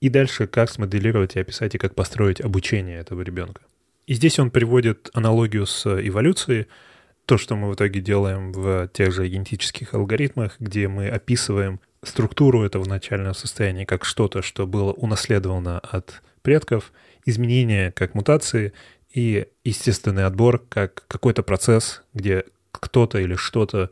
и 0.00 0.08
дальше 0.08 0.46
как 0.46 0.68
смоделировать 0.68 1.36
и 1.36 1.40
описать 1.40 1.74
и 1.74 1.78
как 1.78 1.94
построить 1.94 2.40
обучение 2.40 2.98
этого 2.98 3.22
ребенка. 3.22 3.62
И 4.06 4.14
здесь 4.14 4.38
он 4.38 4.50
приводит 4.50 5.10
аналогию 5.14 5.64
с 5.64 5.86
эволюцией, 5.86 6.66
то, 7.24 7.38
что 7.38 7.54
мы 7.54 7.70
в 7.70 7.74
итоге 7.74 8.00
делаем 8.00 8.52
в 8.52 8.88
тех 8.88 9.12
же 9.12 9.28
генетических 9.28 9.94
алгоритмах, 9.94 10.56
где 10.58 10.88
мы 10.88 11.08
описываем 11.08 11.80
структуру 12.04 12.64
этого 12.64 12.84
начального 12.84 13.32
состояния 13.32 13.86
как 13.86 14.04
что-то, 14.04 14.42
что 14.42 14.66
было 14.66 14.92
унаследовано 14.92 15.78
от 15.78 16.22
предков, 16.42 16.92
изменения 17.24 17.92
как 17.92 18.14
мутации 18.14 18.72
и 19.12 19.46
естественный 19.64 20.24
отбор 20.24 20.58
как 20.68 21.04
какой-то 21.06 21.42
процесс, 21.42 22.02
где 22.14 22.44
кто-то 22.72 23.18
или 23.18 23.34
что-то 23.34 23.90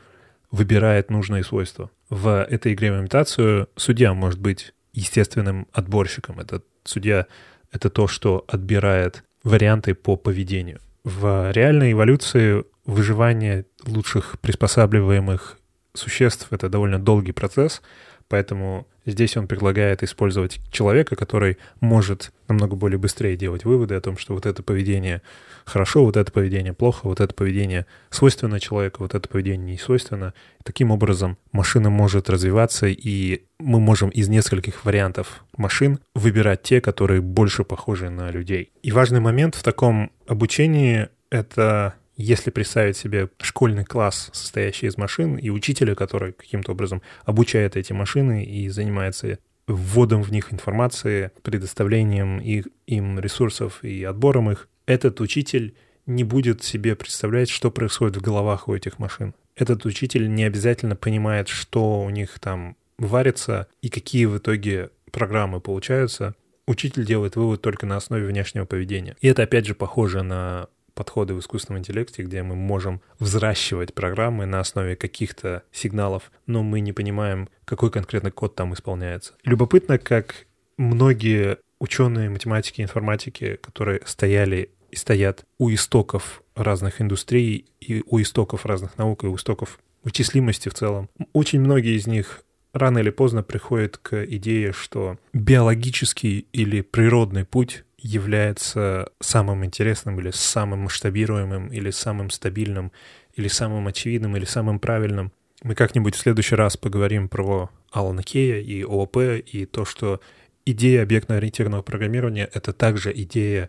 выбирает 0.50 1.10
нужные 1.10 1.44
свойства. 1.44 1.90
В 2.08 2.42
этой 2.42 2.72
игре 2.72 2.92
в 2.92 3.00
имитацию 3.00 3.68
судья 3.76 4.14
может 4.14 4.40
быть 4.40 4.72
естественным 4.92 5.68
отборщиком. 5.72 6.40
Этот 6.40 6.64
судья— 6.84 7.26
это 7.72 7.90
то, 7.90 8.08
что 8.08 8.44
отбирает 8.48 9.22
варианты 9.44 9.94
по 9.94 10.16
поведению. 10.16 10.80
В 11.04 11.52
реальной 11.52 11.92
эволюции 11.92 12.64
выживание 12.84 13.66
лучших 13.86 14.40
приспосабливаемых 14.40 15.59
существ— 16.00 16.48
это 16.50 16.68
довольно 16.68 16.98
долгий 16.98 17.32
процесс, 17.32 17.82
поэтому 18.28 18.86
Здесь 19.06 19.36
он 19.36 19.48
предлагает 19.48 20.02
использовать 20.02 20.60
человека, 20.70 21.16
который 21.16 21.56
может 21.80 22.32
намного 22.48 22.76
более 22.76 22.98
быстрее 22.98 23.36
делать 23.36 23.64
выводы 23.64 23.94
о 23.94 24.00
том, 24.00 24.18
что 24.18 24.34
вот 24.34 24.44
это 24.44 24.62
поведение 24.62 25.22
хорошо, 25.64 26.04
вот 26.04 26.16
это 26.16 26.30
поведение 26.30 26.74
плохо, 26.74 27.00
вот 27.04 27.20
это 27.20 27.34
поведение 27.34 27.86
свойственно 28.10 28.60
человеку, 28.60 29.02
вот 29.02 29.14
это 29.14 29.26
поведение 29.26 29.72
не 29.72 29.78
свойственно. 29.78 30.34
Таким 30.64 30.90
образом, 30.90 31.38
машина 31.52 31.88
может 31.88 32.28
развиваться, 32.28 32.86
и 32.86 33.44
мы 33.58 33.80
можем 33.80 34.10
из 34.10 34.28
нескольких 34.28 34.84
вариантов 34.84 35.44
машин 35.56 35.98
выбирать 36.14 36.62
те, 36.62 36.80
которые 36.80 37.22
больше 37.22 37.64
похожи 37.64 38.10
на 38.10 38.30
людей. 38.30 38.70
И 38.82 38.92
важный 38.92 39.20
момент 39.20 39.54
в 39.54 39.62
таком 39.62 40.12
обучении— 40.26 41.08
это 41.30 41.94
если 42.20 42.50
представить 42.50 42.96
себе 42.96 43.30
школьный 43.40 43.84
класс, 43.84 44.30
состоящий 44.32 44.86
из 44.86 44.96
машин, 44.96 45.36
и 45.36 45.50
учителя, 45.50 45.94
который 45.94 46.32
каким-то 46.32 46.72
образом 46.72 47.02
обучает 47.24 47.76
эти 47.76 47.92
машины 47.92 48.44
и 48.44 48.68
занимается 48.68 49.38
вводом 49.66 50.22
в 50.22 50.30
них 50.30 50.52
информации, 50.52 51.30
предоставлением 51.42 52.38
их, 52.38 52.66
им 52.86 53.18
ресурсов 53.18 53.82
и 53.82 54.04
отбором 54.04 54.50
их, 54.50 54.68
этот 54.86 55.20
учитель 55.20 55.74
не 56.06 56.24
будет 56.24 56.62
себе 56.62 56.96
представлять, 56.96 57.48
что 57.48 57.70
происходит 57.70 58.16
в 58.16 58.22
головах 58.22 58.68
у 58.68 58.74
этих 58.74 58.98
машин. 58.98 59.34
Этот 59.56 59.84
учитель 59.86 60.32
не 60.32 60.44
обязательно 60.44 60.96
понимает, 60.96 61.48
что 61.48 62.02
у 62.02 62.10
них 62.10 62.38
там 62.38 62.76
варится 62.98 63.68
и 63.82 63.88
какие 63.88 64.26
в 64.26 64.38
итоге 64.38 64.90
программы 65.10 65.60
получаются. 65.60 66.34
Учитель 66.66 67.06
делает 67.06 67.36
вывод 67.36 67.62
только 67.62 67.86
на 67.86 67.96
основе 67.96 68.26
внешнего 68.26 68.64
поведения. 68.64 69.16
И 69.20 69.28
это 69.28 69.42
опять 69.42 69.66
же 69.66 69.74
похоже 69.74 70.22
на 70.22 70.68
подходы 71.00 71.32
в 71.32 71.40
искусственном 71.40 71.80
интеллекте, 71.80 72.22
где 72.22 72.42
мы 72.42 72.54
можем 72.54 73.00
взращивать 73.18 73.94
программы 73.94 74.44
на 74.44 74.60
основе 74.60 74.96
каких-то 74.96 75.62
сигналов, 75.72 76.30
но 76.44 76.62
мы 76.62 76.80
не 76.80 76.92
понимаем, 76.92 77.48
какой 77.64 77.90
конкретно 77.90 78.30
код 78.30 78.54
там 78.54 78.74
исполняется. 78.74 79.32
Любопытно, 79.42 79.96
как 79.96 80.46
многие 80.76 81.56
ученые 81.78 82.28
математики 82.28 82.82
информатики, 82.82 83.56
которые 83.62 84.02
стояли 84.04 84.72
и 84.90 84.96
стоят 84.96 85.46
у 85.56 85.70
истоков 85.70 86.42
разных 86.54 87.00
индустрий 87.00 87.64
и 87.80 88.02
у 88.06 88.20
истоков 88.20 88.66
разных 88.66 88.98
наук 88.98 89.24
и 89.24 89.26
у 89.26 89.36
истоков 89.36 89.78
вычислимости 90.04 90.68
в 90.68 90.74
целом. 90.74 91.08
Очень 91.32 91.60
многие 91.60 91.96
из 91.96 92.06
них 92.06 92.44
рано 92.74 92.98
или 92.98 93.08
поздно 93.08 93.42
приходят 93.42 93.96
к 93.96 94.22
идее, 94.24 94.74
что 94.74 95.18
биологический 95.32 96.46
или 96.52 96.82
природный 96.82 97.46
путь 97.46 97.84
является 98.02 99.10
самым 99.20 99.64
интересным 99.64 100.18
или 100.20 100.30
самым 100.30 100.80
масштабируемым 100.80 101.68
или 101.68 101.90
самым 101.90 102.30
стабильным 102.30 102.92
или 103.34 103.48
самым 103.48 103.86
очевидным 103.86 104.36
или 104.36 104.44
самым 104.44 104.78
правильным. 104.78 105.32
Мы 105.62 105.74
как-нибудь 105.74 106.14
в 106.14 106.18
следующий 106.18 106.54
раз 106.54 106.76
поговорим 106.76 107.28
про 107.28 107.70
Алана 107.92 108.22
Кея 108.22 108.60
и 108.60 108.82
ООП 108.82 109.18
и 109.44 109.66
то, 109.66 109.84
что 109.84 110.20
идея 110.64 111.02
объектно-ориентированного 111.02 111.82
программирования— 111.82 112.48
это 112.52 112.72
также 112.72 113.12
идея, 113.12 113.68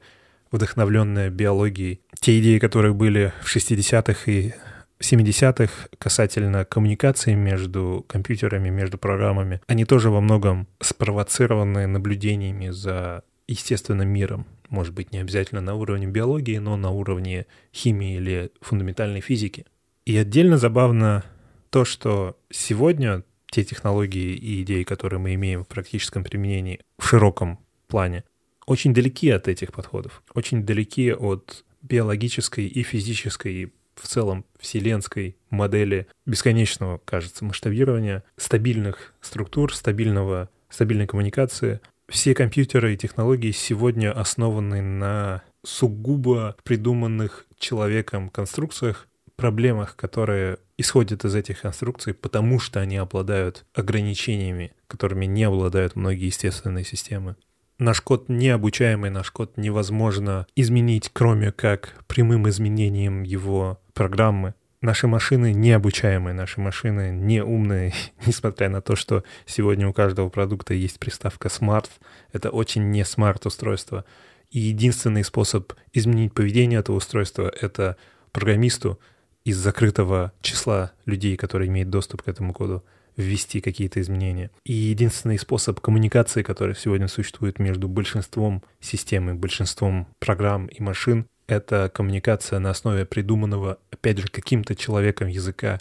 вдохновленная 0.52 1.30
биологией. 1.30 2.02
Те 2.20 2.40
идеи, 2.40 2.60
которые 2.60 2.94
были 2.94 3.34
в 3.42 3.56
60-х 3.56 4.32
и 4.32 4.54
70-х 5.00 5.90
касательно 5.98 6.64
коммуникации 6.66 7.34
между 7.34 8.06
компьютерами, 8.08 8.70
между 8.70 8.98
программами, 8.98 9.62
они 9.68 9.86
тоже 9.86 10.10
во 10.10 10.22
многом 10.22 10.68
спровоцированы 10.80 11.88
наблюдениями 11.88 12.70
за 12.70 13.24
естественным 13.48 14.08
миром. 14.08 14.46
Может 14.70 14.94
быть, 14.94 15.12
не 15.12 15.20
обязательно 15.20 15.62
на 15.62 15.76
уровне 15.76 16.08
биологии, 16.08 16.58
но 16.58 16.78
на 16.78 16.92
уровне 16.92 17.46
химии 17.74 18.16
или 18.16 18.52
фундаментальной 18.62 19.22
физики. 19.22 19.66
И 20.06 20.16
отдельно 20.18 20.58
забавно 20.58 21.24
то, 21.70 21.86
что 21.86 22.38
сегодня 22.50 23.24
те 23.52 23.64
технологии 23.64 24.34
и 24.34 24.62
идеи, 24.64 24.84
которые 24.84 25.20
мы 25.20 25.34
имеем 25.36 25.64
в 25.64 25.68
практическом 25.68 26.24
применении 26.24 26.80
в 26.98 27.06
широком 27.06 27.60
плане, 27.88 28.24
очень 28.66 28.94
далеки 28.94 29.30
от 29.30 29.48
этих 29.48 29.74
подходов, 29.74 30.24
очень 30.34 30.64
далеки 30.64 31.12
от 31.12 31.66
биологической 31.82 32.66
и 32.66 32.84
физической, 32.84 33.54
и 33.54 33.74
в 33.96 34.08
целом 34.08 34.46
вселенской 34.60 35.36
модели 35.50 36.08
бесконечного, 36.26 37.00
кажется, 37.04 37.44
масштабирования, 37.44 38.24
стабильных 38.38 39.14
структур, 39.22 39.76
стабильного, 39.76 40.50
стабильной 40.70 41.08
коммуникации, 41.08 41.82
все 42.12 42.36
компьютеры 42.36 42.94
и 42.94 42.98
технологии 42.98 43.52
сегодня 43.52 44.12
основаны 44.12 44.82
на 44.82 45.44
сугубо 45.64 46.58
придуманных 46.64 47.46
человеком 47.58 48.30
конструкциях, 48.30 49.08
проблемах, 49.38 49.96
которые 49.96 50.58
исходят 50.78 51.24
из 51.26 51.34
этих 51.34 51.62
конструкций, 51.62 52.14
потому 52.14 52.60
что 52.60 52.80
они 52.80 52.98
обладают 52.98 53.66
ограничениями, 53.74 54.74
которыми 54.88 55.26
не 55.26 55.46
обладают 55.46 55.96
многие 55.96 56.26
естественные 56.26 56.84
системы. 56.84 57.38
Наш 57.80 58.02
код 58.02 58.30
необучаемый, 58.30 59.10
наш 59.10 59.32
код 59.32 59.58
невозможно 59.58 60.46
изменить, 60.56 61.10
кроме 61.12 61.52
как 61.52 62.04
прямым 62.08 62.48
изменением 62.50 63.24
его 63.24 63.80
программы. 63.94 64.54
Наши 64.82 65.06
машины 65.06 65.54
необучаемые, 65.54 66.34
наши 66.34 66.60
машины 66.60 67.12
не 67.12 67.44
умные, 67.44 67.94
несмотря 68.26 68.68
на 68.68 68.82
то, 68.82 68.96
что 68.96 69.24
сегодня 69.46 69.88
у 69.88 69.94
каждого 69.94 70.30
продукта 70.30 70.74
есть 70.74 71.00
приставка 71.00 71.50
Smart. 71.50 71.88
Это 72.34 72.50
очень 72.50 72.90
не 72.90 73.06
смарт 73.06 73.46
устройство. 73.46 74.06
И 74.50 74.60
единственный 74.60 75.24
способ 75.24 75.74
изменить 75.94 76.34
поведение 76.34 76.80
этого 76.80 76.96
устройства— 76.96 77.54
это 77.62 77.96
программисту 78.32 79.00
из 79.46 79.58
закрытого 79.58 80.34
числа 80.42 80.94
людей, 81.06 81.38
которые 81.38 81.70
имеют 81.70 81.92
доступ 81.92 82.24
к 82.24 82.28
этому 82.28 82.52
коду, 82.52 82.84
ввести 83.16 83.62
какие-то 83.62 84.02
изменения. 84.02 84.50
И 84.64 84.74
единственный 84.74 85.38
способ 85.38 85.80
коммуникации, 85.80 86.42
который 86.42 86.76
сегодня 86.76 87.08
существует 87.08 87.60
между 87.60 87.88
большинством 87.88 88.64
систем 88.80 89.38
большинством 89.38 90.08
программ 90.20 90.66
и 90.68 90.82
машин, 90.82 91.28
это 91.52 91.92
коммуникация 91.94 92.60
на 92.60 92.70
основе 92.70 93.06
придуманного, 93.06 93.78
опять 93.92 94.20
же, 94.20 94.28
каким-то 94.28 94.76
человеком 94.76 95.28
языка, 95.28 95.80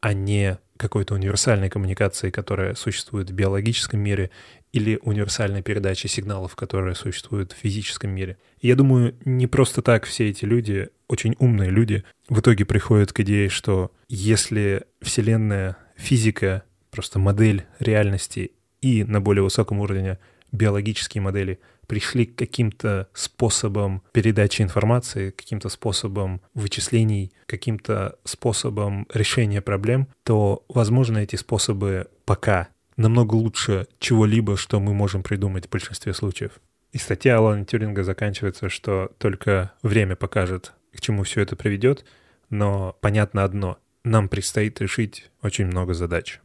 а 0.00 0.12
не 0.12 0.58
какой-то 0.76 1.14
универсальной 1.14 1.70
коммуникации, 1.70 2.30
которая 2.30 2.74
существует 2.74 3.30
в 3.30 3.34
биологическом 3.34 4.00
мире, 4.00 4.30
или 4.72 4.98
универсальной 5.02 5.62
передачи 5.62 6.06
сигналов, 6.06 6.56
которая 6.56 6.94
существует 6.94 7.52
в 7.52 7.56
физическом 7.56 8.10
мире. 8.10 8.38
И 8.60 8.68
я 8.68 8.74
думаю, 8.74 9.14
не 9.24 9.46
просто 9.46 9.82
так 9.82 10.04
все 10.06 10.30
эти 10.30 10.44
люди, 10.44 10.88
очень 11.08 11.36
умные 11.38 11.70
люди, 11.70 12.04
в 12.28 12.40
итоге 12.40 12.64
приходят 12.64 13.12
к 13.12 13.20
идее, 13.20 13.48
что 13.48 13.92
если 14.08 14.84
Вселенная, 15.02 15.76
физика, 15.96 16.62
просто 16.90 17.18
модель 17.18 17.64
реальности 17.78 18.52
и 18.80 19.04
на 19.04 19.20
более 19.20 19.42
высоком 19.42 19.78
уровне 19.78 20.18
биологические 20.50 21.22
модели— 21.22 21.60
пришли 21.92 22.24
к 22.24 22.36
каким-то 22.36 23.06
способам 23.12 24.02
передачи 24.12 24.62
информации, 24.62 25.28
каким-то 25.28 25.68
способом 25.68 26.40
вычислений, 26.54 27.34
каким-то 27.44 28.16
способом 28.24 29.06
решения 29.12 29.60
проблем, 29.60 30.08
то, 30.24 30.64
возможно, 30.70 31.18
эти 31.18 31.36
способы 31.36 32.08
пока 32.24 32.68
намного 32.96 33.34
лучше 33.34 33.88
чего-либо, 33.98 34.56
что 34.56 34.80
мы 34.80 34.94
можем 34.94 35.22
придумать 35.22 35.66
в 35.66 35.68
большинстве 35.68 36.14
случаев. 36.14 36.52
И 36.92 36.96
статья 36.96 37.36
Алана 37.36 37.66
Тюринга 37.66 38.04
заканчивается, 38.04 38.70
что 38.70 39.12
только 39.18 39.72
время 39.82 40.16
покажет, 40.16 40.72
к 40.96 41.00
чему 41.02 41.24
все 41.24 41.42
это 41.42 41.56
приведет, 41.56 42.06
но 42.48 42.96
понятно 43.02 43.44
одно— 43.44 43.76
нам 44.02 44.30
предстоит 44.30 44.80
решить 44.80 45.30
очень 45.42 45.66
много 45.66 45.92
задач. 45.92 46.40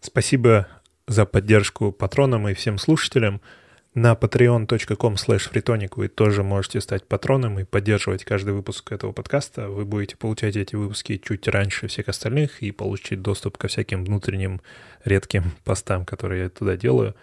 Спасибо 0.00 0.66
за 1.06 1.26
поддержку 1.26 1.92
патронам 1.92 2.48
и 2.48 2.54
всем 2.54 2.78
слушателям— 2.78 3.42
на 3.94 4.14
patreon.com 4.14 5.14
slash 5.14 5.50
freetonic 5.50 5.94
вы 5.96 6.06
тоже 6.06 6.44
можете 6.44 6.80
стать 6.80 7.04
патроном 7.06 7.58
и 7.58 7.64
поддерживать 7.64 8.24
каждый 8.24 8.54
выпуск 8.54 8.92
этого 8.92 9.10
подкаста. 9.10 9.68
Вы 9.68 9.84
будете 9.84 10.16
получать 10.16 10.56
эти 10.56 10.76
выпуски 10.76 11.16
чуть 11.16 11.48
раньше 11.48 11.88
всех 11.88 12.08
остальных 12.08 12.62
и 12.62 12.70
получить 12.70 13.20
доступ 13.20 13.58
ко 13.58 13.66
всяким 13.66 14.04
внутренним 14.04 14.60
редким 15.04 15.52
постам, 15.64 16.04
которые 16.04 16.44
я 16.44 16.50
туда 16.50 16.76
делаю. 16.76 17.16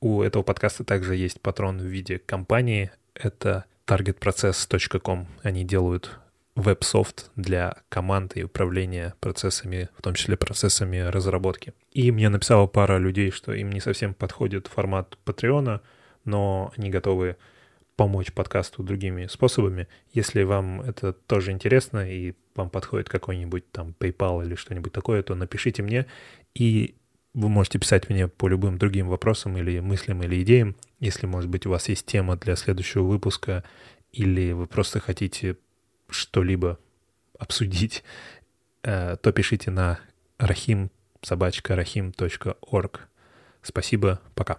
У 0.00 0.22
этого 0.22 0.44
подкаста 0.44 0.84
также 0.84 1.16
есть 1.16 1.40
патрон 1.40 1.78
в 1.78 1.84
виде 1.84 2.20
компании. 2.20 2.92
Это 3.14 3.64
targetprocess.com. 3.86 5.26
Они 5.42 5.64
делают 5.64 6.18
веб-софт 6.54 7.32
для 7.34 7.78
команд 7.88 8.36
и 8.36 8.44
управления 8.44 9.14
процессами, 9.18 9.88
в 9.98 10.02
том 10.02 10.14
числе 10.14 10.36
процессами 10.36 10.98
разработки. 10.98 11.72
И 11.90 12.12
мне 12.12 12.28
написала 12.28 12.68
пара 12.68 12.98
людей, 12.98 13.32
что 13.32 13.52
им 13.52 13.72
не 13.72 13.80
совсем 13.80 14.14
подходит 14.14 14.68
формат 14.68 15.18
Патреона— 15.24 15.80
но 16.24 16.72
они 16.76 16.90
готовы 16.90 17.36
помочь 17.96 18.32
подкасту 18.32 18.82
другими 18.82 19.26
способами. 19.26 19.88
Если 20.12 20.42
вам 20.42 20.80
это 20.80 21.12
тоже 21.12 21.52
интересно 21.52 22.10
и 22.10 22.34
вам 22.54 22.70
подходит 22.70 23.08
какой-нибудь 23.08 23.70
там 23.70 23.94
PayPal 23.98 24.44
или 24.44 24.54
что-нибудь 24.54 24.92
такое, 24.92 25.22
то 25.22 25.34
напишите 25.34 25.82
мне, 25.82 26.06
и 26.54 26.96
вы 27.34 27.48
можете 27.48 27.78
писать 27.78 28.08
мне 28.08 28.28
по 28.28 28.48
любым 28.48 28.78
другим 28.78 29.08
вопросам 29.08 29.56
или 29.56 29.80
мыслям 29.80 30.22
или 30.22 30.42
идеям. 30.42 30.76
Если, 31.00 31.26
может 31.26 31.50
быть, 31.50 31.66
у 31.66 31.70
вас 31.70 31.88
есть 31.88 32.06
тема 32.06 32.36
для 32.36 32.56
следующего 32.56 33.02
выпуска, 33.02 33.64
или 34.12 34.52
вы 34.52 34.66
просто 34.66 35.00
хотите 35.00 35.56
что-либо 36.08 36.78
обсудить, 37.38 38.04
э, 38.82 39.16
то 39.20 39.32
пишите 39.32 39.70
на 39.70 39.98
rahim 40.38 40.90
собачка 41.22 41.74
rahim.org 41.74 43.08
Спасибо, 43.62 44.20
пока. 44.34 44.58